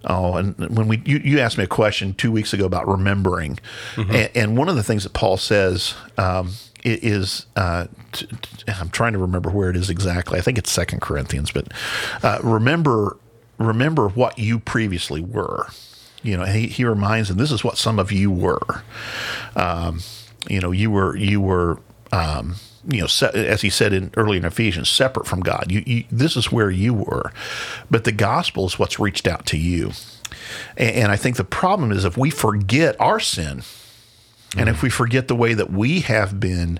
oh, 0.06 0.36
and 0.36 0.58
when 0.76 0.88
we 0.88 1.02
you, 1.06 1.18
you, 1.18 1.40
asked 1.40 1.58
me 1.58 1.64
a 1.64 1.68
question 1.68 2.14
two 2.14 2.32
weeks 2.32 2.54
ago 2.54 2.66
about 2.66 2.88
remembering, 2.88 3.60
mm-hmm. 3.96 4.12
and, 4.12 4.30
and, 4.36 4.58
one 4.58 4.70
of 4.70 4.76
the 4.76 4.84
things 4.84 5.04
that 5.04 5.14
Paul 5.14 5.38
says 5.38 5.96
um, 6.18 6.54
is 6.84 7.46
uh, 7.56 7.88
t- 8.12 8.28
t- 8.28 8.64
I'm 8.68 8.90
trying 8.90 9.14
to 9.14 9.20
remember 9.20 9.50
where 9.50 9.70
it 9.70 9.76
is 9.76 9.90
exactly. 9.90 10.38
I 10.38 10.42
think 10.42 10.58
it's 10.58 10.72
Second 10.72 11.02
Corinthians, 11.02 11.52
but 11.52 11.68
uh, 12.24 12.40
remember 12.44 13.18
remember 13.58 14.10
what 14.10 14.40
you 14.40 14.60
previously 14.60 15.22
were. 15.22 15.68
You 16.24 16.38
know, 16.38 16.46
he, 16.46 16.68
he 16.68 16.86
reminds 16.86 17.30
them 17.30 17.38
this 17.38 17.52
is 17.52 17.64
what 17.64 17.78
some 17.78 18.00
of 18.00 18.12
you 18.12 18.32
were. 18.32 18.84
Um, 19.56 20.00
you 20.50 20.60
know, 20.60 20.72
you 20.72 20.90
were 20.90 21.16
you 21.16 21.42
were 21.42 21.80
um, 22.12 22.56
you 22.88 23.02
know, 23.02 23.08
se- 23.08 23.32
as 23.34 23.62
he 23.62 23.70
said 23.70 23.94
in 23.94 24.12
early 24.18 24.38
in 24.38 24.46
Ephesians, 24.46 24.90
separate 24.90 25.28
from 25.28 25.42
God. 25.42 25.72
You, 25.72 25.84
you, 25.86 26.04
this 26.12 26.36
is 26.36 26.52
where 26.52 26.70
you 26.70 26.94
were, 26.94 27.32
but 27.90 28.04
the 28.04 28.12
gospel 28.12 28.66
is 28.66 28.78
what's 28.78 29.00
reached 29.00 29.28
out 29.28 29.46
to 29.48 29.58
you. 29.58 29.92
And, 30.78 30.96
and 30.96 31.12
I 31.12 31.16
think 31.16 31.38
the 31.38 31.44
problem 31.44 31.92
is 31.92 32.06
if 32.06 32.18
we 32.18 32.30
forget 32.30 32.96
our 33.00 33.20
sin, 33.20 33.60
mm-hmm. 33.60 34.60
and 34.60 34.70
if 34.70 34.82
we 34.82 34.90
forget 34.90 35.28
the 35.28 35.36
way 35.36 35.54
that 35.54 35.72
we 35.72 36.02
have 36.02 36.40
been, 36.40 36.80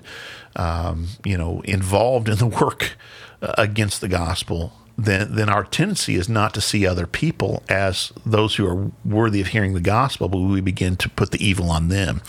um, 0.56 1.08
you 1.24 1.38
know, 1.38 1.62
involved 1.62 2.28
in 2.28 2.36
the 2.36 2.46
work 2.46 2.96
uh, 3.40 3.54
against 3.56 4.00
the 4.00 4.08
gospel, 4.08 4.72
then 4.96 5.34
then 5.34 5.48
our 5.48 5.64
tendency 5.64 6.14
is 6.14 6.28
not 6.28 6.54
to 6.54 6.60
see 6.60 6.86
other 6.86 7.06
people 7.06 7.62
as 7.68 8.12
those 8.24 8.56
who 8.56 8.66
are 8.66 8.90
worthy 9.04 9.40
of 9.40 9.48
hearing 9.48 9.74
the 9.74 9.80
gospel, 9.80 10.28
but 10.28 10.38
we 10.38 10.60
begin 10.60 10.96
to 10.96 11.08
put 11.08 11.32
the 11.32 11.44
evil 11.44 11.70
on 11.70 11.88
them. 11.88 12.22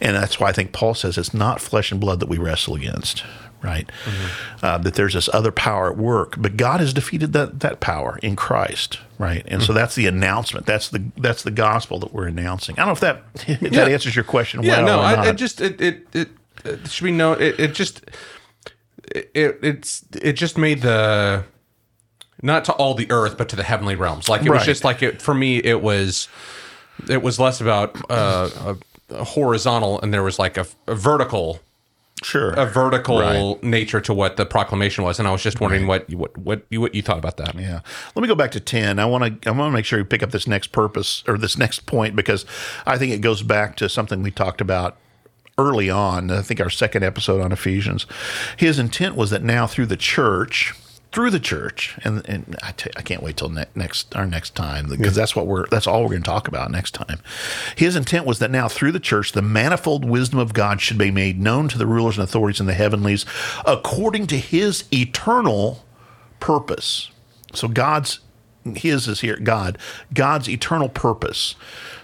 And 0.00 0.16
that's 0.16 0.40
why 0.40 0.48
I 0.48 0.52
think 0.52 0.72
Paul 0.72 0.94
says 0.94 1.16
it's 1.16 1.34
not 1.34 1.60
flesh 1.60 1.92
and 1.92 2.00
blood 2.00 2.20
that 2.20 2.28
we 2.28 2.38
wrestle 2.38 2.74
against, 2.74 3.22
right? 3.62 3.88
Mm-hmm. 4.04 4.64
Uh, 4.64 4.78
that 4.78 4.94
there's 4.94 5.14
this 5.14 5.28
other 5.32 5.52
power 5.52 5.92
at 5.92 5.96
work, 5.96 6.34
but 6.38 6.56
God 6.56 6.80
has 6.80 6.92
defeated 6.92 7.32
that 7.34 7.60
that 7.60 7.78
power 7.78 8.18
in 8.20 8.34
Christ, 8.34 8.98
right? 9.18 9.44
And 9.46 9.60
mm-hmm. 9.60 9.66
so 9.66 9.72
that's 9.72 9.94
the 9.94 10.06
announcement. 10.06 10.66
That's 10.66 10.88
the 10.88 11.04
that's 11.18 11.44
the 11.44 11.52
gospel 11.52 12.00
that 12.00 12.12
we're 12.12 12.26
announcing. 12.26 12.74
I 12.78 12.84
don't 12.84 12.88
know 12.88 12.92
if 12.92 13.00
that 13.00 13.22
if 13.48 13.62
yeah. 13.62 13.84
that 13.84 13.92
answers 13.92 14.16
your 14.16 14.24
question. 14.24 14.64
Yeah, 14.64 14.82
well 14.82 14.96
no, 14.96 15.00
I, 15.00 15.28
it 15.28 15.36
just 15.36 15.60
it, 15.60 15.80
it 15.80 16.06
it, 16.12 16.28
it 16.64 16.88
should 16.88 17.04
be 17.04 17.12
known. 17.12 17.40
It, 17.40 17.60
it 17.60 17.74
just 17.74 18.02
it, 19.14 19.30
it's 19.34 20.04
it 20.20 20.32
just 20.32 20.58
made 20.58 20.82
the 20.82 21.44
not 22.42 22.64
to 22.66 22.72
all 22.72 22.94
the 22.94 23.10
earth, 23.10 23.36
but 23.38 23.48
to 23.50 23.56
the 23.56 23.62
heavenly 23.64 23.94
realms. 23.96 24.28
Like 24.28 24.42
it 24.42 24.50
was 24.50 24.58
Right. 24.60 24.66
just 24.66 24.84
like 24.84 25.02
it 25.02 25.20
for 25.22 25.34
me. 25.34 25.58
It 25.58 25.82
was 25.82 26.28
it 27.08 27.22
was 27.22 27.38
less 27.38 27.60
about 27.60 27.96
uh, 28.10 28.48
a, 29.10 29.14
a 29.14 29.24
horizontal, 29.24 30.00
and 30.00 30.12
there 30.12 30.22
was 30.22 30.38
like 30.38 30.56
a, 30.56 30.66
a 30.86 30.94
vertical 30.94 31.60
Sure. 32.24 32.50
a 32.54 32.66
vertical 32.66 33.20
Right. 33.20 33.62
nature 33.62 34.00
to 34.00 34.12
what 34.12 34.36
the 34.36 34.44
proclamation 34.44 35.04
was. 35.04 35.20
And 35.20 35.28
I 35.28 35.30
was 35.30 35.40
just 35.40 35.60
wondering 35.60 35.86
what 35.86 36.10
you- 36.10 36.18
what 36.18 36.36
what 36.36 36.62
you, 36.68 36.80
what 36.80 36.92
you 36.92 37.00
thought 37.02 37.18
about 37.18 37.36
that. 37.36 37.54
Yeah. 37.54 37.78
Let 38.16 38.22
me 38.22 38.26
go 38.26 38.34
back 38.34 38.50
to 38.52 38.60
10. 38.60 38.98
I 38.98 39.04
want 39.04 39.42
to 39.42 39.48
I 39.48 39.52
want 39.52 39.70
to 39.70 39.74
make 39.74 39.84
sure 39.84 40.00
you 40.00 40.04
pick 40.04 40.24
up 40.24 40.32
this 40.32 40.48
next 40.48 40.72
purpose 40.72 41.22
or 41.28 41.38
this 41.38 41.56
next 41.56 41.86
point 41.86 42.16
because 42.16 42.44
I 42.86 42.98
think 42.98 43.12
it 43.12 43.20
goes 43.20 43.42
back 43.42 43.76
to 43.76 43.88
something 43.88 44.20
we 44.22 44.32
talked 44.32 44.60
about 44.60 44.96
early 45.58 45.90
on. 45.90 46.30
I 46.32 46.42
think 46.42 46.60
our 46.60 46.70
second 46.70 47.04
episode 47.04 47.40
on 47.40 47.52
Ephesians. 47.52 48.04
His 48.56 48.80
intent 48.80 49.14
was 49.14 49.30
that 49.30 49.44
now 49.44 49.68
through 49.68 49.86
the 49.86 49.96
church, 49.96 50.74
through 51.10 51.30
the 51.30 51.40
church, 51.40 51.98
and, 52.04 52.28
and 52.28 52.56
I 52.62 52.72
t- 52.72 52.90
I 52.96 53.02
can't 53.02 53.22
wait 53.22 53.36
till 53.36 53.48
ne- 53.48 53.66
next 53.74 54.14
our 54.14 54.26
next 54.26 54.54
time 54.54 54.88
because 54.88 55.14
that's 55.14 55.34
what 55.34 55.46
we're 55.46 55.66
that's 55.68 55.86
all 55.86 56.02
we're 56.02 56.10
going 56.10 56.22
to 56.22 56.28
talk 56.28 56.48
about 56.48 56.70
next 56.70 56.92
time. 56.92 57.20
His 57.76 57.96
intent 57.96 58.26
was 58.26 58.38
that 58.40 58.50
now 58.50 58.68
through 58.68 58.92
the 58.92 59.00
church, 59.00 59.32
the 59.32 59.42
manifold 59.42 60.04
wisdom 60.04 60.38
of 60.38 60.52
God 60.52 60.80
should 60.80 60.98
be 60.98 61.10
made 61.10 61.40
known 61.40 61.68
to 61.68 61.78
the 61.78 61.86
rulers 61.86 62.18
and 62.18 62.24
authorities 62.24 62.60
in 62.60 62.66
the 62.66 62.74
heavenlies 62.74 63.24
according 63.66 64.26
to 64.28 64.38
His 64.38 64.84
eternal 64.92 65.84
purpose. 66.40 67.10
So 67.54 67.68
God's 67.68 68.20
his 68.76 69.08
is 69.08 69.20
here 69.20 69.36
God, 69.36 69.78
God's 70.12 70.48
eternal 70.48 70.88
purpose. 70.88 71.54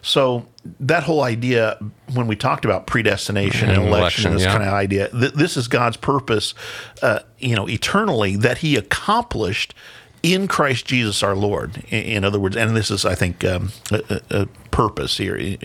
So 0.03 0.47
that 0.81 1.03
whole 1.03 1.23
idea 1.23 1.79
when 2.15 2.27
we 2.27 2.37
talked 2.37 2.65
about 2.65 2.87
predestination 2.87 3.69
and 3.69 3.79
And 3.83 3.89
election, 3.89 4.27
election, 4.27 4.33
this 4.33 4.43
yeah. 4.45 4.53
kind 4.53 4.63
of 4.63 4.73
idea, 4.73 5.09
th- 5.11 5.33
this 5.35 5.57
is 5.57 5.69
God's 5.69 5.97
purpose, 5.97 6.55
uh, 7.03 7.21
you 7.39 7.55
know, 7.55 7.69
eternally 7.69 8.37
that 8.37 8.59
He 8.59 8.77
accomplished 8.77 9.75
in 10.23 10.49
Christ 10.49 10.87
Jesus 10.87 11.23
our 11.23 11.35
Lord. 11.37 11.83
In, 11.91 12.03
in 12.05 12.25
other 12.25 12.41
words, 12.41 12.57
and 12.57 12.75
this 12.75 12.91
is, 12.91 13.05
I 13.05 13.15
think, 13.15 13.45
um, 13.45 13.73
a, 13.91 14.21
a, 14.31 14.49
purpose 14.71 15.19
here. 15.19 15.37
He, 15.37 15.57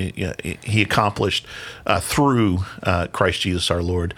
he- 0.43 0.57
he 0.62 0.81
accomplished 0.83 1.47
uh, 1.88 1.99
through 1.99 2.59
uh, 2.83 3.07
Christ 3.07 3.41
Jesus 3.41 3.71
our 3.71 3.81
Lord. 3.81 4.13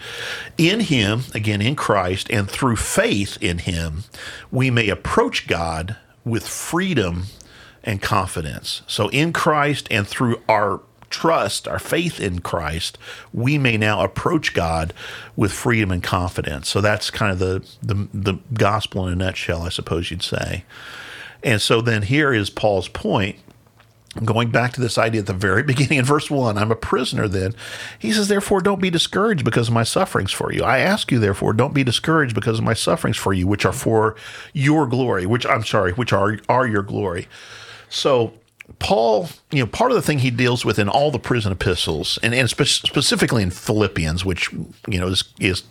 In 0.58 0.80
Him, 0.80 1.22
again, 1.32 1.62
in 1.62 1.76
Christ, 1.76 2.28
and 2.28 2.50
through 2.50 2.76
faith 2.76 3.38
in 3.40 3.58
Him, 3.58 4.04
we 4.50 4.70
may 4.70 4.88
approach 4.90 5.46
God 5.46 5.96
with 6.24 6.46
freedom 6.46 7.24
and 7.84 8.00
confidence. 8.00 8.82
So, 8.86 9.08
in 9.08 9.32
Christ 9.32 9.88
and 9.90 10.06
through 10.06 10.40
our 10.48 10.80
trust, 11.12 11.68
our 11.68 11.78
faith 11.78 12.18
in 12.18 12.40
Christ, 12.40 12.98
we 13.32 13.58
may 13.58 13.76
now 13.76 14.02
approach 14.02 14.54
God 14.54 14.92
with 15.36 15.52
freedom 15.52 15.92
and 15.92 16.02
confidence. 16.02 16.68
So 16.68 16.80
that's 16.80 17.10
kind 17.10 17.30
of 17.30 17.38
the 17.38 17.64
the, 17.82 18.08
the 18.12 18.38
gospel 18.54 19.06
in 19.06 19.12
a 19.12 19.16
nutshell, 19.16 19.62
I 19.62 19.68
suppose 19.68 20.10
you'd 20.10 20.22
say. 20.22 20.64
And 21.44 21.60
so 21.60 21.80
then 21.80 22.02
here 22.02 22.32
is 22.32 22.50
Paul's 22.50 22.88
point. 22.88 23.36
Going 24.24 24.50
back 24.50 24.74
to 24.74 24.80
this 24.80 24.98
idea 24.98 25.22
at 25.22 25.26
the 25.26 25.32
very 25.32 25.62
beginning 25.72 25.98
in 25.98 26.04
verse 26.04 26.30
1, 26.30 26.58
I'm 26.58 26.70
a 26.70 26.76
prisoner 26.76 27.28
then. 27.28 27.54
He 27.98 28.12
says, 28.12 28.28
Therefore, 28.28 28.60
don't 28.60 28.80
be 28.80 28.90
discouraged 28.90 29.42
because 29.42 29.68
of 29.68 29.74
my 29.74 29.84
sufferings 29.84 30.32
for 30.32 30.52
you. 30.52 30.62
I 30.62 30.80
ask 30.80 31.10
you, 31.10 31.18
therefore, 31.18 31.54
don't 31.54 31.72
be 31.72 31.82
discouraged 31.82 32.34
because 32.34 32.58
of 32.58 32.64
my 32.64 32.74
sufferings 32.74 33.16
for 33.16 33.32
you, 33.32 33.46
which 33.46 33.64
are 33.64 33.72
for 33.72 34.14
your 34.52 34.86
glory, 34.86 35.24
which 35.24 35.46
I'm 35.46 35.64
sorry, 35.64 35.92
which 35.92 36.12
are, 36.12 36.38
are 36.46 36.66
your 36.66 36.82
glory. 36.82 37.26
So, 37.92 38.32
Paul, 38.78 39.28
you 39.50 39.60
know, 39.60 39.66
part 39.66 39.90
of 39.90 39.96
the 39.96 40.02
thing 40.02 40.20
he 40.20 40.30
deals 40.30 40.64
with 40.64 40.78
in 40.78 40.88
all 40.88 41.10
the 41.10 41.18
prison 41.18 41.52
epistles, 41.52 42.18
and, 42.22 42.34
and 42.34 42.48
spe- 42.48 42.64
specifically 42.64 43.42
in 43.42 43.50
Philippians, 43.50 44.24
which 44.24 44.50
you 44.88 44.98
know 44.98 45.08
is 45.08 45.24
is 45.38 45.62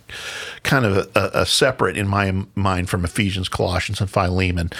kind 0.62 0.84
of 0.84 1.10
a, 1.16 1.30
a 1.40 1.44
separate 1.44 1.96
in 1.96 2.06
my 2.06 2.44
mind 2.54 2.88
from 2.88 3.04
Ephesians, 3.04 3.48
Colossians, 3.48 4.00
and 4.00 4.08
Philemon, 4.08 4.70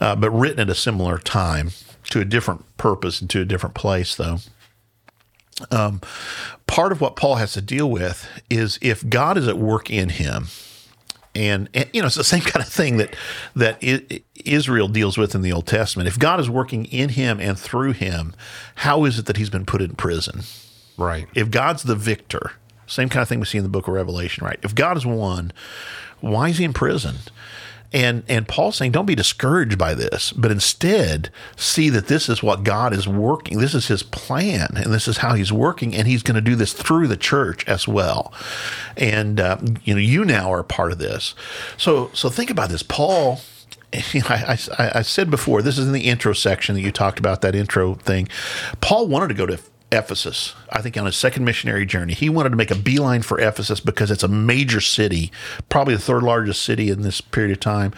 uh, 0.00 0.16
but 0.16 0.30
written 0.30 0.58
at 0.58 0.70
a 0.70 0.74
similar 0.74 1.18
time 1.18 1.70
to 2.10 2.20
a 2.20 2.24
different 2.24 2.64
purpose 2.78 3.20
and 3.20 3.28
to 3.28 3.42
a 3.42 3.44
different 3.44 3.74
place, 3.74 4.16
though. 4.16 4.38
Um, 5.70 6.00
part 6.66 6.92
of 6.92 7.02
what 7.02 7.14
Paul 7.14 7.36
has 7.36 7.52
to 7.52 7.60
deal 7.60 7.90
with 7.90 8.26
is 8.48 8.78
if 8.80 9.06
God 9.08 9.36
is 9.36 9.48
at 9.48 9.58
work 9.58 9.90
in 9.90 10.08
him, 10.10 10.46
and, 11.36 11.68
and 11.74 11.88
you 11.92 12.00
know 12.00 12.06
it's 12.06 12.16
the 12.16 12.24
same 12.24 12.40
kind 12.52 12.64
of 12.64 12.72
thing 12.72 12.96
that 12.96 13.14
that 13.54 13.78
I, 13.82 14.22
Israel 14.44 14.88
deals 14.88 15.18
with 15.18 15.34
in 15.34 15.42
the 15.42 15.52
Old 15.52 15.66
Testament. 15.66 16.08
If 16.08 16.18
God 16.18 16.40
is 16.40 16.50
working 16.50 16.86
in 16.86 17.10
him 17.10 17.40
and 17.40 17.58
through 17.58 17.92
him, 17.92 18.34
how 18.76 19.04
is 19.04 19.18
it 19.18 19.26
that 19.26 19.36
he's 19.36 19.50
been 19.50 19.66
put 19.66 19.82
in 19.82 19.94
prison? 19.94 20.42
Right. 20.96 21.28
If 21.34 21.50
God's 21.50 21.82
the 21.82 21.94
victor, 21.94 22.52
same 22.86 23.08
kind 23.08 23.22
of 23.22 23.28
thing 23.28 23.40
we 23.40 23.46
see 23.46 23.58
in 23.58 23.64
the 23.64 23.70
Book 23.70 23.86
of 23.86 23.94
Revelation, 23.94 24.44
right? 24.44 24.58
If 24.62 24.74
God 24.74 24.96
is 24.96 25.04
one, 25.04 25.52
why 26.20 26.48
is 26.48 26.58
he 26.58 26.64
in 26.64 26.72
prison? 26.72 27.16
And 27.92 28.24
and 28.28 28.48
Paul's 28.48 28.76
saying, 28.76 28.92
don't 28.92 29.06
be 29.06 29.14
discouraged 29.14 29.78
by 29.78 29.94
this, 29.94 30.32
but 30.32 30.50
instead 30.50 31.30
see 31.56 31.88
that 31.90 32.08
this 32.08 32.28
is 32.28 32.42
what 32.42 32.64
God 32.64 32.92
is 32.92 33.06
working. 33.06 33.58
This 33.58 33.74
is 33.74 33.88
His 33.88 34.02
plan, 34.02 34.68
and 34.76 34.92
this 34.92 35.08
is 35.08 35.18
how 35.18 35.34
He's 35.34 35.52
working, 35.52 35.94
and 35.94 36.06
He's 36.06 36.22
going 36.22 36.34
to 36.34 36.40
do 36.40 36.56
this 36.56 36.72
through 36.72 37.06
the 37.08 37.16
church 37.16 37.66
as 37.68 37.86
well. 37.86 38.32
And 38.96 39.40
uh, 39.40 39.58
you 39.84 39.94
know, 39.94 40.00
you 40.00 40.24
now 40.24 40.52
are 40.52 40.60
a 40.60 40.64
part 40.64 40.92
of 40.92 40.98
this. 40.98 41.34
So 41.76 42.10
so 42.12 42.28
think 42.28 42.50
about 42.50 42.70
this, 42.70 42.82
Paul. 42.82 43.40
I, 43.94 44.58
I, 44.78 44.90
I 44.96 45.02
said 45.02 45.30
before, 45.30 45.62
this 45.62 45.78
is 45.78 45.86
in 45.86 45.92
the 45.92 46.06
intro 46.06 46.32
section 46.32 46.74
that 46.74 46.82
you 46.82 46.90
talked 46.90 47.18
about 47.18 47.40
that 47.42 47.54
intro 47.54 47.94
thing. 47.94 48.28
Paul 48.80 49.06
wanted 49.06 49.28
to 49.28 49.34
go 49.34 49.46
to 49.46 49.58
Ephesus, 49.92 50.54
I 50.70 50.82
think 50.82 50.96
on 50.96 51.06
his 51.06 51.16
second 51.16 51.44
missionary 51.44 51.86
journey. 51.86 52.12
He 52.14 52.28
wanted 52.28 52.50
to 52.50 52.56
make 52.56 52.70
a 52.72 52.74
beeline 52.76 53.22
for 53.22 53.38
Ephesus 53.38 53.78
because 53.80 54.10
it's 54.10 54.22
a 54.24 54.28
major 54.28 54.80
city, 54.80 55.30
probably 55.68 55.94
the 55.94 56.00
third 56.00 56.22
largest 56.24 56.62
city 56.62 56.90
in 56.90 57.02
this 57.02 57.20
period 57.20 57.52
of 57.52 57.60
time. 57.60 57.92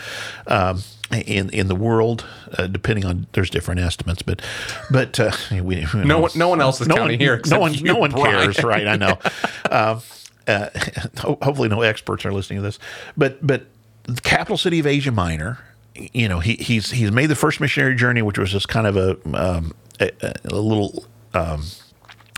Um, 0.47 0.83
in 1.11 1.49
in 1.51 1.69
the 1.69 1.75
world, 1.75 2.27
uh, 2.59 2.67
depending 2.67 3.07
on 3.07 3.27
there's 3.33 3.49
different 3.49 3.81
estimates, 3.81 4.21
but 4.21 4.43
but 4.91 5.19
uh, 5.19 5.33
we, 5.63 5.87
No 5.95 6.19
one- 6.21 6.31
no 6.35 6.49
one 6.51 6.61
else 6.61 6.81
is 6.83 6.89
counting 6.89 7.19
here 7.19 7.41
No 7.47 7.59
one, 7.61 7.73
no 7.83 7.95
one 7.97 8.11
Brian. 8.11 8.43
cares, 8.53 8.63
right? 8.63 8.87
I 8.87 8.97
know. 8.97 9.19
Um, 9.71 10.01
uh, 10.47 10.69
hopefully, 11.19 11.69
no 11.69 11.81
experts 11.83 12.25
are 12.27 12.33
listening 12.33 12.59
to 12.59 12.63
this. 12.63 12.79
But 13.17 13.47
but 13.47 13.67
the 14.05 14.21
capital 14.21 14.57
city 14.59 14.79
of 14.79 14.87
Asia 14.87 15.13
Minor, 15.13 15.59
you 15.95 16.29
know, 16.29 16.41
he, 16.41 16.55
he's 16.57 16.91
he's 16.91 17.11
made 17.13 17.27
the 17.27 17.35
first 17.35 17.61
missionary 17.61 17.95
journey, 17.97 18.21
which 18.23 18.39
was 18.39 18.51
just 18.53 18.69
kind 18.69 18.87
of 18.87 18.97
a 18.97 19.17
um, 19.35 19.73
a, 20.01 20.11
a 20.45 20.55
little. 20.55 21.05
Um, 21.35 21.65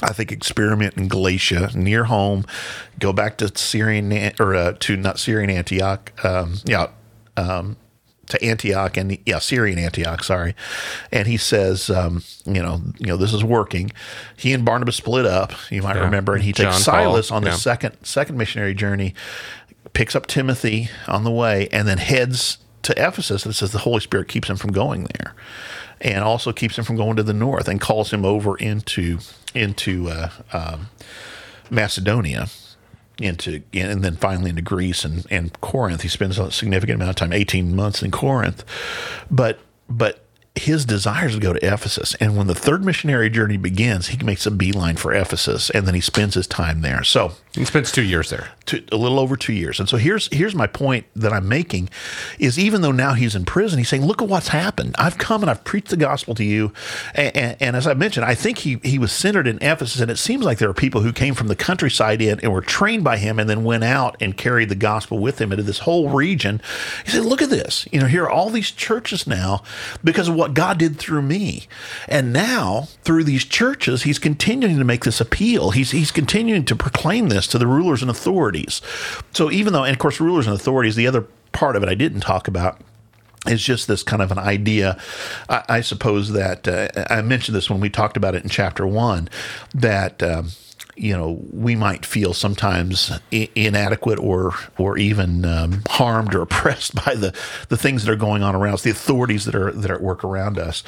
I 0.03 0.13
think 0.15 0.33
experiment 0.33 0.97
in 0.97 1.09
Galatia 1.09 1.71
near 1.75 2.05
home, 2.05 2.47
go 2.99 3.13
back 3.13 3.37
to 3.39 3.55
Syrian 3.57 4.33
or 4.41 4.55
uh, 4.55 4.73
to 4.81 4.97
not 4.97 5.19
Syrian 5.19 5.51
Antioch, 5.51 6.13
um, 6.25 6.55
yeah, 6.65 6.89
um, 7.37 7.77
to 8.29 8.43
Antioch 8.43 8.97
and 8.97 9.19
yeah, 9.27 9.41
Syrian 9.41 9.79
Antioch, 9.79 10.25
sorry. 10.25 10.55
And 11.13 11.29
he 11.29 11.37
says, 11.37 11.91
um, 11.91 12.23
you 12.47 12.63
know, 12.63 12.81
you 12.99 13.07
know, 13.09 13.17
this 13.19 13.35
is 13.35 13.45
working. 13.45 13.93
He 14.37 14.55
and 14.55 14.65
Barnabas 14.65 14.97
split 14.97 15.27
up, 15.27 15.53
you 15.71 15.83
might 15.83 15.97
Yeah. 15.97 16.05
remember, 16.05 16.35
and 16.35 16.45
he 16.45 16.53
John 16.53 16.73
takes 16.73 16.85
Paul, 16.87 16.95
Silas 17.05 17.31
on 17.31 17.45
the 17.45 17.53
second 17.53 17.97
second 18.03 18.39
missionary 18.39 18.73
journey, 18.75 19.15
picks 19.93 20.17
up 20.17 20.27
Timothy 20.27 20.89
on 21.09 21.25
the 21.25 21.31
way, 21.31 21.69
and 21.73 21.87
then 21.87 21.99
heads 21.99 22.57
to 22.83 22.93
Ephesus. 22.97 23.45
And 23.45 23.53
it 23.53 23.57
says 23.57 23.73
the 23.73 23.79
Holy 23.81 24.01
Spirit 24.01 24.29
keeps 24.29 24.49
him 24.49 24.57
from 24.57 24.73
going 24.73 25.09
there, 25.19 25.35
and 26.01 26.25
also 26.25 26.53
keeps 26.53 26.79
him 26.79 26.85
from 26.85 26.97
going 26.97 27.17
to 27.17 27.23
the 27.23 27.35
north, 27.35 27.69
and 27.69 27.81
calls 27.81 28.13
him 28.13 28.25
over 28.25 28.57
into 28.57 29.19
into 29.55 30.09
uh, 30.09 30.31
um, 30.53 30.89
Macedonia 31.71 32.49
into 33.21 33.63
and 33.75 34.03
then 34.03 34.17
finally 34.17 34.51
into 34.51 34.63
Greece 34.63 35.05
and, 35.05 35.27
and 35.31 35.59
Corinth. 35.61 36.03
He 36.03 36.09
spends 36.09 36.39
a 36.39 36.51
significant 36.51 36.97
amount 36.97 37.11
of 37.11 37.17
time, 37.17 37.33
18 37.33 37.77
months 37.77 38.03
in 38.03 38.11
Corinth. 38.11 38.65
But 39.31 39.61
but 39.89 40.25
his 40.57 40.85
desire 40.85 41.27
is 41.29 41.35
to 41.35 41.41
go 41.41 41.53
to 41.53 41.65
Ephesus. 41.65 42.15
And 42.17 42.37
when 42.37 42.49
the 42.49 42.55
third 42.57 42.85
missionary 42.85 43.31
journey 43.31 43.57
begins, 43.57 44.09
he 44.09 44.23
makes 44.25 44.47
a 44.47 44.51
beeline 44.51 44.97
for 44.97 45.15
Ephesus 45.15 45.71
and 45.71 45.87
then 45.87 45.95
he 45.95 46.01
spends 46.01 46.35
his 46.35 46.47
time 46.49 46.81
there. 46.81 47.05
So 47.05 47.33
He 47.55 47.65
spends 47.65 47.93
two 47.93 48.03
years 48.03 48.31
there. 48.31 48.49
to 48.67 48.83
a 48.93 48.97
little 48.97 49.19
over 49.21 49.37
two 49.37 49.53
years. 49.53 49.79
And 49.79 49.89
so 49.89 49.97
here's 49.97 50.29
here's 50.33 50.55
my 50.55 50.67
point 50.67 51.07
that 51.15 51.33
I'm 51.33 51.49
making 51.49 51.89
is 52.39 52.59
even 52.59 52.81
though 52.83 52.91
now 52.93 53.15
he's 53.15 53.35
in 53.37 53.45
prison, 53.45 53.79
he's 53.79 53.89
saying, 53.89 54.05
look 54.05 54.21
at 54.21 54.29
what's 54.29 54.49
happened. 54.49 54.97
I've 54.99 55.19
come 55.19 55.43
and 55.43 55.51
I've 55.51 55.63
preached 55.65 55.89
the 55.89 55.97
gospel 55.97 56.35
to 56.35 56.45
you. 56.45 56.73
And, 57.15 57.37
and, 57.37 57.57
and 57.61 57.77
as 57.77 57.87
I 57.87 57.95
mentioned, 57.95 58.27
I 58.27 58.35
think 58.35 58.59
he 58.59 58.81
he 58.83 58.99
was 58.99 59.13
centered 59.13 59.47
in 59.47 59.57
Ephesus, 59.63 60.01
and 60.01 60.11
it 60.11 60.19
seems 60.19 60.45
like 60.45 60.59
there 60.59 60.69
are 60.71 60.75
people 60.75 61.01
who 61.03 61.13
came 61.13 61.35
from 61.35 61.47
the 61.47 61.57
countryside 61.57 62.21
in 62.21 62.41
and 62.41 62.53
were 62.53 62.61
trained 62.61 63.05
by 63.05 63.17
him 63.19 63.39
and 63.39 63.49
then 63.49 63.63
went 63.65 63.85
out 63.85 64.17
and 64.21 64.37
carried 64.37 64.69
the 64.69 64.75
gospel 64.75 65.19
with 65.21 65.41
him 65.41 65.53
into 65.53 65.63
this 65.63 65.81
whole 65.81 66.11
region. 66.11 66.61
He 67.05 67.13
said, 67.13 67.25
look 67.25 67.41
at 67.43 67.51
this. 67.51 67.87
You 67.93 68.01
know, 68.01 68.07
here 68.07 68.25
are 68.25 68.31
all 68.31 68.51
these 68.51 68.71
churches 68.73 69.27
now 69.29 69.63
because 70.03 70.29
of 70.29 70.35
what 70.41 70.55
God 70.55 70.79
did 70.79 70.97
through 70.99 71.23
me. 71.23 71.69
And 72.09 72.33
now 72.33 72.89
through 73.05 73.25
these 73.25 73.45
churches, 73.45 74.03
he's 74.03 74.19
continuing 74.19 74.79
to 74.79 74.85
make 74.85 75.05
this 75.05 75.21
appeal. 75.21 75.71
He's 75.71 75.91
he's 75.91 76.11
continuing 76.11 76.65
to 76.65 76.75
proclaim 76.75 77.29
this 77.29 77.47
to 77.49 77.59
the 77.59 77.67
rulers 77.67 78.03
and 78.03 78.11
authorities. 78.11 78.81
So 79.33 79.51
even 79.51 79.73
though, 79.73 79.85
and 79.85 79.93
of 79.93 79.99
course, 79.99 80.21
rulers 80.21 80.47
and 80.47 80.57
authorities, 80.57 80.97
the 80.97 81.07
other 81.07 81.27
part 81.53 81.77
of 81.77 81.83
it 81.83 81.89
I 81.89 81.95
didn't 81.95 82.21
talk 82.21 82.49
about 82.49 82.81
is 83.47 83.63
just 83.63 83.87
this 83.87 84.03
kind 84.03 84.23
of 84.23 84.33
an 84.33 84.39
idea. 84.39 84.99
I, 85.49 85.65
I 85.69 85.81
suppose 85.83 86.33
that 86.33 86.67
uh, 86.67 86.89
I 87.09 87.23
mentioned 87.23 87.55
this 87.55 87.71
when 87.71 87.81
we 87.81 87.91
talked 87.91 88.17
about 88.17 88.35
it 88.35 88.43
in 88.43 88.49
chapter 88.49 88.87
one 88.87 89.29
that. 89.75 90.23
Um, 90.23 90.51
you 90.97 91.17
know 91.17 91.41
we 91.53 91.77
might 91.77 92.05
feel 92.05 92.35
sometimes 92.35 93.13
I- 93.33 93.49
inadequate 93.55 94.19
or 94.19 94.55
or 94.79 94.99
even 94.99 95.45
um, 95.45 95.83
harmed 95.89 96.35
or 96.35 96.43
oppressed 96.51 96.95
by 96.95 97.15
the 97.15 97.35
the 97.69 97.77
things 97.77 98.05
that 98.05 98.13
are 98.13 98.17
going 98.17 98.43
on 98.43 98.55
around 98.55 98.75
us, 98.75 98.83
the 98.83 98.91
authorities 98.91 99.45
that 99.45 99.55
are 99.55 99.73
that 99.73 99.91
are 99.91 99.95
at 99.95 100.03
work 100.03 100.25
around 100.25 100.59
us. 100.59 100.83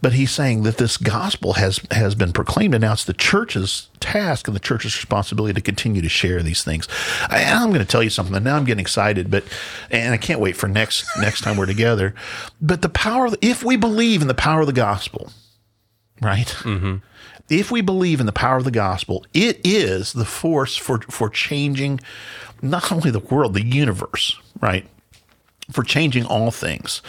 But 0.00 0.12
he's 0.14 0.30
saying 0.30 0.62
that 0.62 0.78
this 0.78 0.96
gospel 0.96 1.54
has 1.54 1.80
has 1.90 2.14
been 2.14 2.32
proclaimed, 2.32 2.74
and 2.74 2.82
now 2.82 2.92
it's 2.92 3.04
the 3.04 3.12
church's 3.12 3.88
task 4.00 4.46
and 4.46 4.54
the 4.54 4.60
church's 4.60 4.96
responsibility 4.96 5.54
to 5.54 5.60
continue 5.60 6.00
to 6.02 6.08
share 6.08 6.42
these 6.42 6.62
things. 6.62 6.88
I, 7.28 7.44
I'm 7.44 7.68
going 7.68 7.80
to 7.80 7.84
tell 7.84 8.02
you 8.02 8.10
something. 8.10 8.34
And 8.34 8.44
now 8.44 8.56
I'm 8.56 8.64
getting 8.64 8.80
excited, 8.80 9.30
but 9.30 9.44
and 9.90 10.14
I 10.14 10.16
can't 10.16 10.40
wait 10.40 10.56
for 10.56 10.68
next 10.68 11.06
next 11.20 11.42
time 11.42 11.56
we're 11.56 11.66
together. 11.66 12.14
But 12.60 12.82
the 12.82 12.88
power, 12.88 13.26
of 13.26 13.36
if 13.42 13.62
we 13.64 13.76
believe 13.76 14.22
in 14.22 14.28
the 14.28 14.34
power 14.34 14.60
of 14.60 14.66
the 14.66 14.72
gospel, 14.72 15.32
right? 16.20 16.46
Mm-hmm. 16.60 16.96
If 17.48 17.70
we 17.70 17.80
believe 17.80 18.20
in 18.20 18.26
the 18.26 18.32
power 18.32 18.56
of 18.56 18.64
the 18.64 18.70
gospel, 18.70 19.24
it 19.32 19.60
is 19.64 20.12
the 20.12 20.24
force 20.24 20.76
for 20.76 21.00
for 21.02 21.30
changing 21.30 22.00
not 22.60 22.92
only 22.92 23.10
the 23.10 23.20
world, 23.20 23.54
the 23.54 23.64
universe, 23.64 24.38
right? 24.60 24.86
For 25.70 25.82
changing 25.82 26.24
all 26.24 26.50
things, 26.50 27.02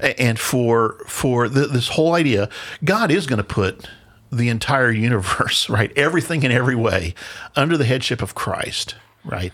and 0.00 0.38
for 0.38 0.96
for 1.06 1.48
th- 1.48 1.70
this 1.70 1.88
whole 1.88 2.14
idea, 2.14 2.48
God 2.84 3.10
is 3.10 3.26
going 3.26 3.38
to 3.38 3.44
put 3.44 3.88
the 4.32 4.48
entire 4.48 4.90
universe, 4.90 5.68
right, 5.70 5.92
everything 5.96 6.42
in 6.42 6.52
every 6.52 6.76
way, 6.76 7.14
under 7.54 7.76
the 7.76 7.84
headship 7.84 8.22
of 8.22 8.34
Christ, 8.34 8.96
right. 9.24 9.52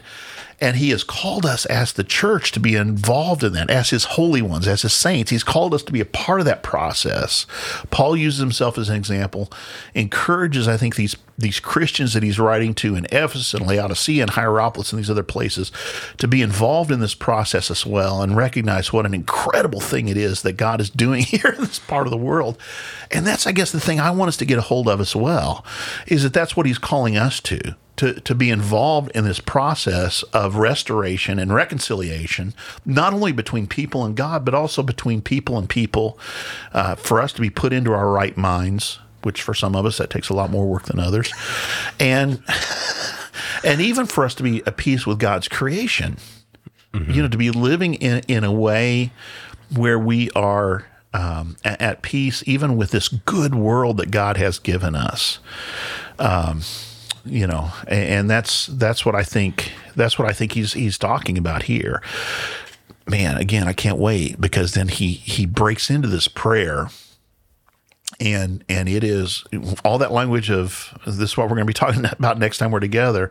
And 0.63 0.77
he 0.77 0.91
has 0.91 1.03
called 1.03 1.45
us 1.45 1.67
as 1.67 1.93
the 1.93 2.05
church 2.05 2.53
to 2.53 2.61
be 2.61 2.77
involved 2.77 3.43
in 3.43 3.53
that, 3.55 3.69
as 3.69 3.91
his 3.91 4.05
holy 4.05 4.43
ones, 4.43 4.69
as 4.69 4.83
his 4.83 4.93
saints. 4.93 5.33
He's 5.33 5.43
called 5.43 5.75
us 5.75 5.83
to 5.83 5.93
be 5.93 5.99
a 5.99 6.05
part 6.05 6.39
of 6.39 6.47
that 6.47 6.63
process. 6.63 7.47
Paul 7.91 8.17
uses 8.17 8.39
himself 8.39 8.79
as 8.79 8.89
an 8.89 8.95
example, 8.95 9.51
encourages, 9.93 10.69
I 10.69 10.77
think, 10.77 10.95
these 10.95 11.17
these 11.37 11.59
Christians 11.59 12.13
that 12.13 12.23
he's 12.23 12.39
writing 12.39 12.75
to 12.75 12.95
in 12.95 13.07
Ephesus 13.07 13.55
and 13.55 13.67
Laodicea 13.67 14.23
and 14.23 14.31
Hierapolis 14.31 14.93
and 14.93 15.01
these 15.01 15.11
other 15.11 15.25
places 15.25 15.73
to 16.19 16.29
be 16.29 16.43
involved 16.43 16.93
in 16.93 17.01
this 17.01 17.15
process 17.15 17.71
as 17.71 17.85
well 17.85 18.23
and 18.23 18.37
recognize 18.37 18.93
what 18.93 19.07
an 19.07 19.15
incredible 19.15 19.81
thing 19.81 20.07
it 20.07 20.17
is 20.17 20.43
that 20.43 20.53
God 20.53 20.81
is 20.81 20.91
doing 20.91 21.23
here 21.25 21.55
in 21.57 21.65
this 21.65 21.81
part 21.81 22.07
of 22.07 22.13
the 22.13 22.17
world. 22.17 22.57
And 23.11 23.27
that's, 23.27 23.47
I 23.47 23.53
guess, 23.53 23.73
the 23.73 23.81
thing 23.81 23.99
I 23.99 24.13
want 24.13 24.29
us 24.29 24.37
to 24.37 24.45
get 24.45 24.59
a 24.59 24.63
hold 24.63 24.87
of 24.87 25.01
as 25.01 25.17
well, 25.17 25.65
is 26.07 26.23
that 26.23 26.33
that's 26.33 26.57
what 26.57 26.67
he's 26.67 26.79
calling 26.79 27.17
us 27.17 27.41
to 27.41 27.75
to, 28.03 28.15
to 28.15 28.35
be 28.35 28.51
involved 28.51 29.13
in 29.15 29.23
this 29.23 29.39
process 29.39 30.25
of 30.33 30.57
restoration 30.57 31.39
and 31.39 31.55
reconciliation, 31.55 32.53
not 32.85 33.15
only 33.15 33.31
between 33.31 33.69
people 33.69 34.05
and 34.05 34.17
God, 34.17 34.45
but 34.45 34.55
also 34.55 34.83
between 34.83 35.23
people 35.23 35.57
and 35.57 35.69
people, 35.69 36.19
uh, 36.73 36.97
for 36.97 37.21
us 37.21 37.33
to 37.35 37.41
be 37.41 37.49
put 37.49 37.73
into 37.73 37.93
our 37.93 38.11
right 38.11 38.37
minds, 38.37 38.99
which 39.23 39.41
for 39.41 39.55
some 39.55 39.77
of 39.77 39.87
us 39.87 39.99
that 39.99 40.11
takes 40.11 40.29
a 40.31 40.35
lot 40.35 40.51
more 40.51 40.67
work 40.67 40.87
than 40.87 40.99
others, 40.99 41.33
and 42.01 42.43
and 43.65 43.81
even 43.81 44.07
for 44.07 44.25
us 44.25 44.35
to 44.35 44.43
be 44.43 44.67
at 44.67 44.77
peace 44.77 45.07
with 45.07 45.21
God's 45.21 45.47
creation. 45.47 46.17
You 47.15 47.23
know, 47.23 47.29
to 47.29 47.39
be 47.39 47.51
living 47.53 47.95
in 47.95 48.23
in 48.27 48.43
a 48.43 48.53
way 48.53 49.13
where 49.75 49.99
we 49.99 50.29
are 50.33 50.87
um, 51.15 51.57
at, 51.65 52.03
peace, 52.03 52.43
even 52.47 52.77
with 52.77 52.91
this 52.91 53.09
good 53.09 53.55
world 53.55 53.97
that 53.99 54.11
God 54.11 54.37
has 54.37 54.59
given 54.59 54.95
us 54.97 55.39
you 57.25 57.47
know 57.47 57.71
and, 57.87 58.31
that's 58.31 58.67
that's 58.67 59.05
what 59.05 59.15
i 59.15 59.23
think 59.23 59.73
that's 59.95 60.19
what 60.19 60.29
i 60.29 60.33
think 60.33 60.53
he's 60.53 60.73
he's 60.73 60.99
talking 60.99 61.37
about 61.37 61.65
here. 61.65 62.03
Man 63.07 63.37
again 63.37 63.67
i 63.67 63.73
can't 63.73 63.99
wait 63.99 64.41
because 64.41 64.75
then 64.75 64.89
he 64.89 65.13
he 65.13 65.45
breaks 65.45 65.91
into 65.91 66.07
this 66.09 66.29
prayer 66.29 66.89
and 68.21 68.65
and 68.69 68.89
it 68.89 69.03
is 69.03 69.45
all 69.85 69.99
that 69.99 70.13
language 70.13 70.51
of 70.51 70.97
this 71.05 71.31
is 71.31 71.37
what 71.37 71.45
we're 71.45 71.57
going 71.57 71.67
to 71.67 71.71
be 71.71 71.73
talking 71.73 72.05
about 72.05 72.39
next 72.39 72.59
time 72.59 72.71
we're 72.71 72.81
together 72.81 73.31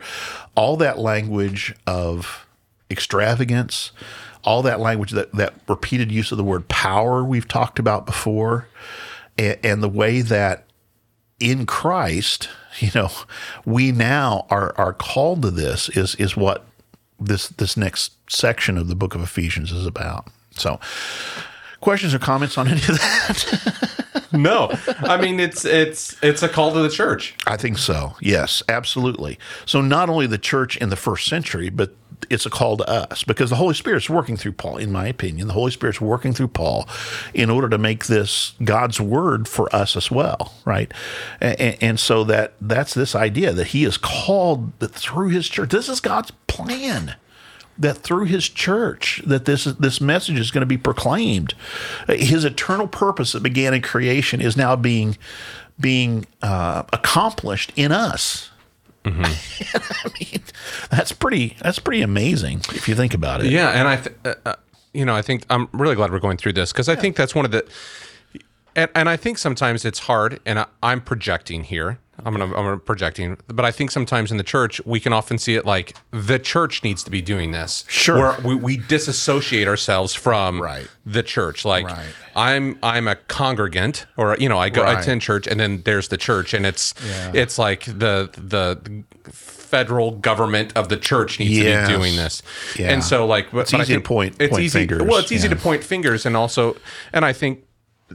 all 0.55 0.75
that 0.77 0.99
language 0.99 1.73
of 1.87 2.45
extravagance 2.89 3.91
all 4.43 4.61
that 4.61 4.81
language 4.81 5.11
that 5.11 5.31
that 5.31 5.53
repeated 5.69 6.11
use 6.11 6.31
of 6.33 6.37
the 6.37 6.43
word 6.43 6.67
power 6.67 7.23
we've 7.23 7.47
talked 7.47 7.79
about 7.79 8.05
before 8.05 8.67
and, 9.37 9.57
and 9.63 9.83
the 9.83 9.89
way 9.89 10.21
that 10.21 10.65
in 11.41 11.65
Christ, 11.65 12.49
you 12.79 12.89
know, 12.95 13.09
we 13.65 13.91
now 13.91 14.45
are 14.49 14.73
are 14.77 14.93
called 14.93 15.41
to 15.43 15.51
this 15.51 15.89
is 15.89 16.15
is 16.15 16.35
what 16.35 16.65
this 17.19 17.47
this 17.49 17.77
next 17.77 18.13
section 18.31 18.77
of 18.77 18.87
the 18.87 18.95
book 18.95 19.15
of 19.15 19.21
Ephesians 19.21 19.71
is 19.71 19.85
about. 19.85 20.27
So, 20.51 20.79
questions 21.79 22.13
or 22.13 22.19
comments 22.19 22.57
on 22.57 22.67
any 22.67 22.81
of 22.81 22.87
that? 22.87 23.87
No, 24.33 24.71
I 24.99 25.19
mean 25.19 25.39
it's 25.39 25.65
it's 25.65 26.15
it's 26.23 26.41
a 26.41 26.47
call 26.47 26.71
to 26.73 26.79
the 26.79 26.89
church. 26.89 27.35
I 27.47 27.57
think 27.57 27.77
so. 27.77 28.15
Yes, 28.21 28.63
absolutely. 28.69 29.37
So 29.65 29.81
not 29.81 30.09
only 30.09 30.25
the 30.25 30.37
church 30.37 30.77
in 30.77 30.89
the 30.89 30.95
first 30.95 31.27
century, 31.27 31.69
but 31.69 31.93
it's 32.29 32.45
a 32.45 32.49
call 32.49 32.77
to 32.77 32.89
us 32.89 33.23
because 33.23 33.49
the 33.49 33.55
Holy 33.55 33.73
Spirit's 33.73 34.09
working 34.09 34.37
through 34.37 34.53
Paul, 34.53 34.77
in 34.77 34.91
my 34.91 35.07
opinion. 35.07 35.47
The 35.47 35.53
Holy 35.53 35.71
Spirit's 35.71 36.01
working 36.01 36.33
through 36.33 36.49
Paul 36.49 36.87
in 37.33 37.49
order 37.49 37.69
to 37.69 37.77
make 37.77 38.05
this 38.05 38.53
God's 38.63 38.99
word 38.99 39.47
for 39.47 39.73
us 39.75 39.95
as 39.95 40.11
well, 40.11 40.53
right? 40.65 40.91
And, 41.39 41.77
and 41.81 41.99
so 41.99 42.23
that 42.25 42.53
that's 42.61 42.93
this 42.93 43.15
idea 43.15 43.53
that 43.53 43.67
He 43.67 43.83
is 43.83 43.97
called 43.97 44.73
through 44.79 45.29
His 45.29 45.47
church. 45.47 45.69
This 45.69 45.89
is 45.89 45.99
God's 45.99 46.31
plan 46.47 47.15
that 47.77 47.97
through 47.97 48.25
his 48.25 48.47
church 48.47 49.21
that 49.25 49.45
this 49.45 49.63
this 49.63 49.99
message 49.99 50.37
is 50.37 50.51
going 50.51 50.61
to 50.61 50.67
be 50.67 50.77
proclaimed 50.77 51.55
his 52.07 52.45
eternal 52.45 52.87
purpose 52.87 53.31
that 53.31 53.41
began 53.41 53.73
in 53.73 53.81
creation 53.81 54.41
is 54.41 54.55
now 54.55 54.75
being 54.75 55.17
being 55.79 56.25
uh, 56.41 56.83
accomplished 56.93 57.71
in 57.75 57.91
us 57.91 58.50
I 59.05 60.11
mean, 60.19 60.43
that's 60.89 61.11
pretty 61.11 61.55
that's 61.61 61.79
pretty 61.79 62.01
amazing 62.01 62.59
if 62.69 62.87
you 62.87 62.95
think 62.95 63.13
about 63.13 63.43
it. 63.43 63.51
Yeah, 63.51 63.69
and 63.69 63.87
I, 63.87 63.95
th- 63.97 64.15
uh, 64.25 64.33
uh, 64.45 64.55
you 64.93 65.05
know, 65.05 65.15
I 65.15 65.21
think 65.21 65.45
I'm 65.49 65.67
really 65.71 65.95
glad 65.95 66.11
we're 66.11 66.19
going 66.19 66.37
through 66.37 66.53
this 66.53 66.71
because 66.71 66.87
I 66.89 66.95
think 66.95 67.15
that's 67.15 67.33
one 67.33 67.45
of 67.45 67.51
the, 67.51 67.65
and, 68.75 68.89
and 68.93 69.09
I 69.09 69.17
think 69.17 69.37
sometimes 69.37 69.85
it's 69.85 69.99
hard, 69.99 70.39
and 70.45 70.59
I, 70.59 70.65
I'm 70.83 71.01
projecting 71.01 71.63
here. 71.63 71.99
I'm 72.25 72.33
gonna 72.33 72.45
I'm 72.45 72.51
gonna 72.51 72.77
projecting, 72.77 73.37
but 73.47 73.65
I 73.65 73.71
think 73.71 73.91
sometimes 73.91 74.31
in 74.31 74.37
the 74.37 74.43
church 74.43 74.79
we 74.85 74.99
can 74.99 75.13
often 75.13 75.37
see 75.37 75.55
it 75.55 75.65
like 75.65 75.95
the 76.11 76.39
church 76.39 76.83
needs 76.83 77.03
to 77.03 77.11
be 77.11 77.21
doing 77.21 77.51
this. 77.51 77.85
Sure. 77.87 78.17
where 78.17 78.37
we, 78.43 78.55
we 78.55 78.77
disassociate 78.77 79.67
ourselves 79.67 80.13
from 80.13 80.61
Right. 80.61 80.87
the 81.05 81.23
church. 81.23 81.65
Like 81.65 81.85
Right. 81.87 82.05
I'm 82.35 82.77
I'm 82.83 83.07
a 83.07 83.15
congregant, 83.15 84.05
or 84.17 84.37
you 84.39 84.47
know, 84.49 84.57
I 84.59 84.69
go 84.69 84.83
I 84.83 84.99
attend 84.99 85.21
church, 85.21 85.47
and 85.47 85.59
then 85.59 85.81
there's 85.83 86.07
the 86.09 86.17
church, 86.17 86.53
and 86.53 86.65
it's 86.65 86.93
it's 87.33 87.57
like 87.57 87.83
the 87.85 88.29
the 88.37 89.03
federal 89.31 90.11
government 90.11 90.73
of 90.75 90.89
the 90.89 90.97
church 90.97 91.39
needs 91.39 91.57
Yes. 91.57 91.87
to 91.87 91.93
be 91.93 91.97
doing 91.97 92.15
this. 92.17 92.41
Yeah. 92.77 92.91
And 92.91 93.03
so 93.03 93.25
like 93.25 93.51
but, 93.51 93.61
It's 93.61 93.71
but 93.71 93.81
easy 93.81 93.93
to 93.95 94.01
point- 94.01 94.35
it's 94.39 94.51
point 94.51 94.63
easy 94.63 94.79
fingers, 94.79 95.01
well 95.03 95.17
it's 95.19 95.31
easy 95.31 95.47
yeah. 95.47 95.53
to 95.55 95.59
point 95.59 95.83
fingers 95.83 96.25
and 96.25 96.35
also 96.35 96.75
and 97.13 97.23
I 97.25 97.33
think 97.33 97.63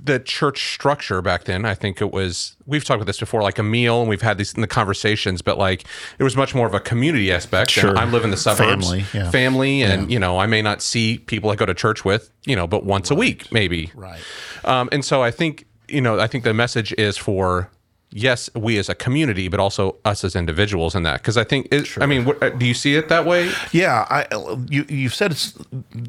the 0.04 0.20
church 0.20 0.74
structure 0.74 1.22
back 1.22 1.44
then 1.44 1.64
I 1.64 1.74
think 1.74 2.00
it 2.00 2.12
was 2.12 2.56
we've 2.66 2.84
talked 2.84 2.96
about 2.96 3.06
this 3.06 3.18
before 3.18 3.42
like 3.42 3.58
a 3.58 3.62
meal 3.62 4.00
and 4.00 4.08
we've 4.08 4.22
had 4.22 4.38
these 4.38 4.52
in 4.54 4.60
the 4.60 4.66
conversations 4.66 5.42
but 5.42 5.58
like 5.58 5.84
it 6.18 6.24
was 6.24 6.36
much 6.36 6.54
more 6.54 6.66
of 6.66 6.74
a 6.74 6.80
community 6.80 7.32
aspect. 7.32 7.70
Sure. 7.70 7.96
I 7.96 8.04
live 8.04 8.24
in 8.24 8.30
the 8.30 8.36
suburbs. 8.36 8.86
Family, 8.86 9.04
yeah. 9.14 9.30
family 9.30 9.82
and 9.82 10.10
you 10.10 10.18
know 10.18 10.38
I 10.38 10.46
may 10.46 10.62
not 10.62 10.82
see 10.82 11.18
people 11.18 11.50
I 11.50 11.56
go 11.56 11.66
to 11.66 11.74
church 11.74 12.04
with 12.04 12.30
you 12.44 12.54
know 12.54 12.66
but 12.66 12.84
once 12.84 13.10
a 13.10 13.14
week 13.14 13.50
maybe. 13.50 13.90
Right. 13.94 14.20
um, 14.64 14.88
and 14.92 15.04
so 15.04 15.22
I 15.22 15.30
think 15.30 15.66
you 15.88 16.00
know 16.00 16.20
I 16.20 16.26
think 16.26 16.44
the 16.44 16.54
message 16.54 16.92
is 16.98 17.16
for 17.16 17.70
yes 18.10 18.48
we 18.54 18.78
as 18.78 18.88
a 18.88 18.94
community 18.94 19.48
but 19.48 19.60
also 19.60 19.96
us 20.04 20.24
as 20.24 20.36
individuals 20.36 20.94
in 20.94 21.04
that. 21.04 21.22
Because 21.22 21.36
I 21.36 21.44
think 21.44 21.68
it, 21.72 21.88
I 21.98 22.06
mean 22.06 22.24
what, 22.24 22.42
uh, 22.42 22.50
do 22.50 22.66
you 22.66 22.74
see 22.74 22.96
it 22.96 23.08
that 23.08 23.24
way? 23.24 23.50
Yeah, 23.72 24.06
I 24.10 24.26
you 24.68 24.84
you've 24.88 25.14
said 25.14 25.32
it's 25.32 25.54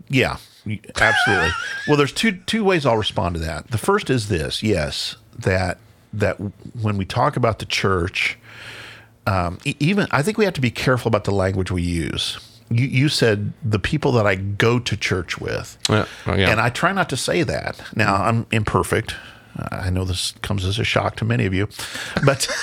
yeah, 0.10 0.38
absolutely. 1.00 1.50
well, 1.88 1.98
there's 1.98 2.12
two 2.14 2.34
two 2.46 2.64
ways 2.64 2.86
I'll 2.86 2.98
respond 2.98 3.36
to 3.36 3.42
that. 3.42 3.70
The 3.72 3.78
first 3.78 4.10
is 4.10 4.28
this: 4.30 4.64
yes, 4.64 5.16
that 5.38 5.78
that 6.14 6.38
when 6.82 6.98
we 6.98 7.06
talk 7.06 7.36
about 7.38 7.60
the 7.60 7.66
church, 7.66 8.38
um, 9.26 9.60
even 9.66 10.08
I 10.12 10.22
think 10.22 10.38
we 10.38 10.46
have 10.46 10.54
to 10.56 10.62
be 10.62 10.72
careful 10.72 11.10
about 11.10 11.24
the 11.26 11.32
language 11.32 11.72
we 11.72 11.84
use. 11.84 12.40
You, 12.70 12.86
you 12.86 13.10
said 13.10 13.54
the 13.64 13.80
people 13.80 14.12
that 14.14 14.28
I 14.28 14.36
go 14.36 14.78
to 14.80 14.98
church 14.98 15.40
with, 15.40 15.78
Yeah. 15.90 16.06
Oh, 16.26 16.36
yeah. 16.36 16.50
and 16.50 16.60
I 16.60 16.70
try 16.70 16.92
not 16.92 17.08
to 17.10 17.18
say 17.18 17.44
that. 17.44 17.82
Now 17.96 18.16
I'm 18.16 18.46
imperfect. 18.52 19.16
I 19.72 19.90
know 19.90 20.04
this 20.04 20.34
comes 20.44 20.66
as 20.66 20.78
a 20.78 20.84
shock 20.84 21.16
to 21.18 21.26
many 21.26 21.46
of 21.46 21.54
you, 21.54 21.68
but. 22.26 22.48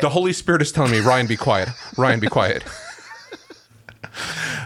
the 0.00 0.08
Holy 0.10 0.32
Spirit 0.32 0.62
is 0.62 0.72
telling 0.72 0.90
me 0.92 1.00
Ryan 1.00 1.26
be 1.26 1.36
quiet 1.36 1.68
Ryan 1.96 2.20
be 2.20 2.28
quiet 2.28 2.64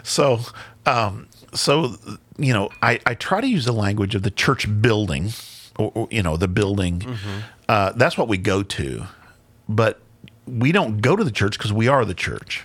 So, 0.03 0.40
um, 0.86 1.28
so 1.55 1.96
you 2.38 2.53
know, 2.53 2.70
I, 2.82 3.00
I 3.07 3.14
try 3.14 3.40
to 3.40 3.46
use 3.46 3.64
the 3.64 3.72
language 3.72 4.14
of 4.14 4.22
the 4.22 4.30
church 4.30 4.66
building, 4.80 5.30
or, 5.78 5.92
or, 5.94 6.09
you 6.11 6.22
know, 6.22 6.36
the 6.36 6.48
building. 6.48 7.03
Uh, 7.68 7.92
that's 7.92 8.18
what 8.18 8.28
we 8.28 8.38
go 8.38 8.62
to, 8.62 9.05
but 9.68 10.00
we 10.46 10.72
don't 10.72 11.00
go 11.00 11.14
to 11.16 11.24
the 11.24 11.30
church 11.30 11.57
because 11.57 11.72
we 11.72 11.88
are 11.88 12.05
the 12.05 12.14
church, 12.14 12.64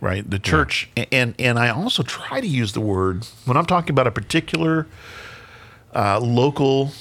right? 0.00 0.28
The 0.28 0.38
church, 0.38 0.88
and 1.12 1.34
and 1.38 1.58
I 1.58 1.70
also 1.70 2.02
try 2.02 2.40
to 2.40 2.46
use 2.46 2.72
the 2.72 2.80
word 2.80 3.26
when 3.44 3.56
I'm 3.56 3.66
talking 3.66 3.90
about 3.90 4.06
a 4.06 4.12
particular 4.12 4.86
uh, 5.94 6.20
local 6.20 6.92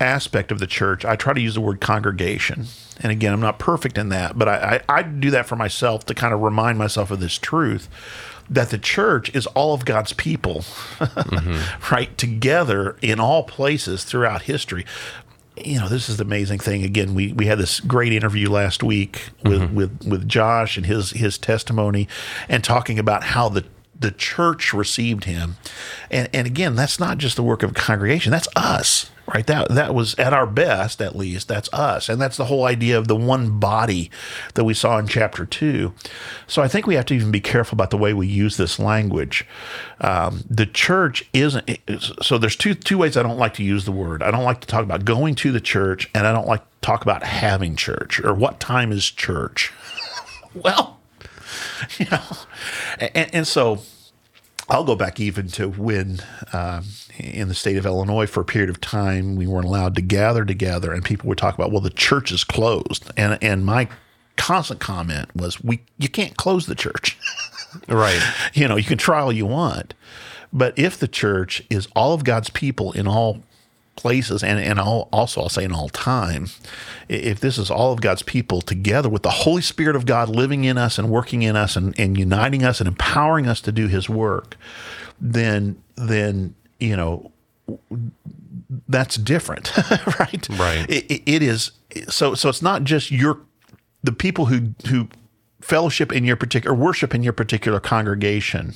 aspect 0.00 0.50
of 0.50 0.58
the 0.58 0.66
church, 0.66 1.04
I 1.04 1.16
try 1.16 1.32
to 1.32 1.40
use 1.40 1.54
the 1.54 1.60
word 1.60 1.80
congregation. 1.80 2.66
And 3.00 3.10
again, 3.12 3.32
I'm 3.32 3.40
not 3.40 3.58
perfect 3.58 3.98
in 3.98 4.08
that, 4.10 4.38
but 4.38 4.48
I, 4.48 4.80
I, 4.88 4.98
I 4.98 5.02
do 5.02 5.30
that 5.30 5.46
for 5.46 5.56
myself 5.56 6.04
to 6.06 6.14
kind 6.14 6.34
of 6.34 6.40
remind 6.40 6.78
myself 6.78 7.10
of 7.10 7.20
this 7.20 7.38
truth 7.38 7.88
that 8.48 8.70
the 8.70 8.78
church 8.78 9.34
is 9.34 9.46
all 9.48 9.74
of 9.74 9.84
God's 9.84 10.12
people, 10.12 10.64
mm-hmm. 10.98 11.92
right? 11.94 12.16
Together 12.18 12.96
in 13.02 13.20
all 13.20 13.44
places 13.44 14.04
throughout 14.04 14.42
history. 14.42 14.84
You 15.56 15.78
know, 15.80 15.88
this 15.88 16.08
is 16.08 16.16
the 16.16 16.24
amazing 16.24 16.58
thing. 16.58 16.82
Again, 16.82 17.14
we, 17.14 17.32
we 17.32 17.46
had 17.46 17.58
this 17.58 17.80
great 17.80 18.12
interview 18.12 18.50
last 18.50 18.82
week 18.82 19.30
with, 19.44 19.62
mm-hmm. 19.62 19.74
with, 19.74 20.06
with 20.06 20.28
Josh 20.28 20.76
and 20.76 20.84
his 20.84 21.10
his 21.10 21.38
testimony 21.38 22.08
and 22.48 22.64
talking 22.64 22.98
about 22.98 23.24
how 23.24 23.48
the 23.48 23.64
the 23.98 24.10
church 24.10 24.74
received 24.74 25.24
him. 25.24 25.56
And 26.10 26.28
and 26.32 26.46
again, 26.46 26.74
that's 26.74 26.98
not 26.98 27.18
just 27.18 27.36
the 27.36 27.42
work 27.42 27.62
of 27.62 27.70
a 27.70 27.74
congregation, 27.74 28.32
that's 28.32 28.48
us. 28.56 29.10
Right? 29.26 29.46
That 29.46 29.70
that 29.70 29.94
was 29.94 30.14
at 30.16 30.34
our 30.34 30.46
best, 30.46 31.00
at 31.00 31.16
least, 31.16 31.48
that's 31.48 31.72
us. 31.72 32.10
And 32.10 32.20
that's 32.20 32.36
the 32.36 32.44
whole 32.44 32.64
idea 32.64 32.98
of 32.98 33.08
the 33.08 33.16
one 33.16 33.58
body 33.58 34.10
that 34.52 34.64
we 34.64 34.74
saw 34.74 34.98
in 34.98 35.06
chapter 35.06 35.46
two. 35.46 35.94
So 36.46 36.62
I 36.62 36.68
think 36.68 36.86
we 36.86 36.94
have 36.96 37.06
to 37.06 37.14
even 37.14 37.30
be 37.30 37.40
careful 37.40 37.74
about 37.74 37.90
the 37.90 37.96
way 37.96 38.12
we 38.12 38.26
use 38.26 38.58
this 38.58 38.78
language. 38.78 39.46
Um, 40.00 40.44
the 40.48 40.66
church 40.66 41.26
isn't 41.32 41.78
so 42.20 42.36
there's 42.36 42.56
two 42.56 42.74
two 42.74 42.98
ways 42.98 43.16
I 43.16 43.22
don't 43.22 43.38
like 43.38 43.54
to 43.54 43.64
use 43.64 43.86
the 43.86 43.92
word. 43.92 44.22
I 44.22 44.30
don't 44.30 44.44
like 44.44 44.60
to 44.60 44.66
talk 44.66 44.82
about 44.82 45.06
going 45.06 45.34
to 45.36 45.52
the 45.52 45.60
church, 45.60 46.10
and 46.14 46.26
I 46.26 46.32
don't 46.32 46.46
like 46.46 46.60
to 46.60 46.80
talk 46.82 47.02
about 47.02 47.22
having 47.22 47.76
church 47.76 48.20
or 48.20 48.34
what 48.34 48.60
time 48.60 48.92
is 48.92 49.10
church. 49.10 49.72
well, 50.54 50.98
you 51.98 52.06
know, 52.10 52.22
and, 52.98 53.34
and 53.34 53.46
so 53.46 53.80
I'll 54.68 54.84
go 54.84 54.94
back 54.96 55.20
even 55.20 55.48
to 55.48 55.68
when 55.68 56.20
um, 56.52 56.84
in 57.18 57.48
the 57.48 57.54
state 57.54 57.76
of 57.76 57.84
Illinois 57.84 58.26
for 58.26 58.40
a 58.40 58.44
period 58.44 58.70
of 58.70 58.80
time 58.80 59.36
we 59.36 59.46
weren't 59.46 59.66
allowed 59.66 59.94
to 59.96 60.02
gather 60.02 60.44
together, 60.44 60.92
and 60.92 61.04
people 61.04 61.28
would 61.28 61.38
talk 61.38 61.54
about, 61.54 61.70
well, 61.70 61.80
the 61.80 61.90
church 61.90 62.32
is 62.32 62.44
closed, 62.44 63.10
and 63.16 63.38
and 63.42 63.66
my 63.66 63.88
constant 64.36 64.80
comment 64.80 65.34
was, 65.36 65.62
we 65.62 65.80
you 65.98 66.08
can't 66.08 66.36
close 66.36 66.66
the 66.66 66.74
church, 66.74 67.18
right? 67.88 68.20
You 68.54 68.68
know, 68.68 68.76
you 68.76 68.84
can 68.84 68.98
try 68.98 69.20
all 69.20 69.32
you 69.32 69.46
want, 69.46 69.94
but 70.52 70.78
if 70.78 70.98
the 70.98 71.08
church 71.08 71.62
is 71.68 71.88
all 71.94 72.14
of 72.14 72.24
God's 72.24 72.50
people 72.50 72.92
in 72.92 73.06
all 73.06 73.42
places 73.96 74.42
and, 74.42 74.58
and 74.58 74.78
I'll, 74.78 75.08
also 75.12 75.42
I'll 75.42 75.48
say 75.48 75.64
in 75.64 75.72
all 75.72 75.88
time, 75.88 76.48
if 77.08 77.40
this 77.40 77.58
is 77.58 77.70
all 77.70 77.92
of 77.92 78.00
God's 78.00 78.22
people 78.22 78.60
together 78.60 79.08
with 79.08 79.22
the 79.22 79.30
Holy 79.30 79.62
Spirit 79.62 79.96
of 79.96 80.06
God 80.06 80.28
living 80.28 80.64
in 80.64 80.78
us 80.78 80.98
and 80.98 81.10
working 81.10 81.42
in 81.42 81.56
us 81.56 81.76
and, 81.76 81.98
and 81.98 82.18
uniting 82.18 82.64
us 82.64 82.80
and 82.80 82.88
empowering 82.88 83.46
us 83.46 83.60
to 83.62 83.72
do 83.72 83.88
his 83.88 84.08
work, 84.08 84.56
then 85.20 85.76
then 85.96 86.54
you 86.80 86.96
know 86.96 87.30
that's 88.88 89.16
different, 89.16 89.76
right? 90.18 90.48
Right. 90.50 90.86
It, 90.88 91.22
it 91.26 91.42
is 91.42 91.72
so 92.08 92.34
so 92.34 92.48
it's 92.48 92.62
not 92.62 92.84
just 92.84 93.10
your 93.10 93.40
the 94.02 94.12
people 94.12 94.46
who 94.46 94.74
who 94.88 95.08
fellowship 95.60 96.12
in 96.12 96.24
your 96.24 96.36
particular 96.36 96.76
worship 96.76 97.14
in 97.14 97.22
your 97.22 97.32
particular 97.32 97.80
congregation 97.80 98.74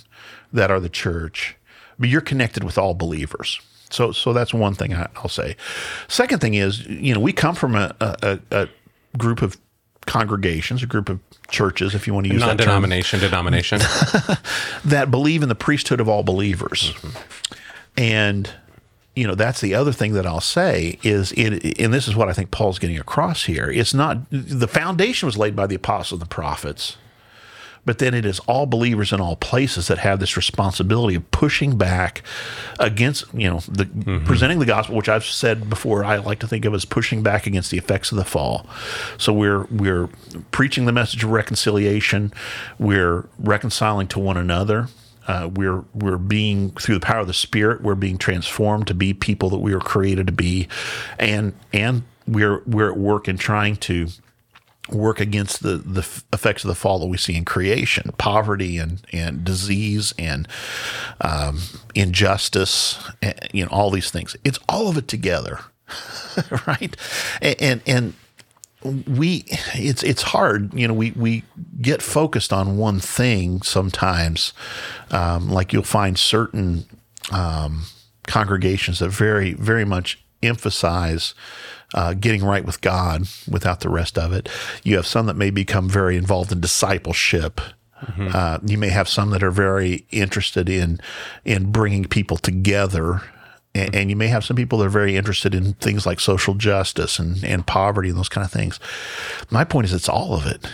that 0.53 0.71
are 0.71 0.81
the 0.81 0.89
church, 0.89 1.57
but 1.99 2.09
you're 2.09 2.21
connected 2.21 2.65
with 2.65 2.79
all 2.79 2.95
believers. 2.95 3.61
So, 3.91 4.13
so 4.13 4.33
that's 4.33 4.53
one 4.53 4.75
thing 4.75 4.95
I, 4.95 5.09
will 5.23 5.29
say. 5.29 5.57
Second 6.09 6.41
thing 6.41 6.55
is, 6.55 6.87
you 6.87 7.15
know, 7.15 7.21
we 7.21 7.33
come 7.33 7.55
from 7.55 7.75
a, 7.75 7.95
a, 8.01 8.39
a 8.51 8.69
group 9.17 9.43
of 9.43 9.57
congregations, 10.07 10.83
a 10.83 10.87
group 10.87 11.09
of 11.09 11.21
churches, 11.49 11.95
if 11.95 12.07
you 12.07 12.15
want 12.15 12.27
to 12.27 12.33
use 12.33 12.43
that 12.43 12.59
denomination, 12.59 13.21
denomination, 13.21 13.79
that 14.85 15.11
believe 15.11 15.43
in 15.43 15.49
the 15.49 15.55
priesthood 15.55 16.01
of 16.01 16.09
all 16.09 16.23
believers. 16.23 16.93
Mm-hmm. 16.93 17.19
And, 17.97 18.51
you 19.17 19.27
know, 19.27 19.35
that's 19.35 19.61
the 19.61 19.75
other 19.75 19.93
thing 19.93 20.13
that 20.13 20.27
I'll 20.27 20.41
say 20.41 20.99
is 21.03 21.33
it, 21.33 21.81
and 21.81 21.93
this 21.93 22.09
is 22.09 22.15
what 22.15 22.29
I 22.29 22.33
think 22.33 22.51
Paul's 22.51 22.79
getting 22.79 22.99
across 22.99 23.45
here. 23.45 23.71
It's 23.71 23.95
not, 23.95 24.19
the 24.31 24.69
foundation 24.69 25.27
was 25.27 25.37
laid 25.37 25.57
by 25.57 25.67
the 25.67 25.75
apostles 25.75 26.21
and 26.21 26.31
the 26.31 26.35
prophets 26.35 26.97
but 27.85 27.99
then 27.99 28.15
it 28.15 28.25
is 28.25 28.39
all 28.41 28.67
believers 28.67 29.13
in 29.13 29.21
all 29.21 29.37
places 29.37 29.89
that 29.89 29.99
have 29.99 30.21
this 30.21 30.37
responsibility 30.37 31.15
of 31.15 31.31
pushing 31.31 31.77
back 31.77 32.23
against, 32.79 33.25
you 33.35 33.49
know, 33.49 33.61
the 33.69 33.85
mm-hmm. 33.85 34.25
presenting 34.25 34.59
the 34.59 34.67
gospel, 34.67 34.97
which 34.97 35.09
I've 35.09 35.25
said 35.25 35.69
before, 35.71 36.05
I 36.05 36.17
like 36.17 36.39
to 36.41 36.49
think 36.49 36.65
of 36.65 36.75
as 36.75 36.85
pushing 36.85 37.23
back 37.23 37.47
against 37.47 37.71
the 37.71 37.79
effects 37.79 38.13
of 38.13 38.19
the 38.19 38.25
fall. 38.25 38.67
So 39.17 39.33
we're 39.33 39.65
we're 39.65 40.09
preaching 40.51 40.85
the 40.85 40.93
message 40.93 41.25
of 41.25 41.31
reconciliation, 41.31 42.33
we're 42.79 43.27
reconciling 43.39 44.09
to 44.09 44.19
one 44.19 44.37
another. 44.37 44.89
Uh, 45.27 45.47
we're 45.53 45.85
we're 45.95 46.17
being 46.17 46.71
through 46.71 46.95
the 46.95 47.05
power 47.05 47.21
of 47.21 47.27
the 47.27 47.35
Spirit. 47.35 47.83
We're 47.83 47.95
being 47.95 48.17
transformed 48.17 48.87
to 48.87 48.95
be 48.95 49.13
people 49.13 49.51
that 49.51 49.59
we 49.59 49.75
were 49.75 49.81
created 49.81 50.27
to 50.27 50.33
be, 50.33 50.69
and 51.19 51.53
and 51.71 52.05
we're 52.27 52.63
we're 52.67 52.91
at 52.91 52.97
work 52.97 53.29
in 53.29 53.37
trying 53.37 53.77
to 53.77 54.09
work 54.91 55.21
against 55.21 55.63
the, 55.63 55.77
the 55.77 56.01
effects 56.33 56.65
of 56.65 56.69
the 56.69 56.75
fall 56.75 56.99
that 56.99 57.07
we 57.07 57.17
see 57.17 57.37
in 57.37 57.45
creation, 57.45 58.11
poverty 58.19 58.79
and, 58.79 59.03
and 59.13 59.45
disease 59.45 60.13
and 60.19 60.49
um, 61.21 61.61
injustice, 61.95 62.99
and, 63.23 63.39
you 63.53 63.65
know, 63.65 63.71
all 63.71 63.91
these 63.91 64.11
things. 64.11 64.37
It's 64.45 64.59
all 64.69 64.89
of 64.89 64.97
it 64.97 65.09
together, 65.09 65.61
right? 66.67 66.97
And, 67.41 67.57
and, 67.61 67.83
and 67.87 68.15
we 68.85 69.45
it's 69.75 70.05
it's 70.05 70.23
hard 70.23 70.73
you 70.73 70.87
know 70.87 70.95
we 70.95 71.11
we 71.13 71.43
get 71.81 72.01
focused 72.01 72.53
on 72.53 72.77
one 72.77 73.01
thing 73.01 73.61
sometimes 73.63 74.53
um, 75.11 75.49
like 75.49 75.73
you'll 75.73 75.83
find 75.83 76.17
certain 76.17 76.87
um, 77.33 77.83
congregations 78.27 79.01
that 79.01 79.09
very 79.09 79.55
very 79.55 79.85
much 79.85 80.23
emphasize 80.43 81.35
uh, 81.95 82.15
getting 82.15 82.45
right 82.45 82.65
with 82.65 82.81
God 82.81 83.23
without 83.51 83.81
the 83.81 83.89
rest 83.89 84.19
of 84.19 84.33
it. 84.33 84.49
You 84.83 84.97
have 84.97 85.07
some 85.07 85.27
that 85.27 85.37
may 85.37 85.51
become 85.51 85.89
very 85.89 86.17
involved 86.17 86.53
in 86.53 86.61
discipleship. 86.61 87.61
Mm-hmm. 88.03 88.29
Uh, 88.33 88.59
you 88.65 88.79
may 88.79 88.91
have 88.91 89.09
some 89.09 89.31
that 89.31 89.43
are 89.43 89.51
very 89.51 90.07
interested 90.11 90.69
in 90.69 91.01
in 91.45 91.73
bringing 91.73 92.05
people 92.05 92.37
together, 92.37 93.23
and, 93.75 93.93
and, 93.95 94.11
you 94.11 94.15
may 94.15 94.29
have 94.29 94.45
some 94.45 94.57
people 94.57 94.79
that 94.79 94.87
are 94.87 94.91
very 94.91 95.17
interested 95.17 95.53
in 95.53 95.73
things 95.75 96.07
like 96.07 96.21
social 96.21 96.55
justice 96.55 97.19
and 97.19 97.43
and 97.43 97.67
poverty 97.67 98.09
and 98.09 98.17
those 98.17 98.29
kind 98.29 98.45
of 98.45 98.53
things. 98.53 98.79
My 99.51 99.65
point 99.65 99.87
is, 99.87 99.93
it's 99.93 100.09
all 100.09 100.35
of 100.35 100.47
it. 100.47 100.65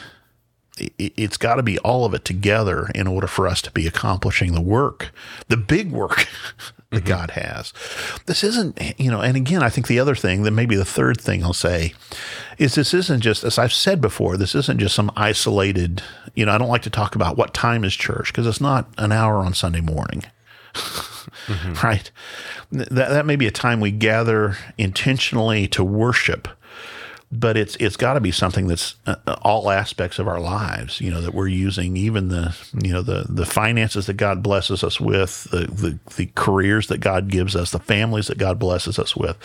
It 0.79 0.93
it's 0.99 1.37
got 1.37 1.57
to 1.57 1.63
be 1.63 1.79
all 1.81 2.05
of 2.05 2.15
it 2.15 2.25
together 2.25 2.91
in 2.95 3.07
order 3.07 3.27
for 3.27 3.47
us 3.47 3.63
to 3.63 3.71
be 3.71 3.87
accomplishing 3.87 4.53
the 4.53 4.61
work, 4.61 5.13
the 5.49 5.57
big 5.57 5.93
work 5.93 6.27
that 6.91 7.05
mm-hmm. 7.05 7.09
God 7.09 7.31
has. 7.33 7.73
This 8.27 8.45
isn't, 8.45 8.81
you 8.99 9.11
know, 9.11 9.21
and 9.21 9.37
again, 9.37 9.63
I 9.63 9.69
think 9.69 9.87
the 9.87 9.99
other 9.99 10.15
thing, 10.15 10.43
that 10.43 10.53
maybe 10.53 10.77
the 10.77 10.85
third 10.85 11.21
thing 11.21 11.43
I'll 11.43 11.53
say, 11.53 11.95
is 12.59 12.75
this 12.75 12.95
isn't 12.95 13.21
just, 13.21 13.45
as 13.45 13.59
I've 13.59 13.73
said 13.73 14.01
before, 14.01 14.37
this 14.37 14.55
isn't 14.55 14.81
just 14.81 14.95
some 14.95 15.11
isolated, 15.17 16.03
you 16.35 16.47
know, 16.47 16.53
I 16.53 16.59
don't 16.59 16.69
like 16.69 16.83
to 16.83 16.91
talk 16.91 17.15
about 17.15 17.37
what 17.37 17.55
time 17.55 17.85
is 17.85 17.95
church 17.95 18.29
because 18.29 18.47
it's 18.47 18.61
not 18.61 18.89
an 18.99 19.13
hour 19.13 19.39
on 19.39 19.55
Sunday 19.55 19.81
morning. 19.81 20.25
mm-hmm. 20.75 21.87
Right? 21.87 22.11
That, 22.73 22.91
that 22.91 23.27
may 23.27 23.37
be 23.37 23.47
a 23.47 23.53
time 23.53 23.81
we 23.81 23.91
gather 23.91 24.57
intentionally 24.79 25.69
to 25.69 25.85
worship 25.85 26.49
but 27.39 27.57
it's 27.57 27.77
it's 27.77 27.97
got 27.97 28.15
to 28.15 28.21
be 28.21 28.31
something 28.31 28.67
that's 28.69 28.95
uh, 29.07 29.17
all 29.43 29.71
aspects 29.71 30.19
of 30.19 30.29
our 30.29 30.41
lives 30.41 31.01
you 31.01 31.11
know 31.11 31.21
that 31.21 31.35
we're 31.35 31.49
using 31.49 31.97
even 31.97 32.29
the 32.29 32.57
you 32.83 32.93
know 32.93 33.03
the 33.03 33.27
the 33.29 33.47
finances 33.47 34.07
that 34.07 34.15
God 34.17 34.43
blesses 34.43 34.85
us 34.85 35.01
with 35.01 35.45
the 35.51 35.67
the, 35.67 35.99
the 36.17 36.31
careers 36.35 36.89
that 36.89 36.99
God 36.99 37.29
gives 37.29 37.57
us 37.57 37.71
the 37.71 37.79
families 37.79 38.29
that 38.29 38.39
God 38.39 38.59
blesses 38.59 38.99
us 38.99 39.17
with. 39.17 39.37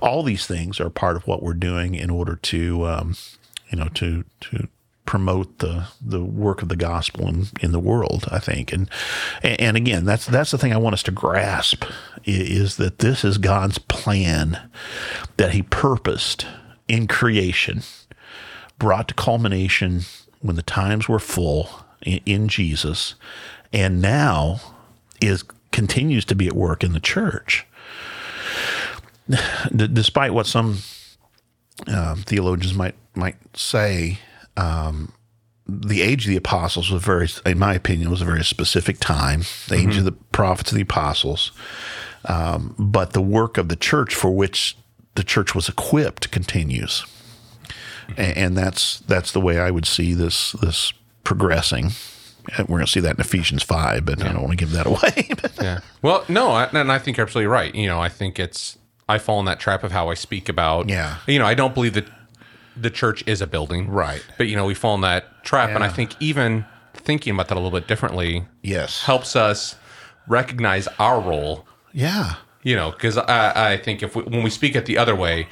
All 0.00 0.22
these 0.22 0.46
things 0.46 0.80
are 0.80 0.90
part 0.90 1.16
of 1.16 1.26
what 1.26 1.42
we're 1.42 1.54
doing 1.54 1.94
in 1.94 2.10
order 2.10 2.36
to 2.36 2.86
um, 2.86 3.16
you 3.70 3.78
know 3.78 3.88
to 3.94 4.24
to 4.42 4.68
promote 5.04 5.58
the 5.58 5.86
the 6.00 6.22
work 6.22 6.62
of 6.62 6.68
the 6.68 6.76
gospel 6.76 7.26
in, 7.28 7.46
in 7.60 7.72
the 7.72 7.80
world 7.80 8.26
I 8.30 8.38
think. 8.38 8.72
And 8.72 8.88
and 9.42 9.76
again 9.76 10.04
that's 10.04 10.26
that's 10.26 10.52
the 10.52 10.58
thing 10.58 10.72
I 10.72 10.78
want 10.78 10.94
us 10.94 11.02
to 11.04 11.10
grasp 11.10 11.84
is 12.24 12.76
that 12.76 13.00
this 13.00 13.24
is 13.24 13.38
God's 13.38 13.78
plan 13.78 14.70
that 15.36 15.52
he 15.52 15.62
purposed 15.62 16.46
in 16.88 17.06
creation, 17.06 17.82
brought 18.78 19.08
to 19.08 19.14
culmination 19.14 20.02
when 20.40 20.56
the 20.56 20.62
times 20.62 21.08
were 21.08 21.18
full 21.18 21.70
in, 22.02 22.20
in 22.26 22.48
Jesus, 22.48 23.14
and 23.72 24.00
now 24.00 24.60
is 25.20 25.44
continues 25.70 26.24
to 26.26 26.34
be 26.34 26.46
at 26.46 26.52
work 26.52 26.84
in 26.84 26.92
the 26.92 27.00
church. 27.00 27.66
D- 29.74 29.88
despite 29.88 30.34
what 30.34 30.46
some 30.46 30.78
uh, 31.86 32.16
theologians 32.16 32.74
might 32.74 32.94
might 33.14 33.36
say, 33.56 34.18
um, 34.56 35.12
the 35.66 36.02
age 36.02 36.24
of 36.24 36.30
the 36.30 36.36
apostles 36.36 36.90
was 36.90 37.02
very, 37.02 37.28
in 37.46 37.58
my 37.58 37.74
opinion, 37.74 38.10
was 38.10 38.22
a 38.22 38.26
very 38.26 38.44
specific 38.44 38.98
time. 38.98 39.40
The 39.40 39.76
mm-hmm. 39.76 39.90
age 39.90 39.96
of 39.98 40.04
the 40.04 40.12
prophets 40.12 40.72
and 40.72 40.78
the 40.78 40.82
apostles, 40.82 41.52
um, 42.24 42.74
but 42.78 43.12
the 43.12 43.22
work 43.22 43.58
of 43.58 43.68
the 43.68 43.76
church 43.76 44.14
for 44.14 44.30
which 44.30 44.76
the 45.14 45.22
church 45.24 45.54
was 45.54 45.68
equipped 45.68 46.30
continues, 46.30 47.04
and, 48.16 48.36
and 48.36 48.56
that's 48.56 49.00
that's 49.00 49.32
the 49.32 49.40
way 49.40 49.58
I 49.58 49.70
would 49.70 49.86
see 49.86 50.14
this 50.14 50.52
this 50.52 50.92
progressing. 51.24 51.90
We're 52.58 52.64
going 52.66 52.86
to 52.86 52.90
see 52.90 53.00
that 53.00 53.14
in 53.14 53.20
Ephesians 53.20 53.62
five, 53.62 54.04
but 54.04 54.18
yeah. 54.18 54.30
I 54.30 54.32
don't 54.32 54.42
want 54.42 54.50
to 54.52 54.56
give 54.56 54.72
that 54.72 54.86
away. 54.92 55.28
yeah. 55.60 55.80
Well, 56.02 56.24
no, 56.28 56.50
I, 56.50 56.64
and 56.72 56.90
I 56.90 56.98
think 56.98 57.16
you're 57.16 57.24
absolutely 57.26 57.46
right. 57.46 57.72
You 57.74 57.86
know, 57.86 58.00
I 58.00 58.08
think 58.08 58.38
it's 58.40 58.78
I 59.08 59.18
fall 59.18 59.38
in 59.38 59.46
that 59.46 59.60
trap 59.60 59.84
of 59.84 59.92
how 59.92 60.08
I 60.10 60.14
speak 60.14 60.48
about. 60.48 60.88
Yeah. 60.88 61.18
You 61.28 61.38
know, 61.38 61.46
I 61.46 61.54
don't 61.54 61.72
believe 61.74 61.94
that 61.94 62.06
the 62.76 62.90
church 62.90 63.22
is 63.28 63.40
a 63.40 63.46
building. 63.46 63.88
Right. 63.88 64.24
But 64.38 64.48
you 64.48 64.56
know, 64.56 64.64
we 64.64 64.74
fall 64.74 64.94
in 64.96 65.02
that 65.02 65.44
trap, 65.44 65.70
and 65.70 65.84
I 65.84 65.88
think 65.88 66.16
even 66.20 66.64
thinking 66.94 67.34
about 67.34 67.48
that 67.48 67.54
a 67.54 67.60
little 67.60 67.76
bit 67.78 67.86
differently 67.88 68.44
Yes. 68.62 69.02
helps 69.04 69.34
us 69.36 69.76
recognize 70.26 70.88
our 70.98 71.20
role. 71.20 71.66
Yeah. 71.92 72.34
You 72.62 72.76
know, 72.76 72.90
because 72.92 73.16
I, 73.18 73.72
I 73.72 73.76
think 73.76 74.02
if 74.02 74.14
we, 74.14 74.22
when 74.22 74.42
we 74.42 74.50
speak 74.50 74.76
it 74.76 74.86
the 74.86 74.98
other 74.98 75.16
way, 75.16 75.48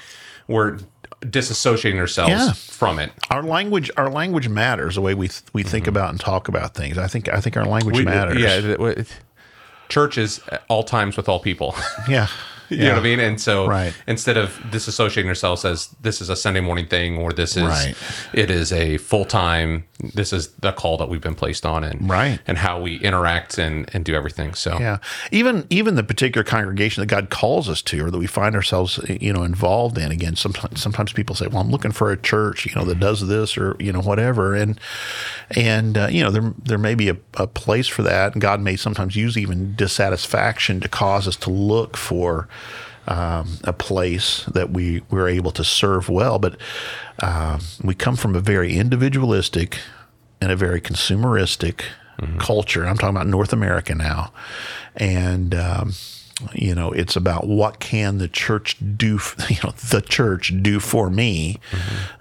we're 0.47 0.79
disassociating 1.23 1.99
ourselves 1.99 2.31
Yeah. 2.31 2.53
from 2.53 2.99
it. 2.99 3.13
Our 3.31 3.43
language, 3.43 3.91
our 3.97 4.09
language 4.11 4.49
matters. 4.49 4.95
The 4.95 5.01
way 5.01 5.15
we 5.15 5.29
th- 5.29 5.43
we 5.53 5.63
think 5.63 5.87
about 5.87 6.11
and 6.11 6.21
talk 6.21 6.49
about 6.49 6.75
things. 6.75 6.97
I 6.99 7.09
think 7.09 7.29
I 7.29 7.41
think 7.41 7.57
our 7.57 7.65
language 7.67 7.97
Mm-hmm. 7.97 8.07
We- 8.07 8.15
matters. 8.15 8.41
Yeah. 8.41 8.57
it- 8.73 8.99
it- 8.99 9.21
Church 9.89 10.17
is 10.19 10.41
at 10.51 10.63
all 10.69 10.85
times 10.85 11.17
with 11.17 11.29
all 11.29 11.41
people. 11.41 11.75
Yeah. 12.09 12.29
You 12.81 12.85
know 12.85 12.91
what 12.95 13.01
I 13.01 13.03
mean? 13.03 13.21
And 13.21 13.41
so 13.41 13.67
Right. 13.67 13.93
instead 14.07 14.37
of 14.37 14.51
disassociating 14.71 15.27
ourselves 15.27 15.65
as 15.65 15.89
this 16.03 16.21
is 16.21 16.29
a 16.29 16.37
Sunday 16.37 16.61
morning 16.61 16.87
thing 16.87 17.19
or 17.19 17.33
this 17.33 17.57
is 17.57 17.65
Right. 17.65 17.95
it 18.33 18.51
is 18.51 18.73
a 18.73 18.97
full 18.99 19.25
time 19.25 19.85
this 20.15 20.33
is 20.33 20.49
the 20.61 20.73
call 20.73 20.97
that 20.97 21.11
we've 21.11 21.21
been 21.21 21.35
placed 21.35 21.67
on 21.67 21.85
and 21.85 22.09
Right. 22.09 22.39
and 22.47 22.57
how 22.57 22.81
we 22.81 22.97
interact 23.01 23.59
and, 23.59 23.89
and 23.93 24.03
do 24.05 24.15
everything. 24.15 24.55
So 24.55 24.79
Yeah, 24.79 24.99
even 25.31 25.67
even 25.69 25.95
the 25.97 26.03
particular 26.03 26.43
congregation 26.45 27.03
that 27.03 27.07
God 27.07 27.29
calls 27.29 27.69
us 27.69 27.83
to, 27.83 28.07
or 28.07 28.11
that 28.11 28.17
we 28.19 28.27
find 28.27 28.55
ourselves, 28.55 28.99
you 29.09 29.33
know, 29.33 29.43
involved 29.43 29.99
in. 29.99 30.11
Again, 30.11 30.37
sometimes 30.37 30.81
sometimes 30.81 31.13
people 31.13 31.37
say, 31.37 31.49
"Well, 31.49 31.61
I'm 31.61 31.71
looking 31.71 31.93
for 31.93 32.11
a 32.11 32.17
church, 32.17 32.65
you 32.67 32.73
know, 32.75 32.85
that 32.87 32.99
does 32.99 33.27
this 33.29 33.59
or 33.59 33.77
you 33.79 33.93
know 33.93 34.01
whatever," 34.01 34.55
and 34.55 34.81
and 35.57 35.99
uh, 35.99 36.09
you 36.11 36.23
know 36.23 36.31
there 36.31 36.55
there 36.65 36.79
may 36.79 36.95
be 36.95 37.09
a, 37.11 37.17
a 37.35 37.47
place 37.47 37.87
for 37.89 38.03
that, 38.03 38.33
and 38.33 38.41
God 38.41 38.61
may 38.61 38.77
sometimes 38.77 39.17
use 39.17 39.37
even 39.37 39.75
dissatisfaction 39.75 40.81
to 40.81 40.89
cause 40.89 41.29
us 41.29 41.37
to 41.37 41.51
look 41.51 41.97
for. 41.99 42.49
Um, 43.09 43.59
a 43.65 43.73
place 43.73 44.45
that 44.45 44.71
we 44.71 45.03
we're 45.11 45.29
able 45.29 45.51
to 45.53 45.65
serve 45.65 46.09
well, 46.09 46.39
but 46.39 46.57
um, 47.21 47.61
we 47.83 47.95
come 47.95 48.15
from 48.15 48.37
a 48.37 48.41
very 48.41 48.77
individualistic 48.77 49.79
and 50.41 50.53
a 50.53 50.57
very 50.57 50.81
consumeristic 50.81 51.83
culture. 52.39 52.87
I'm 52.87 52.97
talking 52.97 53.17
about 53.17 53.27
North 53.27 53.53
America 53.53 53.95
now, 53.95 54.33
and 54.97 55.55
um, 55.55 55.93
you 56.53 56.75
know 56.75 56.93
it's 56.93 57.17
about 57.17 57.47
what 57.47 57.81
can 57.81 58.19
the 58.19 58.29
church 58.29 58.77
do? 58.97 59.19
You 59.49 59.57
know, 59.65 59.71
the 59.91 60.03
church 60.07 60.53
do 60.63 60.81
for 60.81 61.11
me. 61.11 61.59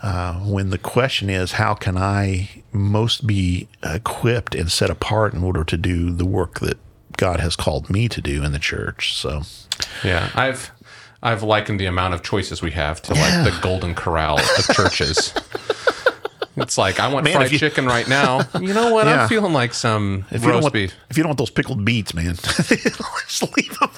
Uh, 0.02 0.36
when 0.40 0.70
the 0.70 0.78
question 0.78 1.30
is, 1.30 1.54
how 1.54 1.74
can 1.74 1.98
I 1.98 2.50
most 2.72 3.28
be 3.28 3.68
equipped 3.84 4.56
and 4.56 4.72
set 4.72 4.90
apart 4.90 5.34
in 5.34 5.44
order 5.44 5.64
to 5.64 5.78
do 5.78 6.12
the 6.12 6.26
work 6.26 6.60
that 6.62 6.78
God 7.20 7.40
has 7.40 7.56
called 7.56 7.90
me 7.90 8.08
to 8.10 8.22
do 8.22 8.44
in 8.44 8.52
the 8.52 8.60
church? 8.60 9.14
So, 9.16 9.42
yeah, 10.04 10.30
I've 10.36 10.72
I've 11.22 11.44
likened 11.44 11.80
the 11.80 11.86
amount 11.86 12.14
of 12.14 12.24
choices 12.24 12.62
we 12.62 12.72
have 12.72 13.02
to 13.04 13.14
Yeah. 13.14 13.44
like 13.44 13.54
the 13.54 13.60
golden 13.62 13.94
corral 13.94 14.40
of 14.40 14.66
churches. 14.76 15.34
It's 16.56 16.78
like 16.78 17.00
I 17.00 17.12
want 17.12 17.24
Man, 17.26 17.36
fried 17.36 17.52
you- 17.52 17.60
chicken 17.60 17.86
right 17.86 18.08
now. 18.08 18.42
You 18.60 18.74
know 18.74 18.94
what? 18.94 19.06
Yeah. 19.08 19.24
I'm 19.24 19.30
feeling 19.30 19.54
like 19.54 19.74
some 19.74 20.26
if 20.32 20.42
you 20.42 20.48
don't 20.48 20.56
roast 20.56 20.64
want, 20.64 20.74
beef. 20.74 20.94
if 21.10 21.18
you 21.18 21.24
don't 21.24 21.30
want 21.30 21.38
those 21.40 21.50
pickled 21.50 21.84
beets, 21.86 22.14
man, 22.14 22.36
just 22.36 23.58
leave 23.58 23.78
them. 23.80 23.90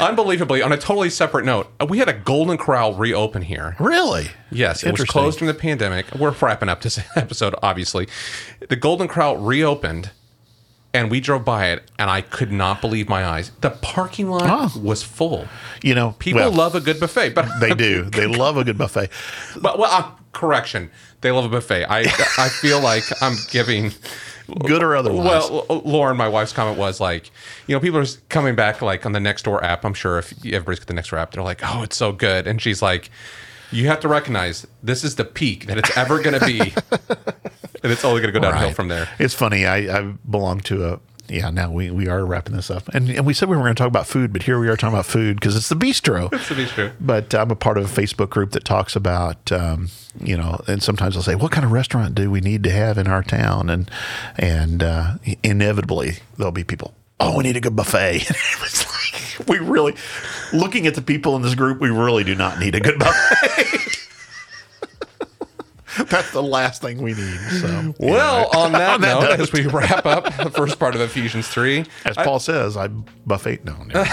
Unbelievably, 0.00 0.62
on 0.62 0.72
a 0.72 0.76
totally 0.76 1.10
separate 1.10 1.44
note, 1.44 1.70
uh, 1.80 1.86
we 1.88 1.98
had 1.98 2.08
a 2.08 2.12
Golden 2.12 2.56
Corral 2.58 2.94
reopen 2.94 3.42
here. 3.42 3.76
Really? 3.78 4.28
Yes, 4.50 4.82
it 4.82 4.90
was 4.92 5.04
closed 5.04 5.38
during 5.38 5.52
the 5.54 5.58
pandemic. 5.58 6.12
We're 6.14 6.30
wrapping 6.32 6.68
up 6.68 6.80
this 6.80 6.98
episode, 7.16 7.54
obviously. 7.62 8.08
The 8.68 8.74
Golden 8.74 9.06
Corral 9.06 9.36
reopened, 9.36 10.10
and 10.96 11.10
we 11.10 11.20
drove 11.20 11.44
by 11.44 11.66
it, 11.66 11.82
and 11.98 12.10
I 12.10 12.22
could 12.22 12.50
not 12.50 12.80
believe 12.80 13.08
my 13.08 13.24
eyes. 13.24 13.52
The 13.60 13.70
parking 13.70 14.28
lot 14.30 14.42
Oh. 14.46 14.80
was 14.80 15.02
full. 15.02 15.46
You 15.82 15.94
know, 15.94 16.16
People 16.18 16.40
well, 16.40 16.52
love 16.52 16.74
a 16.74 16.80
good 16.80 16.98
buffet, 16.98 17.30
but 17.34 17.46
They 17.60 17.74
do. 17.74 18.04
They 18.04 18.26
love 18.44 18.56
a 18.56 18.64
good 18.64 18.78
buffet. 18.78 19.10
But 19.60 19.78
well, 19.78 19.90
uh, 19.92 20.10
correction, 20.32 20.90
they 21.20 21.30
love 21.30 21.44
a 21.44 21.48
buffet. 21.48 21.84
I 21.88 22.00
I 22.38 22.48
feel 22.48 22.80
like 22.80 23.04
I'm 23.22 23.36
giving. 23.50 23.92
Good 24.64 24.80
or 24.80 24.94
otherwise. 24.94 25.50
Well, 25.50 25.82
Lauren, 25.84 26.16
my 26.16 26.28
wife's 26.28 26.52
comment 26.52 26.78
was 26.78 27.00
like, 27.00 27.32
you 27.66 27.74
know, 27.74 27.80
people 27.80 27.98
are 27.98 28.06
coming 28.28 28.54
back 28.54 28.80
like 28.80 29.04
on 29.04 29.10
the 29.10 29.18
next 29.18 29.42
door 29.42 29.62
app. 29.64 29.84
I'm 29.84 29.92
sure 29.92 30.18
if 30.18 30.32
everybody's 30.46 30.78
got 30.78 30.86
the 30.86 30.94
Nextdoor 30.94 31.18
app, 31.18 31.32
they're 31.32 31.42
like, 31.42 31.62
oh, 31.64 31.82
it's 31.82 31.96
so 31.96 32.12
good. 32.12 32.46
And 32.46 32.62
she's 32.62 32.80
like, 32.80 33.10
you 33.72 33.88
have 33.88 33.98
to 34.00 34.08
recognize 34.08 34.64
this 34.84 35.02
is 35.02 35.16
the 35.16 35.24
peak 35.24 35.66
that 35.66 35.78
it's 35.78 35.96
ever 35.96 36.22
going 36.22 36.38
to 36.38 36.46
be, 36.46 36.72
and 37.86 37.92
it's 37.92 38.04
only 38.04 38.20
going 38.20 38.34
to 38.34 38.40
go 38.40 38.42
downhill 38.42 38.66
Right. 38.66 38.74
from 38.76 38.88
there. 38.88 39.08
It's 39.20 39.32
funny. 39.34 39.64
I, 39.64 39.76
I 39.98 40.02
belong 40.28 40.58
to 40.62 40.88
a. 40.94 41.00
Yeah, 41.28 41.50
now 41.50 41.70
we, 41.72 41.90
we 41.90 42.06
are 42.08 42.24
wrapping 42.24 42.54
this 42.54 42.70
up. 42.70 42.86
And, 42.94 43.08
and 43.10 43.24
we 43.26 43.32
said 43.34 43.48
we 43.48 43.56
were 43.56 43.62
going 43.62 43.74
to 43.74 43.78
talk 43.78 43.88
about 43.88 44.06
food, 44.06 44.32
but 44.32 44.44
here 44.44 44.60
we 44.60 44.68
are 44.68 44.76
talking 44.76 44.94
about 44.94 45.06
food 45.06 45.36
because 45.40 45.56
it's 45.56 45.68
the 45.68 45.74
bistro. 45.74 46.30
To 46.46 46.54
be 46.54 46.66
true. 46.66 46.92
But 47.00 47.34
I'm 47.34 47.50
a 47.50 47.56
part 47.56 47.78
of 47.78 47.84
a 47.84 48.00
Facebook 48.02 48.30
group 48.30 48.52
that 48.52 48.64
talks 48.64 48.94
about, 48.94 49.50
um, 49.50 49.88
you 50.20 50.36
know, 50.36 50.60
and 50.68 50.80
sometimes 50.82 51.16
I'll 51.16 51.24
say, 51.24 51.34
what 51.34 51.50
kind 51.50 51.64
of 51.64 51.72
restaurant 51.72 52.14
do 52.14 52.30
we 52.30 52.40
need 52.40 52.62
to 52.62 52.70
have 52.70 52.96
in 52.96 53.08
our 53.08 53.24
town? 53.24 53.70
And 53.70 53.90
and 54.38 54.82
uh, 54.84 55.14
inevitably 55.42 56.18
there'll 56.36 56.52
be 56.52 56.62
people, 56.64 56.94
oh, 57.18 57.36
we 57.36 57.42
need 57.42 57.56
a 57.56 57.60
good 57.60 57.74
buffet. 57.74 58.16
it's 58.30 58.86
like, 59.40 59.48
we 59.48 59.58
really, 59.58 59.94
looking 60.52 60.86
at 60.86 60.94
the 60.94 61.02
people 61.02 61.34
in 61.34 61.42
this 61.42 61.56
group, 61.56 61.80
we 61.80 61.90
really 61.90 62.22
do 62.22 62.34
not 62.36 62.58
need 62.60 62.74
a 62.76 62.80
good 62.80 62.98
buffet. 63.00 63.48
That's 66.08 66.30
the 66.32 66.42
last 66.42 66.82
thing 66.82 67.02
we 67.02 67.14
need. 67.14 67.38
So, 67.60 67.94
Well, 67.98 68.50
on 68.56 68.72
that, 68.72 68.94
On 68.94 69.00
that 69.00 69.20
note, 69.20 69.30
note. 69.30 69.40
as 69.40 69.52
we 69.52 69.66
wrap 69.66 70.04
up 70.06 70.24
the 70.36 70.50
first 70.50 70.78
part 70.78 70.94
of 70.94 71.00
Ephesians 71.00 71.48
three, 71.48 71.84
as 72.04 72.16
Paul 72.16 72.38
says, 72.38 72.76
I 72.76 72.88
buffet. 72.88 73.64
No, 73.64 73.76
no. 73.84 74.04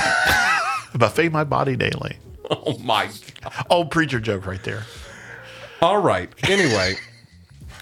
buffet 0.96 1.30
my 1.30 1.44
body 1.44 1.76
daily. 1.76 2.18
oh 2.50 2.78
my 2.80 3.10
god. 3.42 3.66
Old 3.70 3.92
preacher 3.92 4.20
joke 4.20 4.46
right 4.46 4.64
there. 4.64 4.84
All 5.82 6.02
right. 6.02 6.30
Anyway. 6.50 6.96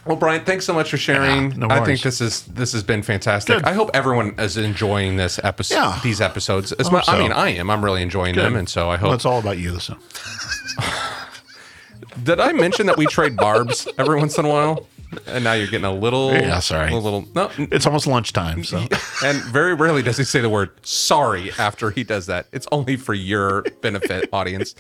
Well, 0.06 0.16
Brian, 0.18 0.44
thanks 0.44 0.66
so 0.66 0.74
much 0.74 0.90
for 0.90 0.98
sharing. 0.98 1.52
Yeah, 1.52 1.58
no 1.58 1.68
I 1.70 1.86
think 1.86 2.02
this 2.02 2.22
is 2.22 2.42
this 2.46 2.74
has 2.74 2.82
been 2.82 3.04
fantastic. 3.04 3.58
Good. 3.58 3.66
I 3.66 3.74
hope 3.74 3.92
everyone 3.94 4.34
is 4.40 4.58
enjoying 4.58 5.18
this 5.18 5.40
episode. 5.44 5.76
Yeah. 5.76 6.00
These 6.04 6.22
episodes, 6.22 6.72
as 6.72 6.88
hope 6.88 6.94
much. 6.94 7.10
I 7.10 7.20
mean, 7.20 7.32
I 7.32 7.50
am. 7.50 7.70
I'm 7.70 7.86
really 7.86 8.02
enjoying 8.02 8.34
them, 8.34 8.56
and 8.56 8.68
so 8.68 8.90
I 8.90 8.98
hope. 8.98 9.08
Well, 9.10 9.14
it's 9.14 9.26
all 9.26 9.38
about 9.38 9.60
you. 9.60 9.78
So. 9.80 9.96
Did 12.24 12.40
I 12.40 12.52
mention 12.52 12.86
that 12.88 12.98
we 12.98 13.06
trade 13.06 13.36
barbs 13.36 13.88
every 13.98 14.18
once 14.18 14.38
in 14.38 14.46
a 14.46 14.50
while? 14.50 14.88
And 15.28 15.44
now 15.44 15.52
you're 15.52 15.68
getting 15.68 15.84
a 15.84 15.92
little. 15.94 16.32
Yeah, 16.32 16.60
sorry. 16.60 16.90
A 16.90 16.96
little. 16.96 17.28
No. 17.36 17.52
It's 17.58 17.86
almost 17.86 18.08
lunchtime. 18.08 18.64
So. 18.64 18.86
And 19.24 19.38
very 19.44 19.76
rarely 19.76 20.02
does 20.02 20.18
he 20.18 20.24
say 20.24 20.40
the 20.42 20.50
word 20.50 20.72
sorry 20.84 21.52
after 21.60 21.92
he 21.92 22.04
does 22.04 22.26
that. 22.28 22.48
It's 22.54 22.66
only 22.72 22.96
for 22.96 23.14
your 23.14 23.62
benefit, 23.82 24.30
audience. 24.34 24.74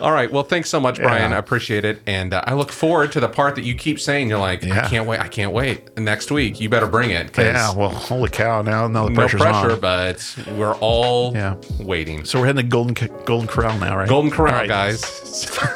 All 0.00 0.10
right. 0.10 0.32
Well, 0.32 0.42
thanks 0.42 0.68
so 0.70 0.80
much, 0.80 0.96
Brian. 0.96 1.30
Yeah. 1.30 1.36
I 1.36 1.38
appreciate 1.38 1.84
it. 1.84 2.00
And 2.06 2.32
uh, 2.34 2.42
I 2.46 2.54
look 2.54 2.72
forward 2.72 3.12
to 3.12 3.20
the 3.20 3.28
part 3.28 3.54
that 3.56 3.62
you 3.62 3.74
keep 3.76 4.00
saying. 4.00 4.30
You're 4.30 4.38
like, 4.40 4.64
I 4.64 4.88
can't 4.88 5.06
wait. 5.06 5.20
I 5.20 5.28
can't 5.28 5.52
wait. 5.52 5.96
Next 5.98 6.30
week, 6.32 6.60
you 6.60 6.68
better 6.70 6.88
bring 6.88 7.10
it. 7.10 7.32
'cause 7.32 7.44
Yeah, 7.44 7.72
well, 7.74 7.90
holy 7.90 8.30
cow! 8.30 8.62
Now, 8.62 8.88
now 8.88 9.04
the 9.04 9.10
no 9.10 9.14
pressure's 9.16 9.42
pressure, 9.42 9.72
on. 9.72 9.80
but 9.80 10.34
we're 10.56 10.74
all 10.76 11.32
Yeah. 11.34 11.54
waiting. 11.78 12.24
So 12.24 12.40
we're 12.40 12.46
heading 12.46 12.62
to 12.64 12.68
Golden 12.68 12.94
Golden 13.26 13.46
Corral 13.46 13.78
now, 13.78 13.96
right? 13.98 14.08
Golden 14.08 14.30
Corral, 14.30 14.54
All 14.54 14.60
right. 14.60 14.68
guys. 14.68 15.04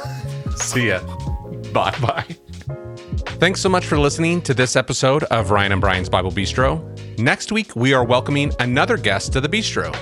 See 0.56 0.88
ya. 0.88 1.00
Bye. 1.72 1.96
Bye. 2.00 2.26
Thanks 3.38 3.60
so 3.60 3.68
much 3.68 3.86
for 3.86 3.98
listening 3.98 4.40
to 4.42 4.54
this 4.54 4.76
episode 4.76 5.24
of 5.24 5.50
Ryan 5.50 5.72
and 5.72 5.80
Brian's 5.80 6.08
Bible 6.08 6.30
Bistro. 6.30 6.80
Next 7.18 7.50
week, 7.50 7.74
we 7.74 7.92
are 7.92 8.04
welcoming 8.04 8.52
another 8.60 8.96
guest 8.96 9.32
to 9.32 9.40
the 9.40 9.48
bistro. 9.48 9.92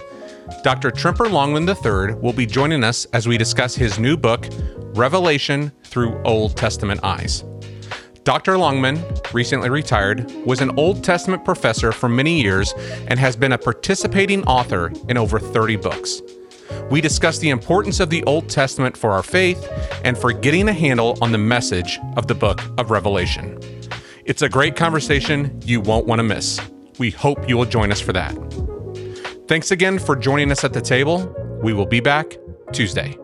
Dr. 0.63 0.91
Tremper 0.91 1.31
Longman 1.31 1.67
III 1.69 2.17
will 2.21 2.33
be 2.33 2.45
joining 2.45 2.85
us 2.85 3.07
as 3.07 3.27
we 3.27 3.39
discuss 3.39 3.75
his 3.75 3.99
new 3.99 4.17
book, 4.17 4.47
Revelation 4.95 5.73
Through 5.85 6.21
Old 6.25 6.57
Testament 6.57 7.01
Eyes. 7.03 7.45
Dr. 8.25 8.59
Longman, 8.59 9.03
recently 9.33 9.71
retired, 9.71 10.31
was 10.45 10.61
an 10.61 10.79
Old 10.79 11.03
Testament 11.03 11.45
professor 11.45 11.93
for 11.93 12.09
many 12.09 12.43
years 12.43 12.75
and 13.09 13.19
has 13.19 13.37
been 13.37 13.53
a 13.53 13.59
participating 13.59 14.45
author 14.45 14.93
in 15.09 15.17
over 15.17 15.39
30 15.39 15.77
books. 15.77 16.21
We 16.91 17.01
discuss 17.01 17.39
the 17.39 17.51
importance 17.51 18.01
of 18.01 18.11
the 18.11 18.25
Old 18.25 18.49
Testament 18.49 18.97
for 18.97 19.11
our 19.11 19.23
faith 19.23 19.69
and 20.05 20.17
for 20.17 20.33
getting 20.33 20.69
a 20.69 20.73
handle 20.73 21.19
on 21.21 21.33
the 21.33 21.39
message 21.39 21.99
of 22.17 22.27
the 22.27 22.35
book 22.35 22.61
of 22.79 22.91
Revelation. 22.91 23.59
It's 24.25 24.43
a 24.43 24.49
great 24.49 24.77
conversation 24.77 25.61
you 25.65 25.81
won't 25.81 26.07
want 26.07 26.19
to 26.19 26.25
miss. 26.25 26.61
We 26.99 27.11
hope 27.11 27.49
you 27.49 27.57
will 27.57 27.65
join 27.65 27.91
us 27.91 28.01
for 28.01 28.13
that. 28.13 28.35
Thanks 29.49 29.71
again 29.71 29.99
for 29.99 30.15
joining 30.15 30.53
us 30.53 30.65
at 30.65 30.73
the 30.73 30.81
table. 30.81 31.35
We 31.63 31.73
will 31.73 31.87
be 31.87 32.01
back 32.01 32.37
Tuesday. 32.73 33.17